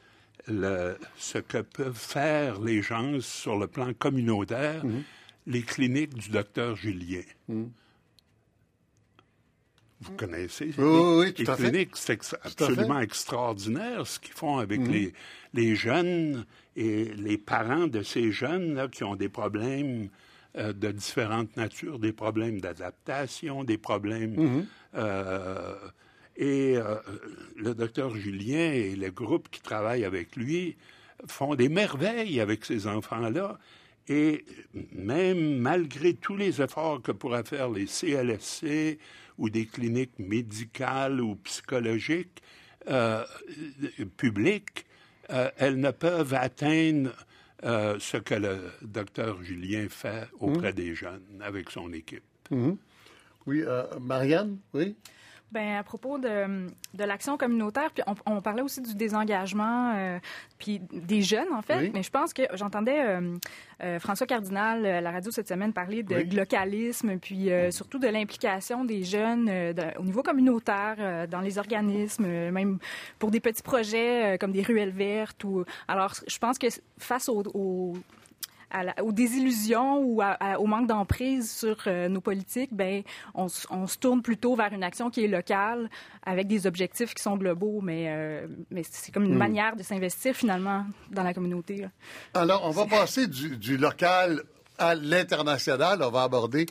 le- 0.48 0.98
ce 1.18 1.38
que 1.38 1.60
peuvent 1.60 1.96
faire 1.98 2.60
les 2.60 2.82
gens 2.82 3.20
sur 3.22 3.58
le 3.58 3.68
plan 3.68 3.94
communautaire, 3.94 4.84
Mhm. 4.86 5.04
les 5.48 5.62
cliniques 5.62 6.14
du 6.16 6.30
docteur 6.30 6.76
Julien. 6.76 7.22
Vous 10.04 10.14
connaissez 10.18 10.72
Oui, 10.80 10.84
oui, 10.84 11.00
oui, 11.28 11.34
tout 11.34 11.44
les 11.44 11.50
à 11.50 11.56
fait. 11.56 11.70
cliniques, 11.70 11.96
c'est 11.96 12.14
ex- 12.14 12.36
absolument 12.42 13.00
extraordinaire 13.02 14.08
ce 14.08 14.20
qu'ils 14.20 14.34
font 14.34 14.58
avec 14.58 14.80
Mhm. 14.82 14.92
les, 14.92 15.14
les 15.54 15.76
jeunes 15.76 16.46
et 16.76 17.06
les 17.06 17.38
parents 17.38 17.86
de 17.86 18.02
ces 18.02 18.32
jeunes 18.32 18.74
là, 18.74 18.88
qui 18.88 19.04
ont 19.04 19.16
des 19.16 19.30
problèmes 19.30 20.10
euh, 20.58 20.74
de 20.74 20.92
différentes 20.92 21.56
natures, 21.56 21.98
des 21.98 22.12
problèmes 22.12 22.60
d'adaptation, 22.60 23.64
des 23.64 23.78
problèmes... 23.78 24.36
Mhm. 24.36 24.66
euh, 24.96 25.76
et 26.36 26.78
euh, 26.78 26.96
le 27.56 27.74
docteur 27.74 28.16
Julien 28.16 28.72
et 28.72 28.96
le 28.96 29.12
groupe 29.12 29.50
qui 29.50 29.62
travaille 29.62 30.06
avec 30.06 30.36
lui 30.36 30.78
font 31.28 31.56
des 31.56 31.70
merveilles 31.70 32.40
avec 32.40 32.66
ces 32.66 32.88
enfants-là. 32.88 33.60
Et 34.08 34.46
même 34.94 35.58
malgré 35.60 36.14
tous 36.14 36.36
les 36.36 36.62
efforts 36.62 37.02
que 37.02 37.12
pourraient 37.12 37.44
faire 37.44 37.70
les 37.70 37.86
CLSC 37.86 38.98
ou 39.38 39.50
des 39.50 39.66
cliniques 39.66 40.18
médicales 40.18 41.22
ou 41.22 41.36
psychologiques 41.36 42.42
euh, 42.90 43.24
publiques, 44.18 44.86
euh, 45.30 45.50
elles 45.58 45.80
ne 45.80 45.92
peuvent 45.92 46.34
atteindre 46.34 47.12
euh, 47.64 47.98
ce 48.00 48.18
que 48.18 48.34
le 48.34 48.58
docteur 48.82 49.42
Julien 49.44 49.88
fait 49.88 50.28
auprès 50.40 50.74
des 50.74 50.96
jeunes 50.96 51.42
avec 51.42 51.70
son 51.70 51.94
équipe. 51.94 52.24
Oui, 53.46 53.62
euh, 53.66 53.84
Marianne, 54.00 54.58
oui? 54.74 54.96
Ben 55.52 55.76
à 55.78 55.84
propos 55.84 56.18
de, 56.18 56.68
de 56.94 57.04
l'action 57.04 57.38
communautaire, 57.38 57.92
puis 57.94 58.04
on, 58.08 58.16
on 58.26 58.42
parlait 58.42 58.62
aussi 58.62 58.80
du 58.82 58.96
désengagement, 58.96 59.94
euh, 59.98 60.18
puis 60.58 60.80
des 60.94 61.22
jeunes 61.22 61.52
en 61.54 61.62
fait. 61.62 61.78
Oui. 61.78 61.92
Mais 61.94 62.04
je 62.04 62.10
pense 62.10 62.34
que 62.34 62.44
j'entendais 62.54 63.02
euh, 63.02 63.36
euh, 63.84 64.00
François 64.00 64.26
Cardinal 64.28 64.86
à 64.86 65.02
la 65.02 65.12
radio 65.12 65.30
cette 65.30 65.50
semaine 65.50 65.74
parler 65.74 66.04
de 66.04 66.16
Oui. 66.16 66.30
localisme, 66.30 67.18
puis 67.18 67.50
surtout 67.72 68.00
de 68.00 68.08
l'implication 68.08 68.86
des 68.86 69.04
jeunes 69.04 69.46
de- 69.48 69.98
au 70.00 70.04
niveau 70.04 70.24
communautaire 70.24 71.28
dans 71.28 71.42
les 71.42 71.58
organismes, 71.58 72.28
même 72.52 72.80
pour 73.20 73.30
des 73.30 73.42
petits 73.42 73.64
projets 73.64 74.38
comme 74.40 74.54
des 74.54 74.62
ruelles 74.64 74.92
vertes. 74.92 75.44
Ou 75.44 75.66
alors 75.88 76.14
je 76.28 76.38
pense 76.38 76.58
que 76.58 76.68
face 76.98 77.28
au, 77.28 77.44
au 77.54 77.94
à 78.72 78.84
la- 78.84 79.04
aux 79.04 79.12
désillusions 79.12 80.00
ou 80.04 80.22
à- 80.22 80.38
à- 80.40 80.60
au 80.60 80.66
manque 80.66 80.88
d'emprise 80.88 81.52
sur 81.52 81.78
euh, 81.88 82.08
nos 82.10 82.22
politiques, 82.22 82.74
ben 82.74 83.04
on, 83.36 83.48
se 83.48 83.98
tourne 84.00 84.22
plutôt 84.22 84.56
vers 84.56 84.74
une 84.74 84.84
action 84.84 85.10
qui 85.10 85.24
est 85.24 85.28
locale 85.28 85.90
avec 86.24 86.48
des 86.48 86.66
objectifs 86.68 87.14
qui 87.14 87.22
sont 87.22 87.38
globaux, 87.38 87.82
mais, 87.82 88.06
euh, 88.08 88.48
mais 88.72 88.84
c'est 88.90 89.12
comme 89.14 89.26
une 89.26 89.38
manière 89.38 89.76
de 89.76 89.84
s'investir 89.84 90.36
finalement 90.36 90.86
dans 91.12 91.24
la 91.24 91.34
communauté. 91.34 91.78
là. 91.78 91.88
Alors, 92.34 92.62
on 92.66 92.72
va 92.72 92.86
passer 92.86 93.28
du, 93.28 93.58
du 93.58 93.78
local 93.78 94.44
à 94.78 94.96
l'international. 94.96 96.02
On 96.04 96.10
va 96.12 96.24
aborder 96.24 96.66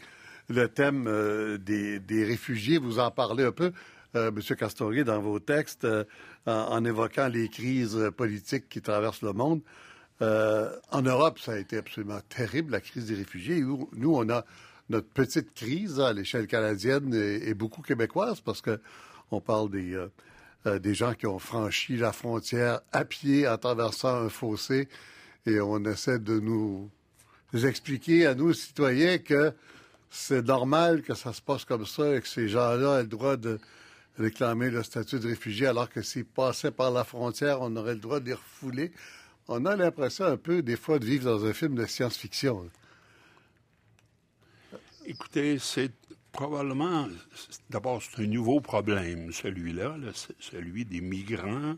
le 0.49 0.69
thème 0.69 1.07
euh, 1.07 1.59
des, 1.59 2.01
des 2.01 2.25
réfugiés. 2.25 2.79
Vous 2.79 2.99
en 2.99 3.11
parlez 3.11 3.45
un 3.45 3.53
peu, 3.53 3.73
euh, 4.17 4.31
M. 4.31 4.57
Castorier, 4.57 5.05
dans 5.05 5.21
vos 5.21 5.39
textes, 5.39 5.85
euh, 5.85 6.05
en, 6.47 6.53
en 6.53 6.85
évoquant 6.85 7.29
les 7.29 7.49
crises 7.49 8.11
politiques 8.17 8.69
qui 8.69 8.81
traversent 8.81 9.23
le 9.23 9.33
monde. 9.33 9.61
Euh, 10.23 10.77
en 10.91 11.03
Europe, 11.03 11.39
ça 11.39 11.53
a 11.53 11.57
été 11.57 11.79
absolument 11.79 12.21
terrible, 12.29 12.73
la 12.73 12.81
crise 12.81 13.07
des 13.07 13.15
réfugiés. 13.15 13.61
Nous, 13.61 14.15
on 14.15 14.29
a 14.29 14.45
notre 14.91 15.09
petite 15.09 15.55
crise 15.55 16.01
à 16.01 16.13
l'échelle 16.13 16.47
canadienne 16.47 17.15
et, 17.15 17.49
et 17.49 17.55
beaucoup 17.55 17.81
québécoise 17.81 18.41
parce 18.41 18.61
que 18.61 18.81
on 19.31 19.41
parle 19.41 19.71
des, 19.71 19.95
euh, 19.95 20.09
euh, 20.67 20.79
des 20.79 20.95
gens 20.95 21.15
qui 21.15 21.27
ont 21.27 21.39
franchi 21.39 21.97
la 21.97 22.13
frontière 22.13 22.81
à 22.93 23.05
pied 23.05 23.49
en 23.49 23.57
traversant 23.57 24.15
un 24.15 24.29
fossé 24.29 24.89
et 25.47 25.61
on 25.61 25.83
essaie 25.85 26.19
de 26.19 26.39
nous 26.39 26.91
expliquer 27.55 28.27
à 28.27 28.35
nous, 28.35 28.53
citoyens, 28.53 29.19
que 29.19 29.53
c'est 30.11 30.43
normal 30.43 31.03
que 31.03 31.15
ça 31.15 31.33
se 31.33 31.41
passe 31.41 31.65
comme 31.65 31.87
ça 31.87 32.17
et 32.17 32.21
que 32.21 32.29
ces 32.29 32.49
gens-là 32.49 32.99
aient 32.99 33.03
le 33.03 33.09
droit 33.09 33.37
de 33.37 33.59
réclamer 34.19 34.71
le 34.71 34.83
statut 34.83 35.19
de 35.19 35.29
réfugié 35.29 35.69
alors 35.69 35.89
que 35.89 36.03
s'ils 36.03 36.25
passaient 36.27 36.73
par 36.73 36.91
la 36.91 37.05
frontière, 37.05 37.63
on 37.63 37.75
aurait 37.77 37.95
le 37.95 38.01
droit 38.01 38.21
de 38.21 38.27
les 38.27 38.35
refouler. 38.35 38.93
On 39.53 39.67
a 39.67 39.75
l'impression 39.75 40.27
un 40.27 40.37
peu, 40.37 40.63
des 40.63 40.77
fois, 40.77 41.01
de 41.01 41.05
vivre 41.05 41.25
dans 41.25 41.45
un 41.45 41.53
film 41.53 41.75
de 41.75 41.85
science-fiction. 41.85 42.71
Écoutez, 45.05 45.59
c'est 45.59 45.91
probablement, 46.31 47.09
d'abord, 47.69 48.01
c'est 48.01 48.23
un 48.23 48.29
nouveau 48.29 48.61
problème, 48.61 49.33
celui-là, 49.33 49.97
là, 49.99 50.13
celui 50.39 50.85
des 50.85 51.01
migrants 51.01 51.75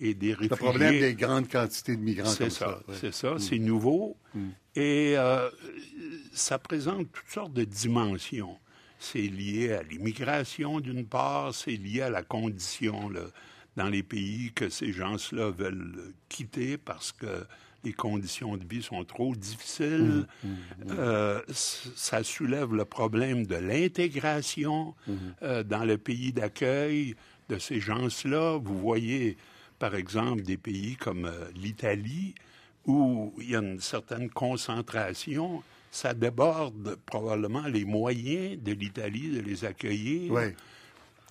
et 0.00 0.14
des 0.14 0.34
réfugiés. 0.34 0.48
Le 0.50 0.56
problème 0.56 0.98
des 0.98 1.14
grandes 1.14 1.48
quantités 1.48 1.94
de 1.94 2.02
migrants 2.02 2.28
C'est 2.28 2.50
ça, 2.50 2.58
ça. 2.58 2.82
ouais. 2.88 2.94
Mm. 2.94 2.98
c'est 3.00 3.14
ça, 3.14 3.34
c'est 3.38 3.58
nouveau. 3.60 4.16
Et 4.74 5.14
euh, 5.16 5.48
ça 6.32 6.58
présente 6.58 7.06
toutes 7.12 7.30
sortes 7.30 7.52
de 7.52 7.62
dimensions. 7.62 8.58
c'est 8.98 9.20
lié 9.20 9.74
à 9.74 9.84
l'immigration 9.84 10.80
d'une 10.80 11.06
part, 11.06 11.54
c'est 11.54 11.76
lié 11.76 12.02
à 12.02 12.10
la 12.10 12.24
condition 12.24 13.08
là, 13.10 13.26
dans 13.76 13.88
les 13.88 14.02
pays 14.02 14.52
que 14.54 14.68
ces 14.68 14.92
gens-là 14.92 15.50
veulent 15.50 16.12
quitter 16.28 16.76
parce 16.76 17.12
que 17.12 17.46
les 17.84 17.92
conditions 17.92 18.56
de 18.56 18.64
vie 18.64 18.82
sont 18.82 19.04
trop 19.04 19.34
difficiles. 19.34 20.26
Mmh, 20.44 20.48
mmh, 20.48 20.58
euh, 20.90 21.40
ça 21.48 22.22
soulève 22.22 22.74
le 22.74 22.84
problème 22.84 23.46
de 23.46 23.56
l'intégration 23.56 24.94
mmh. 25.06 25.12
euh, 25.42 25.62
dans 25.62 25.84
le 25.84 25.98
pays 25.98 26.32
d'accueil 26.32 27.16
de 27.48 27.58
ces 27.58 27.80
gens-là. 27.80 28.58
Vous 28.62 28.78
voyez, 28.78 29.36
par 29.78 29.94
exemple, 29.94 30.42
des 30.42 30.56
pays 30.56 30.96
comme 30.96 31.26
euh, 31.26 31.44
l'Italie, 31.56 32.34
où 32.86 33.34
il 33.38 33.50
y 33.50 33.56
a 33.56 33.60
une 33.60 33.80
certaine 33.80 34.30
concentration. 34.30 35.62
Ça 35.90 36.14
déborde 36.14 36.96
probablement 37.04 37.66
les 37.66 37.84
moyens 37.84 38.62
de 38.62 38.72
l'Italie 38.72 39.28
de 39.30 39.40
les 39.40 39.64
accueillir. 39.64 40.32
Oui. 40.32 40.42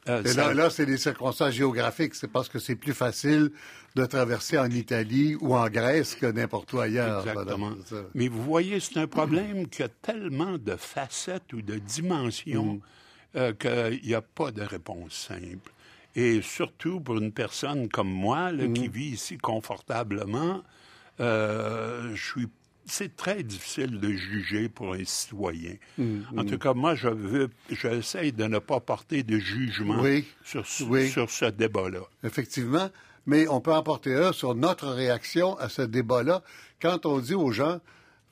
Euh, 0.10 0.24
Et 0.24 0.34
là, 0.34 0.54
là 0.54 0.70
c'est 0.70 0.86
des 0.86 0.98
circonstances 0.98 1.54
géographiques. 1.54 2.16
C'est 2.16 2.32
parce 2.32 2.50
que 2.50 2.60
c'est 2.60 2.76
plus 2.76 2.94
facile 2.94 3.52
de 3.96 4.06
traverser 4.06 4.58
en 4.58 4.70
Italie 4.70 5.36
ou 5.42 5.56
en 5.56 5.70
Grèce 5.70 6.16
que 6.16 6.26
n'importe 6.26 6.72
où 6.74 6.80
ailleurs. 6.80 7.28
Exactement. 7.28 7.74
Mais 8.16 8.28
vous 8.28 8.42
voyez, 8.42 8.80
c'est 8.80 8.98
un 8.98 9.08
problème 9.08 9.68
qui 9.68 9.84
a 9.84 9.90
tellement 9.90 10.58
de 10.58 10.76
facettes 10.76 11.54
ou 11.54 11.62
de 11.62 11.76
dimensions 11.76 12.76
mm. 12.76 12.82
euh, 13.36 13.54
qu'il 13.54 14.08
n'y 14.08 14.16
a 14.16 14.22
pas 14.22 14.52
de 14.52 14.62
réponse 14.62 15.14
simple. 15.14 15.72
Et 16.16 16.42
surtout 16.42 17.00
pour 17.00 17.18
une 17.18 17.32
personne 17.32 17.88
comme 17.88 18.10
moi, 18.10 18.52
là, 18.52 18.68
mm. 18.68 18.74
qui 18.74 18.88
vit 18.88 19.10
ici 19.10 19.38
confortablement, 19.38 20.62
euh, 21.20 22.16
je 22.16 22.26
suis 22.26 22.48
c'est 22.92 23.16
très 23.16 23.44
difficile 23.44 24.00
de 24.00 24.12
juger 24.12 24.70
pour 24.70 24.94
un 24.94 25.06
citoyen. 25.06 25.76
Mm, 25.98 26.20
en 26.38 26.46
tout 26.46 26.58
cas, 26.58 26.74
moi, 26.74 26.96
je 26.96 27.08
veux, 27.08 27.50
j'essaie 27.70 28.32
de 28.32 28.44
ne 28.46 28.60
pas 28.60 28.80
porter 28.80 29.24
de 29.24 29.38
jugement 29.40 30.04
sur, 30.44 30.68
sur 30.68 31.30
ce 31.30 31.46
débat-là. 31.46 32.02
Effectivement, 32.24 32.90
mais 33.26 33.48
on 33.48 33.62
peut 33.62 33.74
en 33.74 33.84
porter 33.84 34.16
un 34.16 34.34
sur 34.34 34.56
notre 34.56 34.90
réaction 34.90 35.58
à 35.58 35.70
ce 35.70 35.82
débat-là 35.82 36.44
quand 36.82 37.06
on 37.06 37.20
dit 37.20 37.36
aux 37.36 37.52
gens 37.52 37.80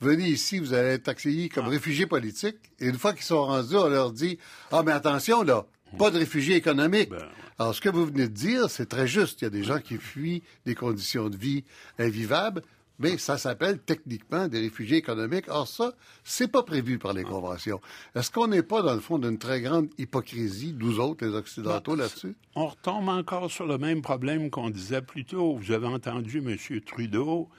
venez 0.01 0.27
ici, 0.29 0.59
vous 0.59 0.73
allez 0.73 0.89
être 0.89 1.09
accueillis 1.09 1.49
comme 1.49 1.65
ah. 1.65 1.69
réfugiés 1.69 2.07
politiques. 2.07 2.57
Et 2.79 2.87
une 2.87 2.97
fois 2.97 3.13
qu'ils 3.13 3.23
sont 3.23 3.43
rendus, 3.43 3.75
on 3.75 3.89
leur 3.89 4.11
dit 4.11 4.39
ah 4.71 4.83
mais 4.83 4.91
attention 4.91 5.43
là, 5.43 5.65
pas 5.97 6.11
de 6.11 6.17
réfugiés 6.17 6.55
économiques. 6.55 7.09
Ben, 7.09 7.25
Alors 7.57 7.75
ce 7.75 7.81
que 7.81 7.89
vous 7.89 8.05
venez 8.05 8.27
de 8.27 8.33
dire, 8.33 8.69
c'est 8.69 8.87
très 8.87 9.07
juste. 9.07 9.41
Il 9.41 9.45
y 9.45 9.47
a 9.47 9.51
des 9.51 9.63
gens 9.63 9.79
qui 9.79 9.97
fuient 9.97 10.43
des 10.65 10.75
conditions 10.75 11.29
de 11.29 11.37
vie 11.37 11.63
invivables 11.97 12.61
mais 12.99 13.17
ça 13.17 13.37
s'appelle 13.37 13.79
techniquement 13.79 14.47
des 14.47 14.59
réfugiés 14.59 14.97
économiques. 14.97 15.45
Or, 15.47 15.67
ça, 15.67 15.93
c'est 16.23 16.51
pas 16.51 16.63
prévu 16.63 16.99
par 16.99 17.13
les 17.13 17.23
conventions. 17.23 17.79
Est-ce 18.13 18.29
qu'on 18.29 18.47
n'est 18.47 18.63
pas, 18.63 18.81
dans 18.81 18.93
le 18.93 18.99
fond, 18.99 19.17
d'une 19.17 19.37
très 19.37 19.61
grande 19.61 19.87
hypocrisie, 19.97 20.75
nous 20.77 20.99
autres, 20.99 21.25
les 21.25 21.33
Occidentaux, 21.33 21.95
bah, 21.95 22.03
là-dessus? 22.03 22.35
On 22.55 22.67
retombe 22.67 23.07
encore 23.07 23.49
sur 23.49 23.65
le 23.65 23.77
même 23.77 24.01
problème 24.01 24.49
qu'on 24.49 24.69
disait 24.69 25.01
plus 25.01 25.23
tôt. 25.23 25.55
Vous 25.55 25.71
avez 25.71 25.87
entendu 25.87 26.39
M. 26.39 26.57
Trudeau 26.81 27.49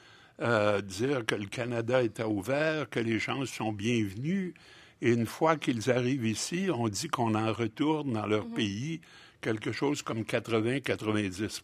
euh, 0.43 0.81
dire 0.83 1.25
que 1.27 1.35
le 1.35 1.47
Canada 1.47 2.03
était 2.03 2.23
ouvert, 2.25 2.89
que 2.89 3.01
les 3.01 3.19
gens 3.19 3.45
sont 3.47 3.73
bienvenus. 3.73 4.55
Et 5.03 5.13
une 5.13 5.27
fois 5.27 5.57
qu'ils 5.57 5.91
arrivent 5.91 6.27
ici, 6.27 6.69
on 6.73 6.89
dit 6.89 7.09
qu'on 7.09 7.35
en 7.35 7.53
retourne 7.53 8.13
dans 8.13 8.27
leur 8.27 8.47
mm-hmm. 8.47 8.55
pays 8.55 9.01
quelque 9.41 9.73
chose 9.73 10.03
comme 10.03 10.23
80-90 10.23 11.61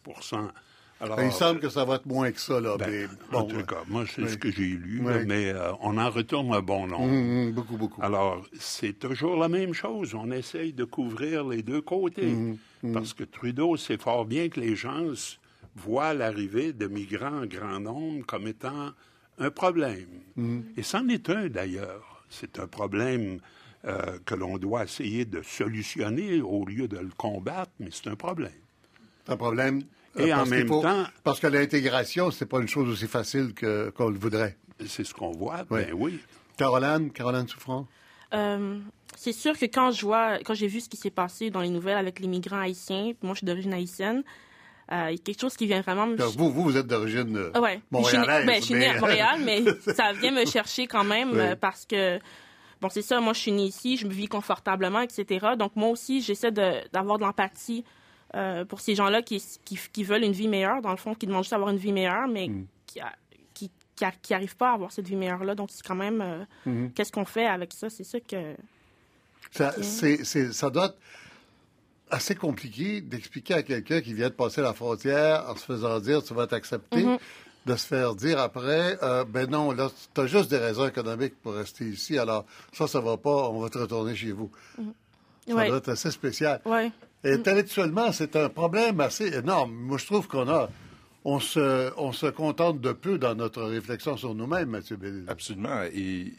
alors, 0.99 1.21
il 1.21 1.31
semble 1.31 1.59
que 1.59 1.69
ça 1.69 1.85
va 1.85 1.95
être 1.95 2.07
moins 2.07 2.31
que 2.31 2.39
ça, 2.39 2.59
là. 2.59 2.75
Ben, 2.77 3.07
en 3.31 3.43
tout 3.43 3.63
cas, 3.63 3.83
moi, 3.87 4.05
c'est 4.07 4.27
ce 4.27 4.37
que 4.37 4.49
j'ai 4.51 4.65
lu, 4.65 5.01
mais 5.25 5.49
euh, 5.49 5.71
on 5.81 5.97
en 5.97 6.09
retourne 6.09 6.51
un 6.53 6.61
bon 6.61 6.87
nombre. 6.87 7.03
Hum, 7.03 7.47
hum, 7.47 7.51
beaucoup, 7.51 7.77
beaucoup. 7.77 8.01
Alors, 8.01 8.43
c'est 8.59 8.97
toujours 8.97 9.37
la 9.37 9.47
même 9.47 9.73
chose. 9.73 10.15
On 10.15 10.31
essaye 10.31 10.73
de 10.73 10.85
couvrir 10.85 11.45
les 11.45 11.61
deux 11.61 11.81
côtés. 11.81 12.33
Hum, 12.33 12.57
parce 12.93 13.13
que 13.13 13.23
Trudeau 13.23 13.77
sait 13.77 13.97
fort 13.97 14.25
bien 14.25 14.49
que 14.49 14.59
les 14.59 14.75
gens 14.75 15.35
voient 15.75 16.13
l'arrivée 16.13 16.73
de 16.73 16.87
migrants 16.87 17.43
en 17.43 17.45
grand 17.45 17.79
nombre 17.79 18.25
comme 18.25 18.47
étant 18.47 18.91
un 19.39 19.51
problème. 19.51 20.07
Et 20.77 20.83
c'en 20.83 21.07
est 21.09 21.29
un, 21.29 21.47
d'ailleurs. 21.47 22.23
C'est 22.29 22.59
un 22.59 22.67
problème 22.67 23.39
euh, 23.85 24.17
que 24.25 24.35
l'on 24.35 24.57
doit 24.57 24.83
essayer 24.83 25.25
de 25.25 25.41
solutionner 25.41 26.41
au 26.41 26.65
lieu 26.65 26.87
de 26.87 26.97
le 26.97 27.11
combattre, 27.15 27.71
mais 27.79 27.89
c'est 27.91 28.07
un 28.07 28.15
problème. 28.15 28.51
C'est 29.25 29.33
un 29.33 29.37
problème 29.37 29.83
et 30.17 30.33
en 30.33 30.45
même 30.45 30.67
temps. 30.67 31.05
Parce 31.23 31.39
que 31.39 31.47
l'intégration, 31.47 32.31
c'est 32.31 32.45
pas 32.45 32.59
une 32.59 32.67
chose 32.67 32.89
aussi 32.89 33.07
facile 33.07 33.53
qu'on 33.95 34.09
le 34.09 34.17
voudrait. 34.17 34.57
C'est 34.85 35.03
ce 35.03 35.13
qu'on 35.13 35.31
voit, 35.31 35.63
ben 35.69 35.87
oui. 35.93 36.19
Caroline, 36.57 37.11
Caroline 37.11 37.47
Souffrant? 37.47 37.87
Euh, 38.33 38.79
c'est 39.15 39.31
sûr 39.31 39.57
que 39.57 39.65
quand 39.65 39.91
je 39.91 40.05
vois, 40.05 40.39
quand 40.39 40.53
j'ai 40.53 40.67
vu 40.67 40.81
ce 40.81 40.89
qui 40.89 40.97
s'est 40.97 41.11
passé 41.11 41.49
dans 41.49 41.61
les 41.61 41.69
nouvelles 41.69 41.97
avec 41.97 42.19
les 42.19 42.27
migrants 42.27 42.59
haïtiens, 42.59 43.13
moi 43.21 43.33
je 43.33 43.39
suis 43.39 43.45
d'origine 43.45 43.73
haïtienne, 43.73 44.23
euh, 44.91 45.07
il 45.09 45.17
y 45.17 45.19
a 45.19 45.23
quelque 45.23 45.41
chose 45.41 45.55
qui 45.55 45.65
vient 45.65 45.81
vraiment 45.81 46.07
me... 46.07 46.15
Vous, 46.15 46.51
vous, 46.51 46.63
vous 46.63 46.77
êtes 46.77 46.87
d'origine 46.87 47.35
euh, 47.37 47.59
ouais. 47.59 47.81
montréalaise. 47.91 48.45
Ben, 48.45 48.55
je 48.59 48.65
suis 48.65 48.73
née 48.73 48.87
à 48.87 48.99
Montréal, 48.99 49.41
mais 49.43 49.63
ça 49.93 50.13
vient 50.13 50.31
me 50.31 50.45
chercher 50.45 50.87
quand 50.87 51.03
même 51.03 51.55
parce 51.59 51.85
que, 51.85 52.19
bon, 52.81 52.89
c'est 52.89 53.01
ça, 53.01 53.19
moi 53.19 53.33
je 53.33 53.39
suis 53.39 53.51
née 53.51 53.65
ici, 53.65 53.97
je 53.97 54.07
me 54.07 54.13
vis 54.13 54.27
confortablement, 54.27 55.01
etc. 55.01 55.47
Donc 55.57 55.75
moi 55.75 55.89
aussi, 55.89 56.21
j'essaie 56.21 56.51
d'avoir 56.51 57.17
de 57.17 57.23
l'empathie 57.23 57.83
euh, 58.35 58.65
pour 58.65 58.81
ces 58.81 58.95
gens-là 58.95 59.21
qui, 59.21 59.41
qui, 59.63 60.03
veulent 60.03 60.23
une 60.23 60.33
vie 60.33 60.47
meilleure, 60.47 60.81
dans 60.81 60.91
le 60.91 60.97
fond, 60.97 61.15
qui 61.15 61.27
demandent 61.27 61.43
juste 61.43 61.53
avoir 61.53 61.69
une 61.69 61.77
vie 61.77 61.93
meilleure, 61.93 62.27
mais 62.27 62.47
mm. 62.47 62.67
qui, 62.85 62.99
qui, 63.95 64.33
n'arrivent 64.33 64.57
pas 64.57 64.71
à 64.71 64.73
avoir 64.73 64.91
cette 64.91 65.07
vie 65.07 65.15
meilleure-là. 65.15 65.55
Donc, 65.55 65.69
c'est 65.71 65.85
quand 65.85 65.95
même, 65.95 66.21
euh, 66.21 66.43
mm-hmm. 66.67 66.93
qu'est-ce 66.93 67.11
qu'on 67.11 67.25
fait 67.25 67.47
avec 67.47 67.73
ça? 67.73 67.89
C'est 67.89 68.03
ça 68.03 68.19
que... 68.19 68.55
Ça, 69.51 69.73
c'est, 69.81 70.51
ça 70.51 70.69
doit 70.69 70.87
être 70.87 70.97
assez 72.09 72.35
compliqué 72.35 73.01
d'expliquer 73.01 73.53
à 73.53 73.63
quelqu'un 73.63 74.01
qui 74.01 74.13
vient 74.13 74.27
de 74.27 74.33
passer 74.33 74.61
la 74.61 74.73
frontière 74.73 75.45
en 75.49 75.55
se 75.55 75.63
faisant 75.63 75.99
dire 75.99 76.23
tu 76.23 76.33
vas 76.33 76.47
t'accepter, 76.47 77.03
mm-hmm. 77.03 77.19
de 77.65 77.75
se 77.75 77.87
faire 77.87 78.15
dire 78.15 78.39
après 78.39 78.97
euh, 79.03 79.23
ben 79.25 79.49
non, 79.49 79.71
là, 79.71 79.89
tu 80.13 80.21
as 80.21 80.27
juste 80.27 80.49
des 80.49 80.57
raisons 80.57 80.85
économiques 80.85 81.35
pour 81.41 81.53
rester 81.53 81.85
ici, 81.85 82.17
alors 82.17 82.45
ça, 82.73 82.87
ça 82.87 82.99
va 82.99 83.17
pas, 83.17 83.49
on 83.49 83.61
va 83.61 83.69
te 83.69 83.77
retourner 83.77 84.15
chez 84.15 84.31
vous. 84.31 84.51
Mm-hmm. 84.79 84.93
Ça 85.47 85.67
doit 85.67 85.77
être 85.77 85.89
assez 85.89 86.11
spécial. 86.11 86.61
Ouais. 86.65 86.91
Intellectuellement, 87.23 88.11
c'est 88.11 88.35
un 88.35 88.49
problème 88.49 88.99
assez 88.99 89.27
énorme. 89.35 89.73
Moi, 89.73 89.97
je 89.97 90.05
trouve 90.05 90.27
qu'on 90.27 90.47
a. 90.49 90.69
On 91.25 91.41
se, 91.41 91.91
on 91.97 92.13
se 92.13 92.27
contente 92.27 92.79
de 92.79 92.93
peu 92.93 93.17
dans 93.17 93.35
notre 93.35 93.61
réflexion 93.63 94.15
sur 94.15 94.33
nous-mêmes, 94.33 94.69
Mathieu 94.69 94.95
Bellil. 94.95 95.25
Absolument. 95.27 95.83
Et, 95.93 96.31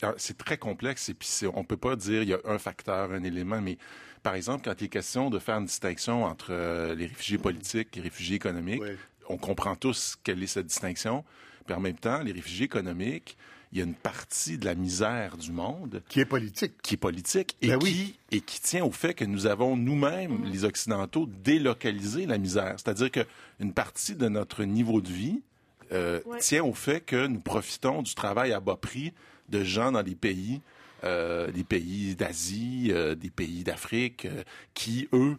ah, 0.00 0.14
c'est 0.16 0.38
très 0.38 0.58
complexe. 0.58 1.08
Et 1.08 1.14
puis, 1.14 1.28
on 1.52 1.60
ne 1.60 1.64
peut 1.64 1.76
pas 1.76 1.96
dire 1.96 2.22
il 2.22 2.28
y 2.28 2.34
a 2.34 2.38
un 2.44 2.58
facteur, 2.58 3.10
un 3.10 3.24
élément. 3.24 3.60
Mais, 3.60 3.76
par 4.22 4.36
exemple, 4.36 4.62
quand 4.64 4.80
il 4.80 4.84
est 4.84 4.88
question 4.88 5.28
de 5.28 5.40
faire 5.40 5.56
une 5.56 5.64
distinction 5.64 6.24
entre 6.24 6.48
euh, 6.50 6.94
les 6.94 7.06
réfugiés 7.06 7.38
politiques 7.38 7.88
et 7.94 7.96
les 7.96 8.02
réfugiés 8.02 8.36
économiques, 8.36 8.82
on 9.28 9.38
comprend 9.38 9.74
tous 9.74 10.16
quelle 10.22 10.40
est 10.42 10.46
cette 10.46 10.66
distinction. 10.66 11.24
Puis, 11.66 11.74
en 11.74 11.80
même 11.80 11.96
temps, 11.96 12.22
les 12.22 12.32
réfugiés 12.32 12.66
économiques, 12.66 13.36
il 13.74 13.78
y 13.78 13.82
a 13.82 13.86
une 13.86 13.94
partie 13.94 14.56
de 14.56 14.64
la 14.66 14.76
misère 14.76 15.36
du 15.36 15.50
monde 15.50 16.00
qui 16.08 16.20
est 16.20 16.24
politique, 16.24 16.80
qui 16.80 16.94
est 16.94 16.96
politique 16.96 17.56
et 17.60 17.68
ben 17.68 17.78
qui 17.80 18.16
et 18.30 18.40
qui 18.40 18.60
tient 18.60 18.84
au 18.84 18.92
fait 18.92 19.14
que 19.14 19.24
nous 19.24 19.46
avons 19.46 19.76
nous-mêmes, 19.76 20.44
les 20.44 20.64
occidentaux, 20.64 21.28
délocalisé 21.42 22.24
la 22.24 22.38
misère. 22.38 22.74
C'est-à-dire 22.76 23.10
que 23.10 23.26
une 23.58 23.72
partie 23.72 24.14
de 24.14 24.28
notre 24.28 24.62
niveau 24.62 25.00
de 25.00 25.08
vie 25.08 25.42
euh, 25.90 26.20
tient 26.38 26.62
au 26.62 26.72
fait 26.72 27.00
que 27.00 27.26
nous 27.26 27.40
profitons 27.40 28.02
du 28.02 28.14
travail 28.14 28.52
à 28.52 28.60
bas 28.60 28.76
prix 28.76 29.12
de 29.48 29.64
gens 29.64 29.90
dans 29.90 30.02
les 30.02 30.14
pays, 30.14 30.60
euh, 31.02 31.50
des 31.50 31.64
pays 31.64 32.14
d'Asie, 32.14 32.90
euh, 32.92 33.16
des 33.16 33.30
pays 33.30 33.64
d'Afrique, 33.64 34.28
qui 34.72 35.08
eux 35.12 35.36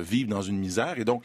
vivent 0.00 0.28
dans 0.28 0.40
une 0.40 0.58
misère. 0.58 0.98
Et 0.98 1.04
donc, 1.04 1.22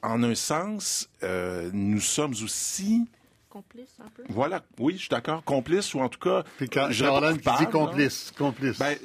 en 0.00 0.22
un 0.22 0.34
sens, 0.34 1.10
nous 1.22 2.00
sommes 2.00 2.32
aussi 2.42 3.04
complice 3.52 3.98
un 4.00 4.08
peu? 4.08 4.22
Voilà, 4.30 4.64
oui, 4.78 4.94
je 4.94 5.00
suis 5.00 5.08
d'accord, 5.10 5.44
complice 5.44 5.92
ou 5.92 6.00
en 6.00 6.08
tout 6.08 6.18
cas. 6.18 6.42
Puis 6.56 6.70
quand 6.70 6.90
Jordan 6.90 7.36
dit 7.36 7.66
complice, 7.70 8.32
complice. 8.36 8.78
Ben, 8.78 8.96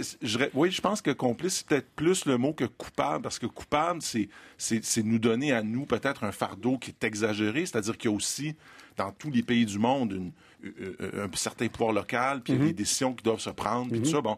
oui, 0.53 0.71
je 0.71 0.79
pense 0.79 1.01
que 1.01 1.11
complice 1.11 1.57
c'est 1.57 1.67
peut-être 1.67 1.89
plus 1.95 2.25
le 2.25 2.37
mot 2.37 2.53
que 2.53 2.63
coupable 2.63 3.23
parce 3.23 3.39
que 3.39 3.45
coupable 3.45 4.01
c'est 4.01 4.29
c'est 4.57 5.03
nous 5.03 5.19
donner 5.19 5.51
à 5.51 5.61
nous 5.61 5.85
peut-être 5.85 6.23
un 6.23 6.31
fardeau 6.31 6.77
qui 6.77 6.91
est 6.91 7.03
exagéré, 7.03 7.65
c'est-à-dire 7.65 7.97
qu'il 7.97 8.09
y 8.09 8.13
a 8.13 8.15
aussi 8.15 8.55
dans 8.95 9.11
tous 9.11 9.29
les 9.29 9.43
pays 9.43 9.65
du 9.65 9.79
monde 9.79 10.13
une, 10.13 10.31
un 11.13 11.29
certain 11.35 11.67
pouvoir 11.67 11.91
local, 11.91 12.41
puis 12.41 12.53
il 12.53 12.55
y 12.55 12.59
a 12.59 12.63
mm-hmm. 12.63 12.67
des 12.67 12.73
décisions 12.73 13.13
qui 13.13 13.23
doivent 13.23 13.41
se 13.41 13.49
prendre, 13.49 13.91
puis 13.91 14.01
tout 14.01 14.07
mm-hmm. 14.07 14.11
ça. 14.11 14.21
Bon, 14.21 14.37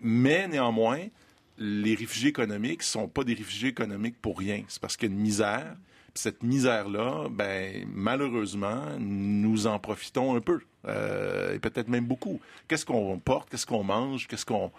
mais 0.00 0.46
néanmoins, 0.46 1.08
les 1.58 1.94
réfugiés 1.94 2.30
économiques 2.30 2.82
sont 2.82 3.08
pas 3.08 3.24
des 3.24 3.34
réfugiés 3.34 3.70
économiques 3.70 4.16
pour 4.22 4.38
rien. 4.38 4.62
C'est 4.68 4.80
parce 4.80 4.96
qu'il 4.96 5.08
y 5.08 5.12
a 5.12 5.14
une 5.14 5.20
misère 5.20 5.76
cette 6.18 6.42
misère-là, 6.42 7.28
ben, 7.30 7.86
malheureusement, 7.92 8.82
nous 8.98 9.66
en 9.66 9.78
profitons 9.78 10.36
un 10.36 10.40
peu, 10.40 10.60
euh, 10.86 11.54
et 11.54 11.58
peut-être 11.58 11.88
même 11.88 12.06
beaucoup. 12.06 12.40
Qu'est-ce 12.68 12.84
qu'on 12.84 13.18
porte, 13.18 13.50
qu'est-ce 13.50 13.66
qu'on 13.66 13.84
mange, 13.84 14.26
qu'est-ce 14.26 14.46
qu'on 14.46 14.70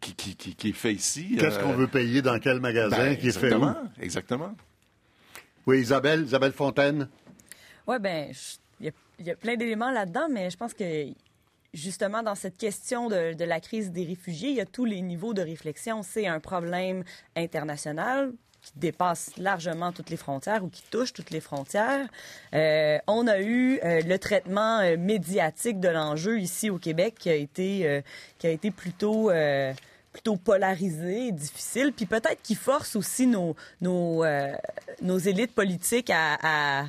qui, 0.00 0.14
qui, 0.14 0.34
qui, 0.34 0.70
est 0.70 0.72
fait 0.72 0.94
ici. 0.94 1.36
Qu'est-ce 1.38 1.58
qu'on 1.58 1.72
euh, 1.72 1.76
veut 1.76 1.86
payer 1.86 2.22
dans 2.22 2.38
quel 2.38 2.58
magasin 2.58 2.96
ben, 2.96 3.16
qui 3.18 3.28
est 3.28 3.38
fait 3.38 3.54
où? 3.54 3.64
Exactement. 4.00 4.54
Oui, 5.66 5.80
Isabelle, 5.80 6.22
Isabelle 6.24 6.52
Fontaine. 6.52 7.08
Oui, 7.86 7.96
ben, 8.00 8.32
il 8.80 8.92
y, 9.26 9.30
a 9.30 9.36
plein 9.36 9.56
d'éléments 9.56 9.90
là-dedans, 9.90 10.28
mais 10.30 10.48
je 10.48 10.56
pense 10.56 10.72
que 10.72 11.08
justement, 11.74 12.22
dans 12.22 12.34
cette 12.34 12.56
question 12.56 13.08
de, 13.08 13.34
de, 13.34 13.44
la 13.44 13.60
crise 13.60 13.90
des 13.90 14.04
réfugiés, 14.04 14.48
il 14.48 14.56
y 14.56 14.60
a 14.62 14.66
tous 14.66 14.86
les 14.86 15.02
niveaux 15.02 15.34
de 15.34 15.42
réflexion. 15.42 16.02
C'est 16.02 16.26
un 16.26 16.40
problème 16.40 17.04
international 17.36 18.32
qui 18.62 18.72
dépasse 18.76 19.30
largement 19.36 19.92
toutes 19.92 20.10
les 20.10 20.16
frontières 20.16 20.64
ou 20.64 20.68
qui 20.68 20.82
touche 20.90 21.12
toutes 21.12 21.30
les 21.30 21.40
frontières. 21.40 22.06
Euh, 22.54 22.98
on 23.06 23.26
a 23.26 23.40
eu 23.40 23.80
euh, 23.84 24.02
le 24.02 24.18
traitement 24.18 24.80
euh, 24.80 24.96
médiatique 24.96 25.80
de 25.80 25.88
l'enjeu 25.88 26.38
ici 26.40 26.70
au 26.70 26.78
Québec 26.78 27.14
qui 27.18 27.30
a 27.30 27.34
été, 27.34 28.02
qui 28.38 28.46
a 28.46 28.50
été 28.50 28.70
plutôt 28.70 29.30
plutôt 30.12 30.36
polarisé 30.36 31.30
difficile, 31.30 31.92
puis 31.94 32.04
peut-être 32.04 32.42
qui 32.42 32.56
force 32.56 32.96
aussi 32.96 33.28
nos, 33.28 33.54
nos, 33.80 34.24
nos 35.02 35.18
élites 35.18 35.54
politiques 35.54 36.10
à, 36.10 36.38
à 36.42 36.86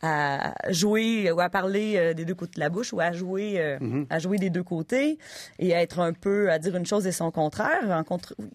à 0.00 0.54
jouer 0.70 1.32
ou 1.32 1.40
à 1.40 1.48
parler 1.48 2.14
des 2.14 2.24
deux 2.24 2.36
côtés 2.36 2.54
de 2.54 2.60
la 2.60 2.68
bouche 2.68 2.92
ou 2.92 3.00
à 3.00 3.10
jouer 3.10 3.54
mm-hmm. 3.80 4.06
à 4.10 4.20
jouer 4.20 4.38
des 4.38 4.48
deux 4.48 4.62
côtés 4.62 5.18
et 5.58 5.74
à 5.74 5.82
être 5.82 5.98
un 5.98 6.12
peu 6.12 6.52
à 6.52 6.60
dire 6.60 6.76
une 6.76 6.86
chose 6.86 7.04
et 7.08 7.10
son 7.10 7.32
contraire 7.32 8.04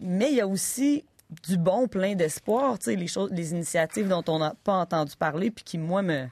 mais 0.00 0.30
il 0.30 0.36
y 0.36 0.40
a 0.40 0.46
aussi 0.46 1.04
du 1.46 1.56
bon, 1.56 1.88
plein 1.88 2.14
d'espoir, 2.14 2.78
tu 2.78 2.86
sais, 2.86 2.96
les 2.96 3.06
choses, 3.06 3.30
les 3.32 3.52
initiatives 3.52 4.08
dont 4.08 4.24
on 4.28 4.38
n'a 4.38 4.54
pas 4.64 4.74
entendu 4.74 5.16
parler, 5.16 5.50
puis 5.50 5.64
qui, 5.64 5.78
moi, 5.78 6.02
me, 6.02 6.26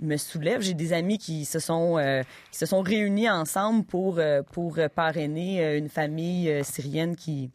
me 0.00 0.16
soulèvent. 0.16 0.62
J'ai 0.62 0.74
des 0.74 0.92
amis 0.92 1.18
qui 1.18 1.44
se 1.44 1.58
sont, 1.58 1.98
euh, 1.98 2.22
qui 2.50 2.58
se 2.58 2.66
sont 2.66 2.80
réunis 2.80 3.28
ensemble 3.28 3.84
pour, 3.84 4.18
euh, 4.18 4.42
pour 4.42 4.78
parrainer 4.94 5.64
euh, 5.64 5.78
une 5.78 5.88
famille 5.88 6.64
syrienne 6.64 7.16
qui, 7.16 7.50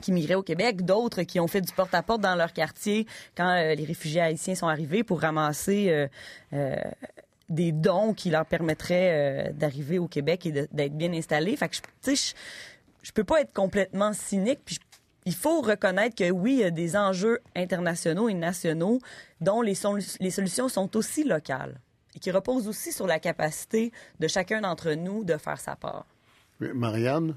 qui 0.00 0.34
au 0.34 0.42
Québec, 0.42 0.84
d'autres 0.84 1.22
qui 1.22 1.40
ont 1.40 1.48
fait 1.48 1.60
du 1.60 1.72
porte-à-porte 1.72 2.20
dans 2.20 2.34
leur 2.34 2.52
quartier 2.52 3.06
quand 3.36 3.52
les 3.52 3.84
réfugiés 3.84 4.20
haïtiens 4.20 4.54
sont 4.54 4.68
arrivés 4.68 5.02
pour 5.02 5.20
ramasser 5.20 6.08
des 7.48 7.72
dons 7.72 8.14
qui 8.14 8.30
leur 8.30 8.46
permettraient 8.46 9.52
d'arriver 9.54 9.98
au 9.98 10.06
Québec 10.06 10.46
et 10.46 10.52
d'être 10.52 10.96
bien 10.96 11.12
installés. 11.12 11.56
Fait 11.56 11.68
que, 11.68 11.76
tu 11.76 11.82
sais, 12.02 12.14
je, 12.14 12.34
je 13.02 13.12
peux 13.12 13.24
pas 13.24 13.40
être 13.40 13.52
complètement 13.52 14.12
cynique, 14.12 14.60
puis 14.64 14.76
je 14.76 14.87
il 15.28 15.34
faut 15.34 15.60
reconnaître 15.60 16.16
que 16.16 16.30
oui, 16.30 16.54
il 16.54 16.58
y 16.60 16.64
a 16.64 16.70
des 16.70 16.96
enjeux 16.96 17.40
internationaux 17.54 18.30
et 18.30 18.34
nationaux 18.34 18.98
dont 19.42 19.60
les, 19.60 19.74
les 20.20 20.30
solutions 20.30 20.70
sont 20.70 20.96
aussi 20.96 21.22
locales 21.22 21.78
et 22.14 22.18
qui 22.18 22.30
reposent 22.30 22.66
aussi 22.66 22.92
sur 22.92 23.06
la 23.06 23.18
capacité 23.18 23.92
de 24.20 24.26
chacun 24.26 24.62
d'entre 24.62 24.92
nous 24.92 25.24
de 25.24 25.36
faire 25.36 25.60
sa 25.60 25.76
part. 25.76 26.06
Marianne? 26.60 27.36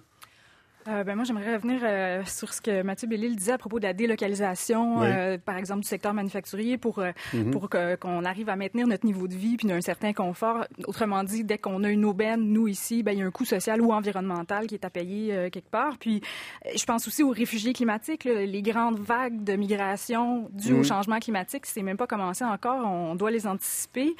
Euh, 0.87 1.03
ben 1.03 1.15
moi, 1.15 1.23
j'aimerais 1.25 1.55
revenir 1.55 1.81
euh, 1.83 2.23
sur 2.25 2.53
ce 2.53 2.61
que 2.61 2.81
Mathieu 2.81 3.07
Bellil 3.07 3.35
disait 3.35 3.51
à 3.51 3.57
propos 3.57 3.79
de 3.79 3.83
la 3.83 3.93
délocalisation, 3.93 5.03
euh, 5.03 5.37
par 5.37 5.57
exemple, 5.57 5.81
du 5.81 5.87
secteur 5.87 6.13
manufacturier 6.13 6.77
pour, 6.77 6.99
mm-hmm. 6.99 7.51
pour 7.51 7.69
qu'on 7.69 8.25
arrive 8.25 8.49
à 8.49 8.55
maintenir 8.55 8.87
notre 8.87 9.05
niveau 9.05 9.27
de 9.27 9.35
vie 9.35 9.57
puis 9.57 9.71
un 9.71 9.81
certain 9.81 10.13
confort. 10.13 10.65
Autrement 10.85 11.23
dit, 11.23 11.43
dès 11.43 11.57
qu'on 11.57 11.83
a 11.83 11.89
une 11.89 12.05
aubaine, 12.05 12.41
nous 12.41 12.67
ici, 12.67 13.03
ben, 13.03 13.11
il 13.11 13.19
y 13.19 13.21
a 13.21 13.25
un 13.25 13.31
coût 13.31 13.45
social 13.45 13.81
ou 13.81 13.91
environnemental 13.91 14.67
qui 14.67 14.75
est 14.75 14.85
à 14.85 14.89
payer 14.89 15.49
quelque 15.51 15.69
part. 15.69 15.97
Puis, 15.99 16.21
je 16.75 16.83
pense 16.85 17.07
aussi 17.07 17.23
aux 17.23 17.29
réfugiés 17.29 17.73
climatiques, 17.73 18.23
les 18.23 18.61
grandes 18.61 18.99
vagues 18.99 19.43
de 19.43 19.53
migration 19.53 20.49
dues 20.51 20.73
au 20.73 20.81
mm-hmm. 20.81 20.83
changement 20.83 21.19
climatique, 21.19 21.65
c'est 21.65 21.83
même 21.83 21.97
pas 21.97 22.07
commencé 22.07 22.43
encore. 22.43 22.85
On 22.85 23.15
doit 23.15 23.31
les 23.31 23.45
anticiper. 23.45 24.15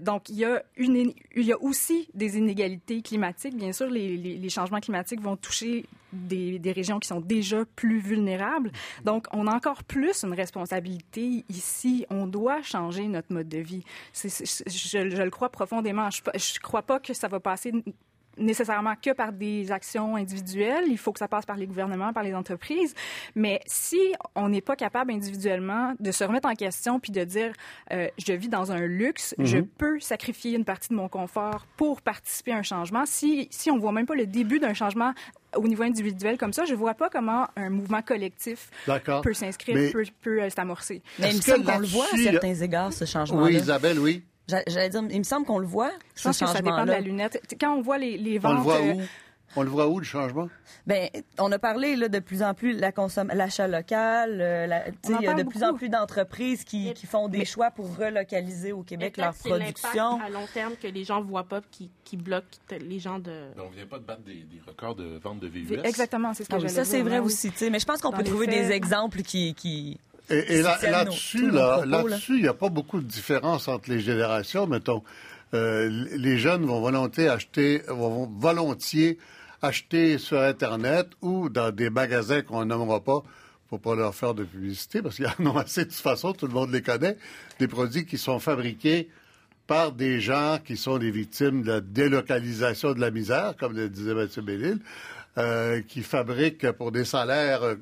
donc, 0.00 0.28
il 0.28 0.36
y, 0.36 0.44
a 0.44 0.62
une, 0.76 1.12
il 1.36 1.44
y 1.44 1.52
a 1.52 1.60
aussi 1.60 2.08
des 2.14 2.36
inégalités 2.36 3.02
climatiques. 3.02 3.56
Bien 3.56 3.72
sûr, 3.72 3.86
les, 3.86 4.16
les, 4.16 4.36
les 4.36 4.48
changements 4.48 4.80
climatiques 4.80 5.20
vont 5.20 5.36
toucher 5.36 5.70
des, 6.12 6.72
régions 6.72 6.98
qui 6.98 7.08
sont 7.08 7.20
déjà 7.20 7.64
plus 7.76 7.98
vulnérables. 7.98 8.70
Donc, 9.04 9.26
on 9.32 9.46
a 9.46 9.54
encore 9.54 9.84
plus 9.84 10.24
une 10.24 10.34
responsabilité 10.34 11.44
ici. 11.48 12.06
On 12.10 12.26
doit 12.26 12.62
changer 12.62 13.08
notre 13.08 13.32
mode 13.32 13.48
de 13.48 13.58
vie. 13.58 13.84
je, 14.14 14.98
le 14.98 15.30
crois 15.30 15.50
profondément. 15.50 16.08
Je 16.10 16.20
ne 16.22 16.60
crois 16.62 16.82
pas 16.82 17.00
que 17.00 17.14
ça 17.14 17.28
va 17.28 17.40
passer 17.40 17.72
nécessairement 18.40 18.94
que 19.00 19.12
par 19.12 19.32
des 19.32 19.70
actions 19.70 20.16
individuelles. 20.16 20.84
Il 20.88 20.98
faut 20.98 21.12
que 21.12 21.18
ça 21.18 21.28
passe 21.28 21.46
par 21.46 21.56
les 21.56 21.66
gouvernements, 21.66 22.12
par 22.12 22.22
les 22.22 22.34
entreprises. 22.34 22.94
Mais 23.34 23.60
si 23.66 23.98
on 24.34 24.48
n'est 24.48 24.60
pas 24.60 24.76
capable 24.76 25.12
individuellement 25.12 25.94
de 26.00 26.10
se 26.10 26.24
remettre 26.24 26.48
en 26.48 26.54
question 26.54 27.00
puis 27.00 27.12
de 27.12 27.24
dire 27.24 27.52
euh, 27.92 28.08
je 28.18 28.32
vis 28.32 28.48
dans 28.48 28.72
un 28.72 28.80
luxe, 28.80 29.34
je 29.38 29.58
mhm. 29.58 29.66
peux 29.66 30.00
sacrifier 30.00 30.56
une 30.56 30.64
partie 30.64 30.88
de 30.90 30.94
mon 30.94 31.08
confort 31.08 31.66
pour 31.76 32.02
participer 32.02 32.52
à 32.52 32.56
un 32.56 32.62
changement. 32.62 33.04
Si 33.06 33.48
si 33.50 33.70
on 33.70 33.78
voit 33.78 33.92
même 33.92 34.06
pas 34.06 34.14
le 34.14 34.26
début 34.26 34.58
d'un 34.58 34.74
changement 34.74 35.12
au 35.56 35.66
niveau 35.66 35.82
individuel 35.82 36.38
comme 36.38 36.52
ça, 36.52 36.64
je 36.64 36.74
vois 36.74 36.94
pas 36.94 37.08
comment 37.10 37.46
un 37.56 37.70
mouvement 37.70 38.02
collectif 38.02 38.70
peut 39.22 39.34
s'inscrire, 39.34 39.92
peut, 39.92 40.04
peut 40.22 40.42
euh, 40.42 40.50
s'amorcer. 40.50 41.02
Mais 41.18 41.30
il 41.30 41.36
me 41.36 41.42
semble 41.42 41.64
qu'on 41.64 41.78
le 41.78 41.86
voit 41.86 42.06
à 42.12 42.16
certains 42.16 42.54
égards, 42.54 42.92
ce 42.92 43.04
changement-là. 43.04 43.46
Oui, 43.46 43.54
Isabelle, 43.54 43.98
oui. 43.98 44.22
J'allais 44.66 44.88
dire, 44.88 45.02
il 45.10 45.18
me 45.18 45.24
semble 45.24 45.46
qu'on 45.46 45.58
le 45.58 45.66
voit. 45.66 45.92
Je 46.16 46.24
pense 46.24 46.38
que 46.38 46.46
ça 46.46 46.60
dépend 46.60 46.84
de 46.84 46.90
la 46.90 47.00
lunette. 47.00 47.40
Quand 47.60 47.74
on 47.74 47.82
voit 47.82 47.98
les, 47.98 48.16
les 48.16 48.38
ventes. 48.38 48.52
On 48.52 48.56
le 48.56 48.62
voit 48.62 48.80
où? 48.80 49.00
On 49.56 49.62
le 49.62 49.68
voit 49.68 49.88
où, 49.88 49.98
le 49.98 50.04
changement? 50.04 50.48
Ben, 50.86 51.08
on 51.38 51.50
a 51.50 51.58
parlé 51.58 51.96
là, 51.96 52.08
de 52.08 52.18
plus 52.20 52.42
en 52.42 52.54
plus 52.54 52.74
de 52.74 53.36
l'achat 53.36 53.66
local. 53.66 54.38
Euh, 54.40 54.66
il 55.08 55.20
y 55.20 55.26
a 55.26 55.34
de 55.34 55.42
plus 55.42 55.64
en 55.64 55.74
plus 55.74 55.88
d'entreprises 55.88 56.64
qui, 56.64 56.92
qui, 56.94 57.06
font 57.06 57.28
des 57.28 57.44
choix 57.44 57.70
pour 57.70 57.96
relocaliser 57.96 58.72
au 58.72 58.82
Québec 58.82 59.16
leur 59.16 59.34
production. 59.34 60.20
à 60.20 60.30
long 60.30 60.46
terme 60.52 60.74
que 60.80 60.86
les 60.86 61.04
gens 61.04 61.20
voient 61.22 61.44
pas 61.44 61.60
qui, 61.70 61.90
qui 62.04 62.16
bloquent 62.16 62.46
les 62.70 62.98
gens 62.98 63.18
de... 63.18 63.48
on 63.58 63.70
ne 63.70 63.74
vient 63.74 63.86
pas 63.86 63.98
de 63.98 64.04
battre 64.04 64.22
des, 64.22 64.46
records 64.66 64.94
de 64.94 65.18
vente 65.18 65.40
de 65.40 65.48
VUS. 65.48 65.80
Exactement, 65.84 66.32
c'est 66.34 66.44
ce 66.44 66.48
que 66.48 66.54
ah, 66.64 66.68
Ça, 66.68 66.84
c'est 66.84 67.02
vrai 67.02 67.18
aussi. 67.18 67.52
Mais 67.70 67.80
je 67.80 67.86
pense 67.86 68.00
qu'on 68.00 68.12
peut 68.12 68.24
trouver 68.24 68.46
des 68.46 68.70
exemples 68.70 69.22
qui... 69.22 69.54
qui 69.54 69.98
et, 70.28 70.62
là-dessus, 70.62 71.50
là, 71.50 71.84
là-dessus, 71.84 72.36
il 72.36 72.42
n'y 72.42 72.48
a 72.48 72.54
pas 72.54 72.68
beaucoup 72.68 73.00
de 73.00 73.06
différence 73.06 73.66
entre 73.66 73.90
les 73.90 73.98
générations. 73.98 74.68
Mettons, 74.68 75.02
euh, 75.54 75.88
les 76.16 76.38
jeunes 76.38 76.64
vont 76.64 76.80
volontiers 76.80 77.28
acheter, 77.28 77.82
vont 77.88 78.30
volontiers 78.32 79.18
acheter 79.62 80.18
sur 80.18 80.40
Internet 80.40 81.08
ou 81.20 81.48
dans 81.48 81.70
des 81.70 81.90
magasins 81.90 82.42
qu'on 82.42 82.64
nommera 82.64 83.00
pas 83.02 83.22
pour 83.68 83.80
pas 83.80 83.94
leur 83.94 84.14
faire 84.14 84.34
de 84.34 84.42
publicité, 84.42 85.00
parce 85.00 85.14
qu'il 85.16 85.26
y 85.26 85.48
en 85.48 85.56
a 85.56 85.60
assez 85.62 85.84
de 85.84 85.90
toute 85.90 86.00
façon, 86.00 86.32
tout 86.32 86.48
le 86.48 86.52
monde 86.52 86.72
les 86.72 86.82
connaît, 86.82 87.16
des 87.60 87.68
produits 87.68 88.04
qui 88.04 88.18
sont 88.18 88.40
fabriqués 88.40 89.08
par 89.68 89.92
des 89.92 90.20
gens 90.20 90.58
qui 90.64 90.76
sont 90.76 90.98
des 90.98 91.12
victimes 91.12 91.62
de 91.62 91.68
la 91.68 91.80
délocalisation 91.80 92.92
de 92.92 93.00
la 93.00 93.12
misère, 93.12 93.54
comme 93.56 93.76
le 93.76 93.88
disait 93.88 94.14
Mathieu 94.14 94.42
Bellil, 94.42 94.80
euh, 95.38 95.80
qui 95.82 96.02
fabriquent 96.02 96.72
pour 96.72 96.90
des 96.90 97.04
salaires 97.04 97.76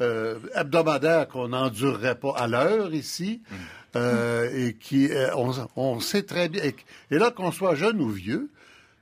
euh, 0.00 0.38
hebdomadaires 0.54 1.28
qu'on 1.28 1.48
n'endurerait 1.48 2.14
pas 2.18 2.32
à 2.34 2.48
l'heure 2.48 2.94
ici, 2.94 3.42
mm. 3.50 3.54
euh, 3.96 4.50
et 4.68 4.72
qui, 4.72 5.10
on, 5.36 5.52
on, 5.76 6.00
sait 6.00 6.22
très 6.22 6.48
bien, 6.48 6.62
et 7.10 7.18
là 7.18 7.30
qu'on 7.30 7.52
soit 7.52 7.74
jeune 7.74 8.00
ou 8.00 8.08
vieux, 8.08 8.48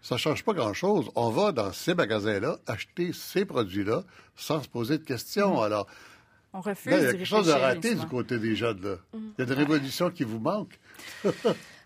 ça 0.02 0.16
change 0.16 0.44
pas 0.44 0.52
grand-chose. 0.52 1.10
On 1.14 1.30
va 1.30 1.52
dans 1.52 1.72
ces 1.72 1.94
magasins-là 1.94 2.58
acheter 2.66 3.12
ces 3.12 3.44
produits-là 3.44 4.02
sans 4.36 4.62
se 4.62 4.68
poser 4.68 4.98
de 4.98 5.04
questions. 5.04 5.60
Mm. 5.60 5.64
Alors, 5.64 5.86
on 6.52 6.60
refuse 6.60 6.92
il 6.92 7.02
y 7.02 7.06
a 7.06 7.12
quelque 7.12 7.24
chose 7.24 7.46
de 7.46 7.52
raté 7.52 7.94
du 7.94 8.06
côté 8.06 8.38
des 8.38 8.56
jeunes. 8.56 8.82
Là. 8.82 8.96
Mm. 9.14 9.18
Il 9.38 9.40
y 9.40 9.42
a 9.42 9.46
des 9.46 9.54
révolutions 9.54 10.10
qui 10.10 10.24
vous 10.24 10.40
manquent. 10.40 10.78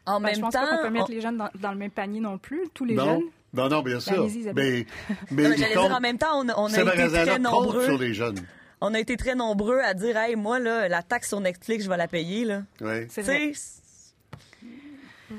en 0.07 0.21
ben, 0.21 0.29
même 0.29 0.35
je 0.35 0.41
pense 0.41 0.55
temps, 0.55 0.61
pas 0.61 0.79
qu'on 0.79 0.83
peut 0.85 0.91
mettre 0.91 1.11
les 1.11 1.21
jeunes 1.21 1.51
dans, 1.55 1.71
le 1.71 1.79
même 1.79 1.91
panier 1.91 2.21
non 2.21 2.39
plus, 2.39 2.63
tous 2.73 2.87
les 2.87 2.97
jeunes. 2.97 3.23
Non, 3.53 3.69
non, 3.69 3.83
bien 3.83 4.01
sûr. 4.01 4.29
Mais, 4.55 4.87
mais 5.31 5.57
j'allais 5.57 5.75
dire, 5.75 5.95
en 5.95 6.01
même 6.01 6.19
temps, 6.19 6.41
on, 6.43 6.49
on 6.57 6.73
a 6.73 6.95
été 6.95 7.09
très 7.09 7.39
nombreux. 7.39 7.85
sur 7.85 7.99
les 7.99 8.15
jeunes. 8.15 8.41
On 8.81 8.93
a 8.93 9.01
été 9.01 9.17
très 9.17 9.35
nombreux 9.35 9.81
à 9.81 9.95
dire, 9.95 10.17
hey, 10.17 10.37
moi, 10.37 10.59
là, 10.59 10.89
la 10.89 11.03
taxe 11.03 11.29
sur 11.29 11.41
Netflix, 11.41 11.85
je 11.85 11.89
vais 11.89 11.97
la 11.97 12.09
payer. 12.09 12.45
Là. 12.45 12.63
Oui. 12.81 13.07
C'est 13.09 13.53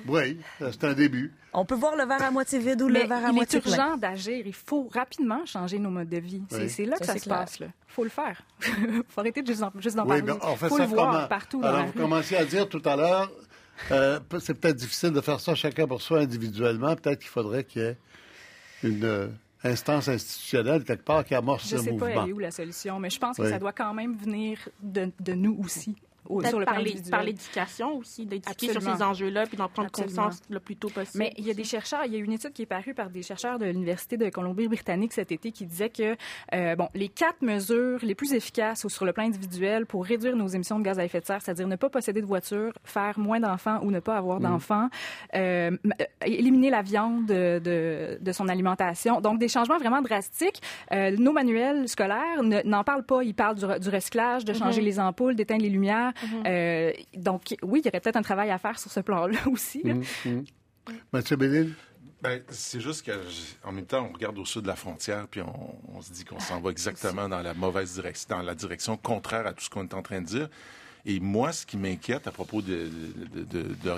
Oui, 0.07 0.39
c'est 0.59 0.84
un 0.84 0.93
début. 0.93 1.34
On 1.59 1.65
peut 1.65 1.73
voir 1.73 1.95
le 1.95 2.05
verre 2.05 2.21
à 2.21 2.29
moitié 2.29 2.59
vide 2.59 2.83
ou 2.83 2.87
le 2.87 2.99
verre 3.07 3.25
à 3.25 3.31
moitié 3.31 3.59
plein. 3.59 3.71
Il 3.71 3.73
est 3.73 3.77
urgent 3.79 3.97
d'agir. 3.97 4.45
Il 4.45 4.53
faut 4.53 4.87
rapidement 4.93 5.43
changer 5.47 5.79
nos 5.79 5.89
modes 5.89 6.07
de 6.07 6.19
vie. 6.19 6.43
C'est 6.49 6.85
là 6.85 6.97
que 6.97 7.05
ça, 7.05 7.17
se 7.17 7.27
passe. 7.27 7.57
Il 7.59 7.67
faut 7.87 8.03
le 8.03 8.11
faire. 8.11 8.43
Il 8.67 9.01
faut 9.09 9.21
arrêter 9.21 9.41
de 9.41 9.47
juste 9.47 9.61
d'en 9.61 9.71
juste 9.79 9.95
parler. 9.95 10.21
Il 10.23 10.57
faut 10.57 10.77
le 10.77 10.83
voir 10.83 11.27
partout 11.27 11.59
Alors, 11.63 11.87
vous 11.87 11.93
commenciez 11.93 12.37
à 12.37 12.45
dire 12.45 12.69
tout 12.69 12.81
à 12.85 12.95
l'heure, 12.95 13.31
euh, 13.89 14.19
c'est 14.39 14.53
peut-être 14.53 14.75
difficile 14.75 15.11
de 15.11 15.21
faire 15.21 15.39
ça 15.39 15.55
chacun 15.55 15.87
pour 15.87 15.99
soi 15.99 16.19
individuellement. 16.19 16.95
Peut-être 16.95 17.19
qu'il 17.19 17.29
faudrait 17.29 17.63
qu'il 17.63 17.81
y 17.81 17.85
ait 17.85 17.97
une 18.83 19.03
euh, 19.03 19.27
instance 19.63 20.09
institutionnelle 20.09 20.83
quelque 20.83 21.05
part 21.05 21.25
qui 21.25 21.33
amorce 21.33 21.65
ce 21.65 21.77
mouvement. 21.77 21.89
Je 21.89 21.93
ne 21.93 22.09
sais 22.09 22.13
pas 22.13 22.25
où 22.25 22.37
la 22.39 22.51
solution, 22.51 22.99
mais 22.99 23.09
je 23.09 23.17
pense 23.17 23.37
que 23.37 23.49
ça 23.49 23.57
doit 23.57 23.73
quand 23.73 23.95
même 23.95 24.15
venir 24.15 24.59
de, 24.83 25.11
de 25.19 25.33
nous 25.33 25.57
aussi 25.63 25.95
sur 26.47 26.59
le 26.59 26.65
par 27.09 27.23
l'éducation 27.23 27.97
aussi, 27.97 28.25
d'éduquer 28.25 28.71
sur 28.71 28.82
ces 28.82 29.01
enjeux-là, 29.01 29.45
puis 29.45 29.57
d'en 29.57 29.69
prendre 29.69 29.91
conscience 29.91 30.41
le 30.49 30.59
plus 30.59 30.75
tôt 30.75 30.89
possible. 30.89 31.19
Mais 31.19 31.34
il 31.38 31.45
y 31.45 31.51
a 31.51 31.53
des 31.53 31.63
chercheurs, 31.63 32.05
il 32.05 32.13
y 32.13 32.15
a 32.15 32.19
une 32.19 32.32
étude 32.32 32.53
qui 32.53 32.63
est 32.63 32.67
parue 32.67 32.93
par 32.93 33.09
des 33.09 33.21
chercheurs 33.21 33.59
de 33.59 33.65
l'Université 33.65 34.17
de 34.17 34.30
Colombie-Britannique 34.30 35.13
cet 35.13 35.32
été 35.32 35.51
qui 35.51 35.65
disait 35.65 35.89
que 35.89 36.15
euh, 36.53 36.75
bon, 36.75 36.89
les 36.93 37.09
quatre 37.09 37.41
mesures 37.41 37.99
les 38.03 38.15
plus 38.15 38.34
efficaces 38.34 38.88
sur 38.88 39.05
le 39.05 39.13
plan 39.13 39.25
individuel 39.25 39.86
pour 39.86 40.05
réduire 40.05 40.36
nos 40.36 40.47
émissions 40.47 40.80
de 40.80 40.84
gaz 40.84 40.99
à 40.99 41.05
effet 41.05 41.21
de 41.21 41.25
serre, 41.25 41.41
c'est-à-dire 41.41 41.67
ne 41.67 41.75
pas 41.75 41.89
posséder 41.89 42.21
de 42.21 42.25
voiture, 42.25 42.73
faire 42.84 43.19
moins 43.19 43.39
d'enfants 43.39 43.80
ou 43.84 43.91
ne 43.91 43.99
pas 43.99 44.17
avoir 44.17 44.39
mm. 44.39 44.43
d'enfants, 44.43 44.89
euh, 45.36 45.71
euh, 45.86 46.05
éliminer 46.25 46.69
la 46.69 46.82
viande 46.82 47.25
de, 47.25 48.19
de, 48.21 48.32
son 48.32 48.47
alimentation. 48.49 49.21
Donc, 49.21 49.39
des 49.39 49.47
changements 49.47 49.78
vraiment 49.78 50.01
drastiques. 50.01 50.61
nos 50.91 51.32
manuels 51.32 51.88
scolaires 51.88 52.43
n'en 52.43 52.84
parlent 52.84 53.05
pas. 53.05 53.23
Ils 53.23 53.34
parlent 53.34 53.55
du, 53.55 53.65
du 53.80 53.89
recyclage, 53.89 54.45
de 54.45 54.53
changer 54.53 54.82
mm-hmm. 54.82 54.86
les 54.86 54.99
ampoules, 54.99 55.36
d'éteindre 55.36 55.63
les 55.63 55.69
lumières. 55.69 56.13
Mhm. 56.24 56.43
Euh, 56.45 56.91
donc, 57.15 57.55
oui, 57.61 57.82
il 57.84 57.86
y 57.86 57.89
aurait 57.89 57.99
peut-être 57.99 58.18
un 58.18 58.22
travail 58.22 58.51
à 58.51 58.57
faire 58.57 58.80
sur 58.80 58.91
ce 58.91 58.99
plan-là 58.99 59.39
aussi. 59.51 59.82
Mhm, 59.84 60.03
mhm. 60.26 60.45
Mathieu 61.11 61.36
Bénil? 61.36 61.74
Ben, 62.22 62.41
c'est 62.49 62.80
juste 62.80 63.05
qu'en 63.05 63.72
même 63.72 63.86
temps, 63.86 64.07
on 64.09 64.13
regarde 64.13 64.39
au 64.39 64.45
sud 64.45 64.63
de 64.63 64.68
la 64.68 64.76
frontière, 64.76 65.28
puis 65.28 65.41
on, 65.41 66.01
se 66.01 66.11
dit 66.11 66.26
qu'on 66.26 66.39
s'en 66.39 66.59
va 66.59 66.72
exactement 66.72 67.30
dans 67.30 67.41
la 67.41 67.53
mauvaise 67.53 67.93
direction, 67.93 68.38
dans 68.38 68.41
la 68.41 68.55
direction 68.55 68.97
contraire 68.97 69.45
à 69.45 69.53
tout 69.53 69.63
ce 69.63 69.70
qu'on 69.70 69.84
est 69.84 69.93
en 69.93 70.01
train 70.01 70.22
de 70.22 70.26
dire. 70.26 70.49
Et 71.05 71.20
moi, 71.20 71.53
ce 71.53 71.65
qui 71.65 71.78
m'inquiète 71.78 72.28
à 72.28 72.32
propos 72.32 72.61
de, 72.61 72.89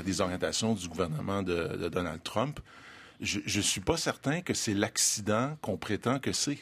des 0.04 0.22
orientations 0.22 0.74
du 0.74 0.88
gouvernement 0.88 1.42
de, 1.42 1.90
Donald 1.90 2.22
Trump, 2.22 2.60
je 3.22 3.40
ne 3.40 3.64
suis 3.64 3.82
pas 3.82 3.98
certain 3.98 4.42
que 4.42 4.54
c'est 4.54 4.74
l'accident 4.74 5.58
qu'on 5.62 5.78
prétend 5.78 6.20
que 6.20 6.34
c'est. 6.34 6.58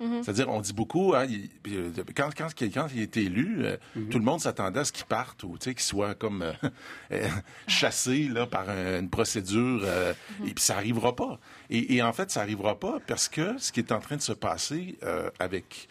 Mm-hmm. 0.00 0.22
C'est-à-dire, 0.22 0.48
on 0.48 0.60
dit 0.60 0.72
beaucoup, 0.72 1.14
hein, 1.14 1.26
euh, 1.68 1.90
quand, 2.16 2.30
quand, 2.36 2.48
quand, 2.58 2.86
il 2.94 3.02
est 3.02 3.16
élu, 3.16 3.58
euh, 3.60 3.76
mm-hmm. 3.96 4.08
tout 4.08 4.18
le 4.18 4.24
monde 4.24 4.40
s'attendait 4.40 4.80
à 4.80 4.84
ce 4.84 4.92
qu'il 4.92 5.04
parte 5.04 5.42
ou 5.44 5.56
qu'il 5.56 5.78
soit 5.80 6.14
comme 6.14 6.42
euh, 7.12 7.28
chassé 7.68 8.28
là, 8.28 8.46
par 8.46 8.68
une 8.68 9.08
procédure, 9.08 9.82
mm-hmm. 9.82 10.48
et 10.48 10.54
puis 10.54 10.64
ça 10.64 10.74
n'arrivera 10.74 11.14
pas. 11.14 11.38
Et, 11.70 12.02
en 12.02 12.12
fait, 12.12 12.30
ça 12.30 12.40
n'arrivera 12.40 12.78
pas 12.78 12.98
parce 13.06 13.28
que 13.28 13.56
ce 13.58 13.72
qui 13.72 13.80
est 13.80 13.92
en 13.92 14.00
train 14.00 14.16
de 14.16 14.22
se 14.22 14.32
passer 14.32 14.98
avec 15.38 15.88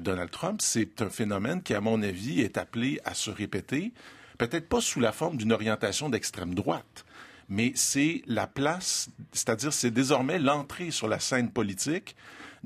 Donald 0.00 0.30
Trump, 0.30 0.60
c'est 0.60 1.00
un 1.02 1.10
phénomène 1.10 1.62
qui, 1.62 1.74
à 1.74 1.80
mon 1.80 2.02
avis, 2.02 2.40
est 2.40 2.58
appelé 2.58 3.00
à 3.04 3.14
se 3.14 3.30
répéter, 3.30 3.92
peut-être 4.38 4.68
pas 4.68 4.80
sous 4.80 5.00
la 5.00 5.12
forme 5.12 5.36
d'une 5.36 5.52
orientation 5.52 6.08
d'extrême 6.08 6.54
droite, 6.54 7.04
mais 7.48 7.72
c'est 7.74 8.22
la 8.26 8.46
place, 8.46 9.08
c'est-à-dire 9.32 9.72
c'est 9.72 9.90
désormais 9.90 10.38
l'entrée 10.38 10.90
sur 10.90 11.08
la 11.08 11.20
scène 11.20 11.50
politique 11.50 12.16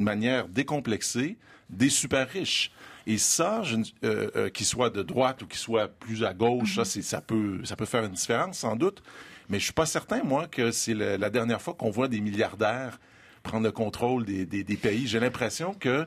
manière 0.05 0.49
décomplexée 0.49 1.37
des 1.69 1.89
super 1.89 2.29
riches. 2.29 2.73
Et 3.07 3.19
ça, 3.19 3.63
euh, 4.05 4.31
euh, 4.37 4.51
qu'il 4.51 4.67
soit 4.67 4.91
de 4.91 5.03
droite 5.03 5.43
ou 5.43 5.47
qu'il 5.47 5.59
soit 5.59 5.89
plus 5.89 6.25
à 6.25 6.35
gauche, 6.35 6.77
ça, 6.77 6.85
ça, 6.85 7.21
peut, 7.21 7.61
ça 7.65 7.77
peut 7.77 7.87
faire 7.87 8.05
une 8.05 8.13
différence, 8.13 8.59
sans 8.59 8.77
doute. 8.77 9.03
Mais 9.49 9.59
je 9.59 9.65
suis 9.65 9.73
pas 9.73 9.87
certain, 9.87 10.23
moi, 10.23 10.47
que 10.47 10.71
c'est 10.71 10.95
la 10.95 11.31
dernière 11.31 11.61
fois 11.61 11.75
qu'on 11.75 11.91
voit 11.91 12.09
des 12.09 12.21
milliardaires 12.21 12.99
prendre 13.43 13.65
le 13.65 13.73
contrôle 13.73 14.25
des, 14.25 14.65
pays. 14.77 15.07
J'ai 15.07 15.21
l'impression 15.21 15.75
que 15.75 16.07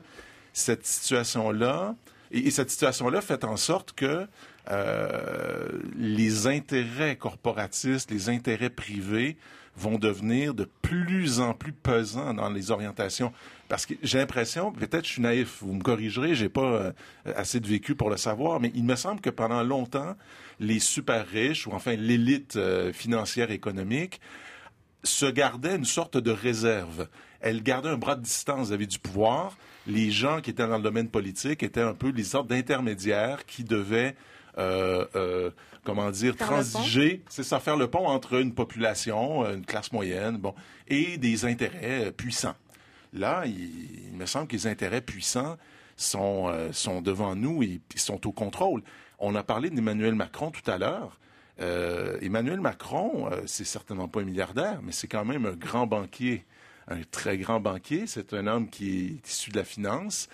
cette 0.52 0.86
situation-là, 0.86 1.94
et, 2.30 2.50
cette 2.50 2.70
situation-là 2.70 3.20
fait 3.20 3.44
en 3.44 3.56
sorte 3.56 3.92
que 3.92 4.26
euh, 4.70 5.68
les 5.96 6.46
intérêts 6.46 7.16
corporatistes, 7.16 8.10
les 8.10 8.28
intérêts 8.28 8.70
privés 8.70 9.36
vont 9.76 9.98
devenir 9.98 10.54
de 10.54 10.68
plus 10.82 11.40
en 11.40 11.52
plus 11.52 11.72
pesants 11.72 12.34
dans 12.34 12.48
les 12.48 12.70
orientations. 12.70 13.32
Parce 13.74 13.86
que 13.86 13.94
j'ai 14.04 14.18
l'impression, 14.18 14.70
peut-être 14.70 15.04
je 15.04 15.10
suis 15.14 15.20
naïf, 15.20 15.58
vous 15.60 15.72
me 15.72 15.82
corrigerez, 15.82 16.36
j'ai 16.36 16.48
pas 16.48 16.62
euh, 16.62 16.92
assez 17.34 17.58
de 17.58 17.66
vécu 17.66 17.96
pour 17.96 18.08
le 18.08 18.16
savoir, 18.16 18.60
mais 18.60 18.70
il 18.76 18.84
me 18.84 18.94
semble 18.94 19.20
que 19.20 19.30
pendant 19.30 19.64
longtemps, 19.64 20.14
les 20.60 20.78
super 20.78 21.26
riches, 21.26 21.66
ou 21.66 21.72
enfin 21.72 21.96
l'élite 21.96 22.54
euh, 22.54 22.92
financière 22.92 23.50
économique, 23.50 24.20
se 25.02 25.26
gardaient 25.26 25.74
une 25.74 25.84
sorte 25.84 26.16
de 26.16 26.30
réserve. 26.30 27.08
Elle 27.40 27.64
gardait 27.64 27.88
un 27.88 27.96
bras 27.96 28.14
de 28.14 28.22
distance 28.22 28.68
vis-à-vis 28.68 28.86
du 28.86 29.00
pouvoir. 29.00 29.58
Les 29.88 30.12
gens 30.12 30.40
qui 30.40 30.50
étaient 30.50 30.68
dans 30.68 30.76
le 30.76 30.84
domaine 30.84 31.08
politique 31.08 31.64
étaient 31.64 31.80
un 31.80 31.94
peu 31.94 32.10
les 32.10 32.22
sortes 32.22 32.46
d'intermédiaires 32.46 33.44
qui 33.44 33.64
devaient 33.64 34.14
euh, 34.56 35.04
euh, 35.16 35.50
comment 35.82 36.12
dire, 36.12 36.36
transiger, 36.36 37.24
c'est 37.28 37.42
ça, 37.42 37.58
faire 37.58 37.76
le 37.76 37.88
pont 37.88 38.06
entre 38.06 38.34
une 38.34 38.54
population, 38.54 39.44
une 39.52 39.66
classe 39.66 39.90
moyenne, 39.90 40.36
bon, 40.36 40.54
et 40.86 41.18
des 41.18 41.44
intérêts 41.44 42.12
puissants. 42.12 42.54
Là, 43.14 43.44
il, 43.46 44.12
me 44.12 44.26
semble 44.26 44.48
que 44.48 44.56
les 44.56 44.66
intérêts 44.66 45.00
puissants 45.00 45.56
sont, 45.96 46.48
euh, 46.48 47.00
devant 47.00 47.36
nous 47.36 47.62
et 47.62 47.80
sont 47.96 48.26
au 48.26 48.32
contrôle. 48.32 48.82
On 49.18 49.34
a 49.36 49.44
parlé 49.44 49.70
d'Emmanuel 49.70 50.14
Macron 50.14 50.50
tout 50.50 50.68
à 50.68 50.78
l'heure. 50.78 51.18
Euh, 51.60 52.18
Emmanuel 52.20 52.60
Macron, 52.60 53.28
euh, 53.30 53.42
c'est 53.46 53.64
certainement 53.64 54.08
pas 54.08 54.20
un 54.20 54.24
milliardaire, 54.24 54.80
mais 54.82 54.90
c'est 54.90 55.06
quand 55.06 55.24
même 55.24 55.46
un 55.46 55.52
grand 55.52 55.86
banquier, 55.86 56.44
un 56.88 57.02
très 57.10 57.38
grand 57.38 57.60
banquier. 57.60 58.08
C'est 58.08 58.34
un 58.34 58.48
homme 58.48 58.68
qui 58.68 59.06
est 59.06 59.28
issu 59.28 59.50
de 59.50 59.56
la 59.58 59.64
finance. 59.64 60.28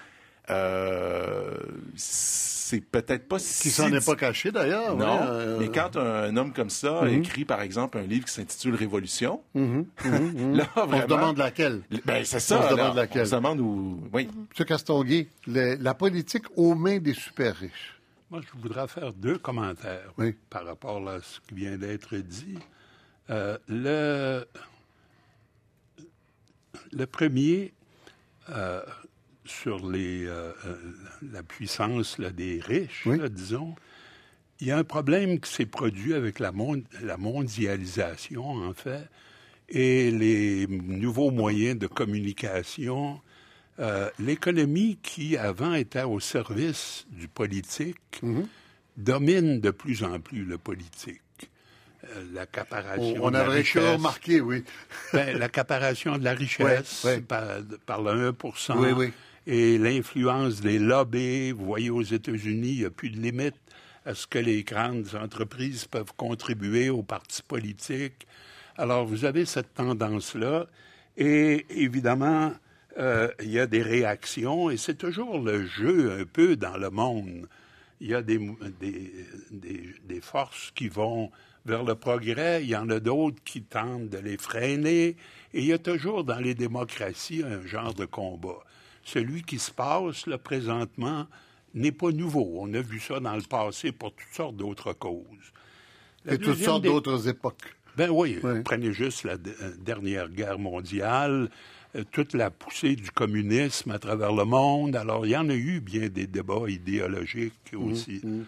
Euh, 0.51 1.57
c'est 1.97 2.81
peut-être 2.81 3.29
pas 3.29 3.39
si... 3.39 3.63
Qui 3.63 3.71
s'en 3.71 3.93
est 3.93 4.05
pas 4.05 4.17
caché 4.17 4.51
d'ailleurs. 4.53 4.97
Non, 4.97 5.21
euh, 5.23 5.59
mais 5.59 5.69
quand 5.69 5.97
un, 5.97 6.37
homme 6.37 6.53
comme 6.53 6.71
ça 6.71 7.03
mhm. 7.03 7.21
écrit, 7.21 7.45
par 7.45 7.63
exemple, 7.63 7.99
un 7.99 8.03
livre 8.03 8.27
qui 8.27 8.33
s'intitule 8.33 8.75
Révolution, 8.75 9.43
mhm, 9.55 9.87
mhm, 10.05 10.57
là, 10.57 10.69
vraiment, 10.75 10.93
on 10.97 11.01
se 11.01 11.07
demande 11.07 11.39
laquelle. 11.39 11.83
Ben, 12.05 12.25
c'est 12.25 12.41
ça. 12.41 12.61
On 12.61 12.69
se 12.69 12.75
demande 12.75 12.97
laquelle. 12.97 13.23
On 13.23 13.27
se 13.27 13.35
demande 13.35 13.61
où... 13.61 14.01
Oui. 14.13 14.29
M. 14.59 14.65
Castonguay, 14.67 15.29
la 15.47 15.95
politique 15.95 16.45
aux 16.57 16.75
mains 16.75 16.99
des 16.99 17.15
super 17.15 17.57
riches. 17.57 18.01
Moi, 18.31 18.41
je 18.43 18.61
voudrais 18.61 18.87
faire 18.87 19.13
deux 19.13 19.39
commentaires 19.39 20.13
par 20.49 20.65
rapport 20.65 21.07
à 21.09 21.21
ce 21.21 21.41
qui 21.41 21.55
vient 21.55 21.77
d'être 21.77 22.17
dit. 22.17 22.59
Euh, 23.29 23.59
le, 23.69 24.45
le 26.93 27.07
premier, 27.07 27.73
euh, 28.49 28.83
sur 29.45 29.89
les, 29.89 30.27
euh, 30.27 30.53
euh, 30.67 30.77
la 31.33 31.43
puissance 31.43 32.21
des 32.21 32.61
riches, 32.63 33.09
disons, 33.31 33.75
il 34.61 34.67
y 34.67 34.71
a 34.71 34.77
un 34.77 34.85
problème 34.85 35.41
qui 35.41 35.51
s'est 35.51 35.67
produit 35.67 36.15
avec 36.15 36.39
la, 36.39 36.53
la 37.03 37.17
mondialisation, 37.17 38.45
en 38.45 38.75
fait, 38.75 39.09
et 39.69 40.11
les 40.11 40.67
nouveaux 40.67 41.31
moyens 41.31 41.79
de 41.79 41.87
communication. 41.87 43.21
Euh, 43.79 44.11
l'économie 44.19 44.99
qui, 45.03 45.39
avant, 45.39 45.73
était 45.73 46.03
au 46.03 46.21
service 46.21 47.07
du 47.11 47.29
politique, 47.29 48.21
mm-hmm. 48.23 48.47
domine 48.99 49.61
de 49.61 49.71
plus 49.71 50.05
en 50.05 50.21
plus 50.21 50.45
le 50.45 50.59
politique. 50.59 51.23
L'accaparation 52.35 53.23
on, 53.23 53.31
on 53.31 53.35
a 53.35 53.45
remarqué, 53.45 54.41
oui. 54.41 54.65
ben, 55.13 55.39
L'accaparation 55.39 56.19
de 56.19 56.25
la 56.25 56.35
richesse 56.35 57.07
par, 57.29 57.45
par, 57.87 58.03
le 58.03 58.29
1 58.29 58.35
oui, 58.77 58.89
oui 58.93 59.13
et 59.47 59.79
l'influence 59.79 60.61
des 60.61 60.79
lobbies. 60.79 61.53
Vous 61.53 61.65
voyez, 61.65 61.91
aux 61.91 62.03
États-Unis, 62.03 62.73
il 62.73 62.79
n'y 62.81 62.85
a 62.85 62.91
plus 62.91 63.11
de 63.11 63.21
limite 63.21 63.57
à 64.05 64.15
ce 64.15 64.27
que 64.27 64.39
les 64.39 64.63
grandes 64.63 65.15
entreprises 65.15 65.85
peuvent 65.87 66.13
contribuer 66.17 66.91
aux 66.91 67.03
partis 67.03 67.43
politiques. 67.43 68.27
Alors, 68.77 69.05
vous 69.05 69.25
avez 69.25 69.45
cette 69.45 69.75
tendance-là. 69.75 70.67
Et 71.17 71.67
évidemment, 71.71 72.53
euh, 72.99 73.31
il 73.43 73.51
y 73.51 73.61
a 73.61 73.67
des 73.67 73.83
réactions, 73.83 74.71
et 74.71 74.77
c'est 74.77 74.97
toujours 74.97 75.39
le 75.39 75.67
jeu 75.67 76.21
un 76.21 76.25
peu 76.25 76.57
dans 76.57 76.77
le 76.77 76.91
monde. 76.91 77.49
Il 78.01 78.09
y 78.09 78.15
a 78.15 78.23
des, 78.23 78.39
des, 78.81 79.13
des, 80.03 80.21
forces 80.23 80.71
qui 80.75 80.89
vont 80.89 81.31
vers 81.67 81.85
le 81.85 81.95
progrès, 81.95 82.63
il 82.63 82.71
y 82.71 82.77
en 82.77 82.89
a 82.89 82.99
d'autres 82.99 83.43
qui 83.45 83.63
tentent 83.63 84.09
de 84.09 84.19
les 84.19 84.39
freiner, 84.39 85.17
et 85.53 85.61
il 85.61 85.67
y 85.67 85.73
a 85.75 85.79
toujours 85.79 86.25
dans 86.25 86.39
les 86.39 86.55
démocraties 86.55 87.43
un 87.43 87.67
genre 87.67 87.93
de 87.93 88.07
combat 88.07 88.65
celui 89.05 89.43
qui 89.43 89.59
se 89.59 89.71
passe 89.71 90.27
là, 90.27 90.39
présentement 90.39 91.27
n'est 91.75 91.93
pas 91.93 92.11
nouveau. 92.11 92.59
On 92.59 92.73
a 92.75 92.81
vu 92.81 93.01
ça 93.01 93.21
dans 93.21 93.35
le 93.35 93.43
passé 93.43 93.93
pour 93.93 94.13
toutes 94.13 94.35
sortes 94.35 94.57
d'autres 94.57 94.93
causes. 94.93 95.53
Et 96.29 96.39
toutes 96.39 96.63
sortes 96.63 96.85
d'autres 96.85 97.29
époques. 97.29 97.77
Ben 97.97 98.11
oui, 98.11 98.39
prenez 98.65 98.93
juste 98.93 99.25
la 99.25 99.33
euh, 99.33 99.75
dernière 99.79 100.29
guerre 100.29 100.59
mondiale, 100.59 101.51
euh, 101.97 102.05
toute 102.13 102.35
la 102.35 102.51
poussée 102.51 102.95
du 102.95 103.11
communisme 103.11 103.91
à 103.91 103.99
travers 103.99 104.33
le 104.33 104.45
monde. 104.45 104.95
Alors, 104.95 105.27
il 105.27 105.31
y 105.31 105.37
en 105.37 105.49
a 105.49 105.55
eu 105.55 105.81
bien 105.81 106.09
des 106.09 106.27
débats 106.27 106.69
idéologiques 106.69 107.73
mmh, 107.73 107.91
aussi. 107.91 108.21
Mmh. 108.23 108.43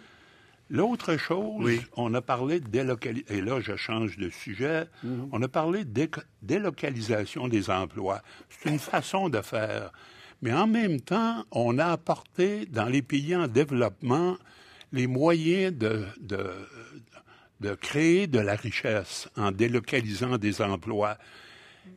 L'autre 0.70 1.16
chose, 1.18 1.70
on 1.96 2.14
a 2.14 2.22
parlé 2.22 2.60
de 2.60 2.68
délocalisation, 2.68 3.36
et 3.36 3.40
là 3.42 3.60
je 3.60 3.76
change 3.76 4.16
de 4.16 4.30
sujet, 4.30 4.86
mmh. 5.02 5.08
on 5.32 5.42
a 5.42 5.48
parlé 5.48 5.84
de 5.84 6.08
délocalisation 6.40 7.48
des 7.48 7.68
emplois. 7.68 8.22
C'est 8.48 8.70
une 8.70 8.78
façon 8.78 9.28
de 9.28 9.40
faire. 9.42 9.92
Mais 10.42 10.52
en 10.52 10.66
même 10.66 11.00
temps, 11.00 11.44
on 11.52 11.78
a 11.78 11.86
apporté 11.86 12.66
dans 12.66 12.86
les 12.86 13.02
pays 13.02 13.34
en 13.34 13.46
développement 13.46 14.36
les 14.92 15.06
moyens 15.06 15.72
de, 15.72 16.04
de, 16.20 16.50
de 17.60 17.74
créer 17.74 18.26
de 18.26 18.40
la 18.40 18.56
richesse 18.56 19.28
en 19.36 19.52
délocalisant 19.52 20.36
des 20.38 20.60
emplois. 20.60 21.16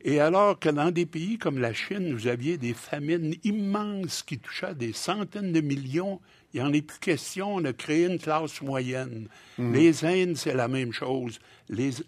Et 0.04 0.20
alors 0.20 0.60
que 0.60 0.70
dans 0.70 0.92
des 0.92 1.06
pays 1.06 1.38
comme 1.38 1.60
la 1.60 1.74
Chine, 1.74 2.14
vous 2.14 2.28
aviez 2.28 2.58
des 2.58 2.74
famines 2.74 3.36
immenses 3.44 4.24
qui 4.24 4.38
touchaient 4.38 4.76
des 4.76 4.94
centaines 4.94 5.52
de 5.52 5.62
millions, 5.62 6.22
il 6.54 6.62
n'y 6.62 6.68
en 6.68 6.74
est 6.74 6.82
plus 6.82 7.00
question, 7.00 7.56
on 7.56 7.66
a 7.66 7.74
créé 7.74 8.06
une 8.06 8.18
classe 8.18 8.62
moyenne. 8.62 9.28
Mmh. 9.58 9.74
Les 9.74 10.06
Indes, 10.06 10.38
c'est 10.38 10.54
la 10.54 10.68
même 10.68 10.94
chose. 10.94 11.40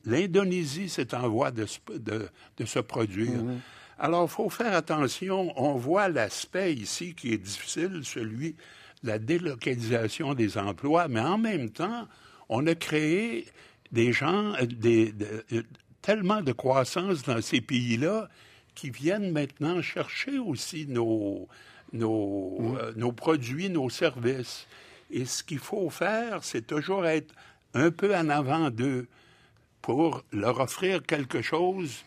L'Indonésie, 0.06 0.88
c'est 0.88 1.14
en 1.14 1.28
voie 1.28 1.52
de, 1.52 1.66
de, 1.98 2.30
de 2.58 2.66
se 2.66 2.80
produire. 2.80 3.44
Mmh. 3.44 3.60
Alors, 4.00 4.26
il 4.26 4.30
faut 4.30 4.50
faire 4.50 4.74
attention. 4.76 5.54
On 5.56 5.76
voit 5.76 6.08
l'aspect 6.08 6.74
ici 6.74 7.16
qui 7.16 7.34
est 7.34 7.38
difficile, 7.38 8.02
celui 8.04 8.56
de 9.04 9.08
la 9.08 9.20
délocalisation 9.20 10.34
des 10.34 10.58
emplois, 10.58 11.08
mais 11.08 11.20
en 11.20 11.38
même 11.38 11.70
temps, 11.70 12.08
on 12.50 12.66
a 12.68 12.76
créé 12.76 13.48
des 13.92 14.12
gens, 14.12 14.54
euh, 14.56 14.66
des, 14.66 15.14
euh, 15.54 15.64
tellement 16.02 16.42
de 16.42 16.52
croissance 16.52 17.24
dans 17.24 17.42
ces 17.42 17.62
pays-là 17.62 18.30
qui 18.76 18.90
viennent 18.90 19.32
maintenant 19.32 19.82
chercher 19.82 20.38
aussi 20.38 20.86
nos, 20.88 21.48
nos, 21.94 22.60
mmh. 22.60 22.78
euh, 22.78 22.94
nos 22.96 23.12
produits, 23.12 23.70
nos 23.70 23.90
services. 23.90 24.68
Et 25.10 25.26
ce 25.26 25.44
qu'il 25.44 25.60
faut 25.60 25.90
faire, 25.90 26.44
c'est 26.44 26.68
toujours 26.68 27.06
être 27.06 27.34
un 27.74 27.92
peu 27.92 28.16
en 28.16 28.30
avant 28.30 28.70
d'eux 28.70 29.08
pour 29.82 30.24
leur 30.32 30.60
offrir 30.60 31.02
quelque 31.04 31.42
chose 31.42 32.04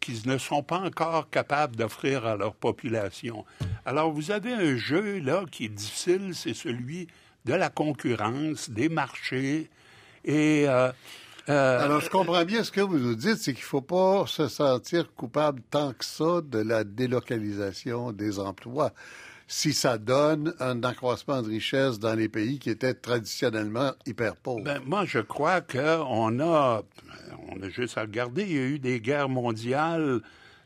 qu'ils 0.00 0.26
ne 0.28 0.38
sont 0.38 0.62
pas 0.62 0.78
encore 0.78 1.30
capables 1.30 1.76
d'offrir 1.76 2.26
à 2.26 2.36
leur 2.36 2.54
population. 2.54 3.44
Alors, 3.84 4.12
vous 4.12 4.30
avez 4.30 4.52
un 4.52 4.76
jeu, 4.76 5.18
là, 5.18 5.44
qui 5.50 5.66
est 5.66 5.68
difficile, 5.68 6.34
c'est 6.34 6.54
celui 6.54 7.08
de 7.44 7.54
la 7.54 7.70
concurrence, 7.70 8.70
des 8.70 8.88
marchés, 8.88 9.70
et... 10.24 10.68
Euh, 10.68 10.90
euh, 11.48 11.80
Alors, 11.80 12.00
je 12.00 12.10
comprends 12.10 12.44
bien 12.44 12.62
ce 12.62 12.70
que 12.70 12.82
vous 12.82 12.98
nous 12.98 13.14
dites, 13.14 13.36
c'est 13.36 13.54
qu'il 13.54 13.62
ne 13.62 13.68
faut 13.68 13.80
pas 13.80 14.26
se 14.26 14.48
sentir 14.48 15.14
coupable 15.14 15.62
tant 15.70 15.94
que 15.94 16.04
ça 16.04 16.42
de 16.42 16.58
la 16.58 16.84
délocalisation 16.84 18.12
des 18.12 18.38
emplois 18.38 18.92
si 19.48 19.72
ça 19.72 19.98
donne 19.98 20.54
un 20.60 20.82
accroissement 20.84 21.42
de 21.42 21.48
richesse 21.48 21.98
dans 21.98 22.14
les 22.14 22.28
pays 22.28 22.58
qui 22.58 22.70
étaient 22.70 22.94
traditionnellement 22.94 23.92
hyper 24.06 24.36
pauvres? 24.36 24.62
Ben, 24.62 24.80
moi, 24.84 25.04
je 25.06 25.18
crois 25.18 25.62
qu'on 25.62 26.38
a, 26.38 26.82
on 27.48 27.62
a 27.62 27.68
juste 27.70 27.98
à 27.98 28.02
regarder, 28.02 28.42
il 28.42 28.52
y 28.52 28.58
a 28.58 28.66
eu 28.66 28.78
des 28.78 29.00
guerres 29.00 29.30
mondiales 29.30 30.20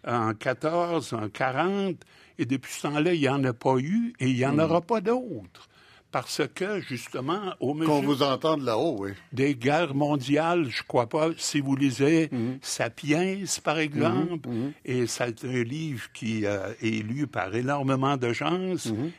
en 0.07 0.35
14, 0.35 1.13
en 1.13 1.29
40, 1.29 1.97
et 2.39 2.45
depuis 2.45 2.73
ce 2.73 2.83
temps-là, 2.83 3.15
il 3.15 3.21
n'y 3.21 3.29
en 3.29 3.43
a 3.45 3.53
pas 3.53 3.77
eu 3.79 4.15
et 4.19 4.29
il 4.29 4.37
n'y 4.37 4.45
en 4.45 4.57
hmm. 4.57 4.61
aura 4.61 4.81
pas 4.81 5.01
d'autres 5.01 5.69
parce 6.13 6.43
que, 6.55 6.81
justement, 6.81 7.55
au 7.59 7.73
mesure... 7.73 7.95
Qu'on 7.95 8.03
vous 8.03 8.23
entende 8.23 8.63
là-haut, 8.63 8.97
oui. 9.01 9.11
Des 9.33 9.55
guerres 9.55 9.95
mondiales, 9.95 10.69
je 10.69 10.83
crois 10.83 11.09
pas, 11.09 11.31
si 11.39 11.61
vous 11.61 11.75
lisez 11.75 12.29
mhm. 12.31 12.59
Sapiens, 12.61 13.39
par 13.65 13.79
exemple, 13.79 14.49
mhm, 14.49 14.57
mhm. 14.57 14.73
et 14.85 15.07
c'est 15.07 15.45
un 15.45 15.63
livre 15.65 16.05
qui 16.13 16.45
euh, 16.45 16.75
est 16.83 17.03
lu 17.03 17.27
par 17.27 17.55
énormément 17.55 18.19
de 18.19 18.33
gens, 18.33 18.75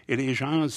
et 0.08 0.16
les 0.16 0.36
gens 0.36 0.68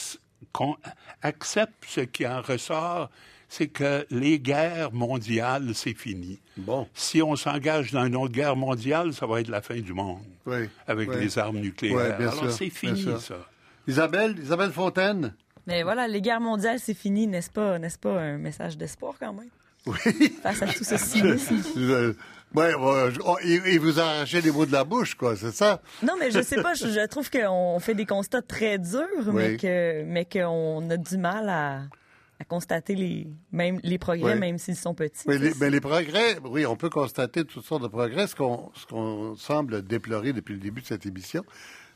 acceptent 1.22 1.84
ce 1.86 2.00
qui 2.00 2.26
en 2.26 2.40
ressort, 2.40 3.10
c'est 3.48 3.68
que 3.68 4.06
les 4.10 4.40
guerres 4.40 4.92
mondiales, 4.92 5.74
c'est 5.74 5.96
fini. 5.96 6.40
Bon. 6.56 6.88
Si 6.94 7.22
on 7.22 7.36
s'engage 7.36 7.92
dans 7.92 8.04
une 8.06 8.16
autre 8.16 8.32
guerre 8.32 8.56
mondiale, 8.56 9.12
ça 9.12 9.26
va 9.26 9.40
être 9.40 9.48
la 9.48 9.60
fin 9.60 9.78
du 9.78 9.92
monde. 9.92 10.22
Oui. 10.46 10.68
Avec 10.86 11.14
les 11.14 11.38
armes 11.38 11.58
nucléaires. 11.58 12.16
Alors, 12.18 12.50
c'est 12.50 12.70
fini, 12.70 13.06
ça. 13.20 13.36
Isabelle, 13.86 14.36
Isabelle 14.42 14.72
Fontaine, 14.72 15.34
mais 15.66 15.82
voilà, 15.82 16.06
les 16.08 16.20
guerres 16.20 16.40
mondiales, 16.40 16.78
c'est 16.78 16.94
fini, 16.94 17.26
n'est-ce 17.26 17.50
pas, 17.50 17.78
n'est-ce 17.78 17.98
pas 17.98 18.20
un 18.20 18.38
message 18.38 18.76
d'espoir 18.76 19.14
quand 19.18 19.32
même? 19.32 19.50
Oui. 19.86 20.30
Face 20.42 20.62
à 20.62 20.66
tout 20.66 20.84
ce 20.84 20.96
cynisme. 20.96 21.62
Oui, 22.54 22.64
oh, 22.78 23.36
il, 23.44 23.80
vous 23.80 23.98
arrachait 24.00 24.40
les 24.40 24.50
mots 24.50 24.66
de 24.66 24.72
la 24.72 24.84
bouche, 24.84 25.14
quoi, 25.14 25.36
c'est 25.36 25.52
ça? 25.52 25.82
Non, 26.02 26.14
mais 26.18 26.30
je 26.30 26.40
sais 26.40 26.62
pas, 26.62 26.74
je, 26.74 27.06
trouve 27.06 27.30
qu'on 27.30 27.78
fait 27.80 27.94
des 27.94 28.06
constats 28.06 28.42
très 28.42 28.78
durs, 28.78 29.32
mais 29.32 29.56
que 29.56 30.04
mais 30.04 30.24
qu'on 30.24 30.88
a 30.88 30.96
du 30.96 31.18
mal 31.18 31.48
à, 31.48 31.82
constater 32.48 32.94
les, 32.94 33.26
même, 33.50 33.80
les 33.82 33.98
progrès, 33.98 34.36
même 34.36 34.58
s'ils 34.58 34.76
sont 34.76 34.94
petits. 34.94 35.24
Mais 35.26 35.38
les, 35.38 35.52
mais 35.60 35.70
les, 35.70 35.80
progrès, 35.80 36.38
oui, 36.44 36.64
on 36.66 36.76
peut 36.76 36.90
constater 36.90 37.44
toutes 37.44 37.64
sortes 37.64 37.82
de 37.82 37.88
progrès. 37.88 38.26
Ce 38.26 38.36
qu'on, 38.36 38.70
ce 38.74 38.86
qu'on 38.86 39.34
semble 39.36 39.82
déplorer 39.82 40.32
depuis 40.32 40.54
le 40.54 40.60
début 40.60 40.80
de 40.80 40.86
cette 40.86 41.04
émission, 41.04 41.44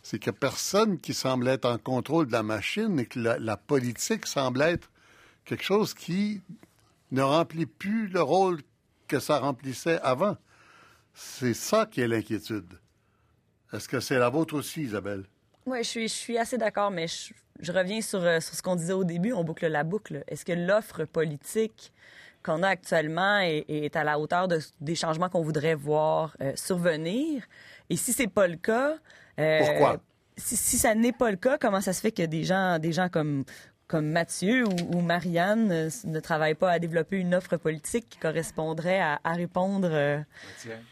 c'est 0.03 0.27
a 0.29 0.33
personne 0.33 0.99
qui 0.99 1.15
semble 1.15 1.49
être 1.49 1.67
en 1.67 1.79
contrôle 1.79 2.27
de 2.27 2.33
la 2.33 2.43
machine 2.43 2.99
et 2.99 3.07
que 3.07 3.19
la, 3.19 3.57
politique 3.57 4.27
semble 4.27 4.63
être 4.63 4.91
quelque 5.45 5.65
chose 5.65 5.95
qui 5.95 6.41
ne 7.11 7.23
remplit 7.23 7.67
plus 7.67 8.09
le 8.09 8.23
rôle 8.23 8.61
que 9.09 9.21
ça 9.21 9.39
remplissait 9.39 10.01
avant. 10.03 10.37
C'est 11.15 11.55
ça 11.55 11.87
qui 11.87 12.01
est 12.01 12.09
l'inquiétude. 12.09 12.79
Est-ce 13.73 13.89
que 13.89 14.01
c'est 14.01 14.19
la 14.19 14.31
vôtre 14.31 14.55
aussi, 14.55 14.83
Isabelle? 14.83 15.25
Oui, 15.67 15.79
je 15.79 15.89
suis, 15.89 16.09
je 16.09 16.15
suis 16.15 16.39
assez 16.39 16.57
d'accord, 16.57 16.91
mais 16.91 17.07
je, 17.09 17.73
reviens 17.73 18.01
sur, 18.01 18.23
euh, 18.23 18.41
sur 18.41 18.55
ce 18.55 18.63
qu'on 18.63 18.77
disait 18.77 18.93
au 18.93 19.05
début, 19.05 19.33
on 19.33 19.45
boucle 19.45 19.67
la 19.67 19.85
boucle. 19.85 20.25
Est-ce 20.29 20.45
que 20.45 20.53
l'offre 20.53 21.05
politique 21.05 21.93
qu'on 22.43 22.63
a 22.63 22.69
actuellement 22.69 23.39
est, 23.41 23.95
à 23.95 24.03
la 24.03 24.19
hauteur 24.19 24.49
des 24.81 24.95
changements 24.95 25.29
qu'on 25.29 25.43
voudrait 25.43 25.75
voir 25.75 26.37
euh, 26.41 26.53
survenir? 26.57 27.45
Et 27.91 27.97
si 27.97 28.13
c'est 28.13 28.29
pas 28.29 28.47
le 28.47 28.57
cas, 28.57 28.97
Pourquoi? 29.65 29.97
Si, 30.37 30.57
si, 30.57 30.79
ça 30.79 30.95
n'est 30.95 31.13
pas 31.13 31.31
le 31.31 31.37
cas, 31.37 31.59
comment 31.59 31.81
ça 31.81 31.93
se 31.93 32.01
fait 32.01 32.13
que 32.13 32.23
des 32.23 32.45
gens, 32.45 32.79
des 32.79 32.93
gens 32.93 33.09
comme 33.09 33.45
comme 33.91 34.07
Mathieu 34.07 34.67
ou, 34.67 35.01
Marianne 35.01 35.73
euh, 35.73 35.91
ne 36.05 36.21
travaillent 36.21 36.55
pas 36.55 36.71
à 36.71 36.79
développer 36.79 37.17
une 37.17 37.35
offre 37.35 37.57
politique 37.57 38.07
qui 38.09 38.19
correspondrait 38.19 39.01
à, 39.01 39.19
répondre 39.33 39.89
euh, 39.91 40.19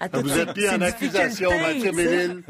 à 0.01 0.07
ah, 0.07 0.09
toutes 0.09 0.27
Vous 0.27 0.37
êtes 0.37 0.57
mis 0.57 0.69
en 0.69 0.81
accusation, 0.81 1.51
Mathieu 1.61 1.93
Bellil. 1.93 2.43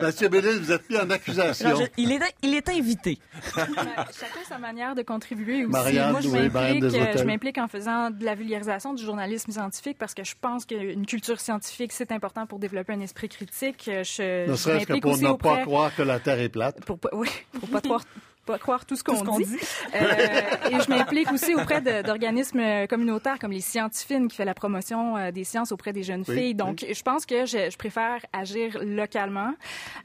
Mathieu 0.00 0.28
Bellil, 0.30 0.60
vous 0.60 0.72
êtes 0.72 0.88
mis 0.88 0.96
en 0.96 1.10
accusation. 1.10 1.76
il, 1.98 2.10
est, 2.10 2.20
il 2.42 2.54
est 2.54 2.70
invité. 2.70 3.18
Chacun 3.54 4.40
sa 4.48 4.58
manière 4.58 4.94
de 4.94 5.02
contribuer 5.02 5.66
aussi. 5.66 5.72
Marianne, 5.72 6.12
Moi, 6.12 6.20
je 6.22 7.24
m'implique 7.24 7.58
en 7.58 7.68
faisant 7.68 8.10
de 8.10 8.24
la 8.24 8.34
vulgarisation 8.34 8.94
du 8.94 9.04
journalisme 9.04 9.52
scientifique 9.52 9.98
parce 9.98 10.14
que 10.14 10.24
je 10.24 10.34
pense 10.40 10.64
qu'une 10.64 11.04
culture 11.04 11.38
scientifique, 11.38 11.92
c'est 11.92 12.12
important 12.12 12.46
pour 12.46 12.58
développer 12.58 12.94
un 12.94 13.00
esprit 13.00 13.28
critique. 13.28 13.82
Je, 13.84 14.48
ne 14.48 14.56
serait-ce 14.56 14.86
que 14.86 15.00
pour 15.00 15.18
ne 15.18 15.32
pas 15.34 15.58
croire 15.58 15.94
que 15.94 16.02
la 16.02 16.18
Terre 16.18 16.40
est 16.40 16.48
plate. 16.48 16.82
Pour, 16.86 16.98
oui, 17.12 17.28
pour 17.60 17.68
pas 17.68 17.82
croire 17.82 18.04
pas 18.44 18.58
croire 18.58 18.84
tout 18.84 18.96
ce 18.96 19.04
qu'on 19.04 19.38
dit. 19.38 19.46
Euh, 19.94 20.70
et 20.70 20.80
je 20.80 20.88
m'implique 20.88 21.30
aussi 21.30 21.54
auprès 21.54 21.80
d'organismes 22.02 22.86
communautaires 22.88 23.38
comme 23.38 23.52
les 23.52 23.60
Scientifines 23.60 24.28
qui 24.28 24.36
fait 24.36 24.44
la 24.44 24.54
promotion 24.54 25.16
euh, 25.16 25.30
des 25.30 25.44
sciences 25.44 25.72
auprès 25.72 25.92
des 25.92 26.02
jeunes 26.02 26.24
filles. 26.24 26.54
Donc, 26.54 26.84
je 26.90 27.02
pense 27.02 27.26
que 27.26 27.46
je, 27.46 27.70
je 27.70 27.76
préfère 27.76 28.20
agir 28.32 28.78
localement 28.82 29.54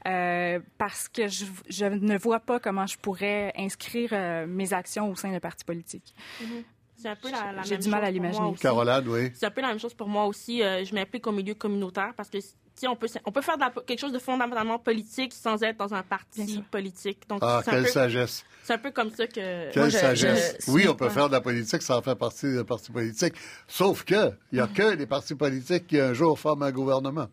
euh, 0.06 0.60
parce 0.78 1.08
que 1.08 1.28
je, 1.28 1.44
je, 1.68 1.86
ne 1.86 2.18
vois 2.18 2.40
pas 2.40 2.60
comment 2.60 2.86
je 2.86 2.98
pourrais 2.98 3.52
inscrire 3.56 4.10
euh, 4.12 4.46
mes 4.46 4.72
actions 4.72 5.10
au 5.10 5.14
sein 5.14 5.30
d'un 5.30 5.40
parti 5.40 5.64
politique. 5.64 6.14
Mm-hmm. 6.42 6.64
C'est 6.96 7.08
un 7.08 7.16
peu 7.16 7.30
la, 7.30 7.52
la 7.52 7.62
J'ai 7.62 7.78
du 7.78 7.88
mal 7.88 8.04
à 8.04 8.10
l'imaginer. 8.10 8.54
Caroline, 8.60 9.04
oui. 9.06 9.30
C'est 9.34 9.46
un 9.46 9.50
peu 9.50 9.60
la 9.60 9.68
même 9.68 9.78
chose 9.78 9.94
pour 9.94 10.08
moi 10.08 10.26
aussi. 10.26 10.58
je 10.58 10.94
m'implique 10.94 11.26
au 11.28 11.32
milieu 11.32 11.54
communautaire 11.54 12.12
parce 12.16 12.28
que 12.28 12.38
on 12.86 12.96
peut, 12.96 13.08
on 13.24 13.32
peut 13.32 13.40
faire 13.40 13.56
quelque 13.86 13.98
chose 13.98 14.12
de 14.12 14.18
fondamentalement 14.18 14.78
politique 14.78 15.32
sans 15.32 15.62
être 15.62 15.76
dans 15.76 15.94
un 15.94 16.02
parti 16.02 16.62
politique. 16.70 17.28
Donc, 17.28 17.40
ah, 17.42 17.62
quelle 17.64 17.88
sagesse. 17.88 18.44
C'est 18.62 18.74
un 18.74 18.78
peu 18.78 18.90
comme 18.90 19.10
ça 19.10 19.26
que... 19.26 19.72
Quelle 19.72 19.90
sagesse. 19.90 20.66
oui, 20.68 20.86
on 20.88 20.94
peut 20.94 21.08
faire 21.08 21.28
de 21.28 21.32
la 21.32 21.40
politique 21.40 21.82
sans 21.82 22.02
faire 22.02 22.16
partie 22.16 22.54
d'un 22.54 22.64
parti 22.64 22.92
politique. 22.92 23.34
Sauf 23.66 24.04
que, 24.04 24.32
il 24.52 24.56
n'y 24.56 24.60
a 24.60 24.66
que 24.66 24.94
les 24.94 25.06
partis 25.06 25.34
politiques 25.34 25.86
qui 25.86 25.98
un 25.98 26.12
jour 26.12 26.38
forment 26.38 26.64
un 26.64 26.72
gouvernement 26.72 27.28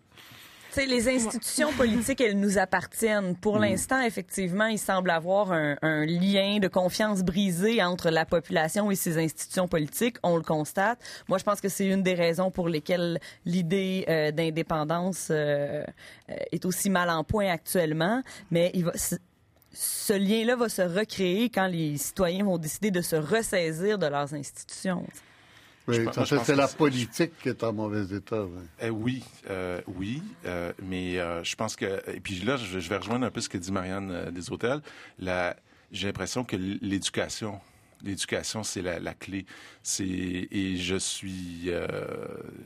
les 0.78 1.08
institutions 1.10 1.72
politiques, 1.74 2.22
elles 2.22 2.40
nous 2.40 2.58
appartiennent. 2.58 3.36
Pour 3.36 3.58
mm. 3.58 3.62
l'instant, 3.62 4.02
effectivement, 4.02 4.66
il 4.66 4.80
semble 4.80 5.10
avoir 5.10 5.52
un, 5.52 6.06
lien 6.06 6.60
de 6.60 6.68
confiance 6.68 7.24
brisé 7.24 7.82
entre 7.82 8.10
la 8.10 8.26
population 8.26 8.92
et 8.92 8.96
ses 8.96 9.18
institutions 9.18 9.68
politiques. 9.68 10.18
On 10.24 10.36
le 10.36 10.44
constate. 10.44 11.00
Moi, 11.28 11.38
je 11.38 11.44
pense 11.44 11.62
que 11.62 11.70
c'est 11.70 11.88
une 11.88 12.04
des 12.04 12.14
raisons 12.14 12.52
pour 12.52 12.70
lesquelles 12.70 13.20
l'idée 13.46 14.06
euh, 14.08 14.32
d'indépendance 14.32 15.28
euh, 15.32 15.84
est 16.52 16.66
aussi 16.66 16.90
mal 16.90 17.10
en 17.10 17.24
point 17.24 17.50
actuellement. 17.50 18.22
Mais 18.52 18.72
il 18.74 18.86
va, 18.86 18.92
ce 19.76 20.14
lien-là 20.14 20.56
va 20.56 20.70
se 20.70 20.82
recréer 20.82 21.50
quand 21.50 21.68
les 21.68 21.98
citoyens 21.98 22.46
vont 22.46 22.58
décider 22.58 22.92
de 22.92 23.02
se 23.02 23.16
ressaisir 23.16 23.98
de 23.98 24.08
leurs 24.08 24.34
institutions. 24.34 25.06
Oui, 25.88 25.98
c'est 26.46 26.56
la 26.56 26.68
politique 26.68 27.38
qui 27.42 27.50
est 27.50 27.64
en 27.64 27.74
mauvais 27.74 28.16
état. 28.16 28.44
Oui, 28.44 28.64
eh 28.82 28.90
oui, 28.90 29.24
euh, 29.50 29.82
oui 29.88 30.24
euh, 30.46 30.74
mais 30.82 31.20
euh, 31.20 31.44
je 31.44 31.56
pense 31.56 31.76
que... 31.76 32.02
Et 32.12 32.20
puis 32.20 32.40
là, 32.42 32.58
je, 32.58 32.80
vais 32.80 32.98
rejoindre 32.98 33.26
un 33.26 33.32
peu 33.32 33.42
ce 33.42 33.50
que 33.50 33.58
dit 33.58 33.72
Marianne 33.72 34.32
des 34.32 34.52
hôtels. 34.52 34.82
J'ai 35.92 36.08
l'impression 36.08 36.44
que 36.44 36.56
l'éducation, 36.56 37.60
l'éducation, 38.04 38.64
c'est 38.64 38.82
la, 38.82 39.14
clé. 39.14 39.46
C'est 39.84 40.04
et 40.06 40.78
je 40.78 40.96
suis, 40.96 41.66
je 41.68 41.86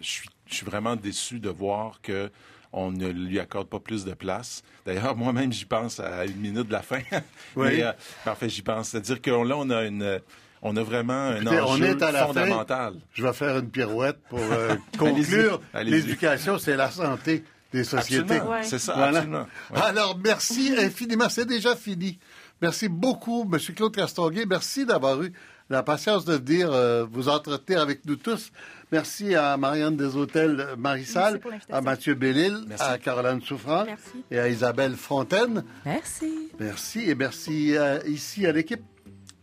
suis, 0.01 0.29
je 0.47 0.55
suis 0.55 0.65
vraiment 0.65 0.95
déçu 0.95 1.39
de 1.39 1.49
voir 1.49 2.01
que 2.01 2.31
on 2.71 2.91
ne 2.91 3.07
lui 3.07 3.39
accorde 3.39 3.67
pas 3.67 3.79
plus 3.79 4.05
de 4.05 4.13
place. 4.13 4.63
D'ailleurs, 4.85 5.15
moi-même, 5.17 5.51
j'y 5.51 5.65
pense 5.65 5.99
à 5.99 6.25
une 6.25 6.37
minute 6.37 6.67
de 6.67 6.71
la 6.71 6.81
fin. 6.81 7.01
Oui. 7.55 7.81
parfait, 8.23 8.47
j'y 8.47 8.61
pense. 8.61 8.89
C'est-à-dire 8.89 9.21
que 9.21 9.31
là, 9.31 9.57
on 9.57 9.69
a 9.69 9.85
une 9.85 10.21
on 10.61 10.75
a 10.75 10.83
vraiment 10.83 11.13
un 11.13 11.45
enjeu 11.45 11.97
fondamental. 11.97 12.95
je 13.13 13.23
vais 13.23 13.33
faire 13.33 13.57
une 13.57 13.69
pirouette 13.69 14.19
pour 14.29 14.39
euh, 14.39 14.75
conclure. 14.97 15.61
L'éducation, 15.83 16.57
c'est 16.57 16.75
la 16.75 16.91
santé 16.91 17.43
des 17.71 17.83
sociétés. 17.83 18.39
C'est 18.63 18.79
ça, 18.79 18.95
absolument. 18.95 19.47
Alors, 19.73 20.17
merci 20.23 20.73
infiniment. 20.77 21.29
C'est 21.29 21.45
déjà 21.45 21.75
fini. 21.75 22.19
Merci 22.61 22.89
beaucoup, 22.89 23.49
M. 23.51 23.59
Claude 23.75 23.95
Castonguay. 23.95 24.45
Merci 24.45 24.85
d'avoir 24.85 25.21
eu 25.23 25.31
la 25.69 25.83
patience 25.83 26.25
de 26.25 26.37
dire 26.37 26.71
euh, 26.73 27.05
vous 27.09 27.29
entretenir 27.29 27.81
avec 27.81 28.05
nous 28.05 28.15
tous. 28.15 28.51
Merci 28.91 29.35
à 29.35 29.55
Marianne 29.55 29.95
Deshôtels 29.95 30.69
Marissal, 30.77 31.39
à 31.71 31.79
Mathieu 31.81 32.15
Bellil, 32.15 32.65
à 32.79 32.97
Caroline 32.97 33.41
Souffrant 33.41 33.85
et 34.31 34.39
à 34.39 34.49
Isabelle 34.49 34.95
Fontaine. 34.95 35.63
Merci. 35.85 36.49
Merci 36.59 37.09
et 37.09 37.15
merci 37.15 37.77
euh, 37.77 37.99
ici 38.07 38.47
à 38.47 38.51
l'équipe 38.51 38.83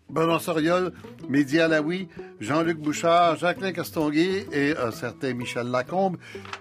Benoît 0.09 0.39
Soriol, 0.39 0.93
Mehdi 1.29 1.61
Alaoui, 1.61 2.09
Jean-Luc 2.41 2.79
Bouchard, 2.79 3.37
Jacqueline 3.37 3.73
Castonguay 3.73 4.47
et 4.53 4.77
un 4.77 4.91
certain 4.91 5.35
Michel 5.35 5.69
Lacombe 5.69 6.17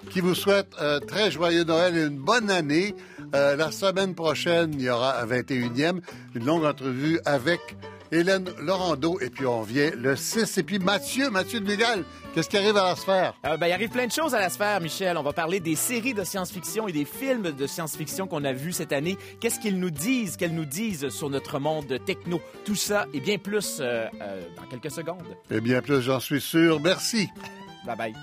qui 0.10 0.20
vous 0.20 0.36
souhaitent 0.36 0.74
un 0.80 1.00
très 1.00 1.32
joyeux 1.32 1.64
Noël 1.64 1.96
et 1.96 2.04
une 2.04 2.18
bonne 2.18 2.50
année. 2.50 2.96
Euh, 3.34 3.56
la 3.56 3.72
semaine 3.72 4.16
prochaine, 4.16 4.74
il 4.74 4.82
y 4.82 4.90
aura 4.90 5.22
un 5.22 5.26
21e, 5.26 6.02
une 6.36 6.46
longue 6.46 6.66
entrevue 6.66 7.20
avec 7.26 7.60
Hélène 8.12 8.50
Laurando, 8.62 9.20
et 9.20 9.30
puis 9.30 9.46
on 9.46 9.62
revient 9.62 9.92
le 9.96 10.16
6. 10.16 10.58
Et 10.58 10.64
puis 10.64 10.80
Mathieu, 10.80 11.30
Mathieu 11.30 11.60
de 11.60 11.66
Miguel, 11.66 12.04
qu'est-ce 12.34 12.50
qui 12.50 12.58
arrive 12.58 12.78
à 12.78 12.90
la 12.90 12.96
sphère? 12.96 13.34
Euh, 13.46 13.58
ben, 13.58 13.68
il 13.68 13.74
arrive 13.74 13.90
plein 13.90 14.08
de 14.08 14.12
choses 14.12 14.36
à 14.36 14.40
la 14.40 14.50
sphère, 14.50 14.82
Michel. 14.82 15.18
On 15.18 15.24
va 15.24 15.34
parler 15.34 15.60
des 15.60 15.76
séries 15.76 16.14
de 16.14 16.24
science-fiction 16.24 16.88
et 16.88 16.92
des 16.92 17.06
films 17.06 17.52
de 17.52 17.68
science-fiction 17.68 18.28
qu'on 18.28 18.44
a 18.44 18.54
vus 18.54 18.74
cette 18.74 18.94
année. 18.94 19.18
Qu'est-ce 19.40 19.60
qu'ils 19.60 19.80
nous 19.80 19.92
disent, 19.92 20.38
qu'elles 20.38 20.56
nous 20.56 20.66
disent 20.66 21.10
sur 21.10 21.30
notre 21.30 21.60
monde 21.60 22.00
techno? 22.06 22.42
Tout 22.64 22.76
ça 22.76 23.06
et 23.14 23.20
bien 23.20 23.38
plus 23.38 23.80
euh, 23.80 24.08
euh, 24.22 24.42
dans 24.56 24.68
quelques 24.68 24.92
secondes. 24.92 25.36
Et 25.52 25.62
bien 25.62 25.82
plus, 25.82 26.02
j'en 26.02 26.20
suis 26.20 26.42
sûr. 26.42 26.80
Merci. 26.80 27.30
Bye 27.86 27.96
bye. 27.96 28.16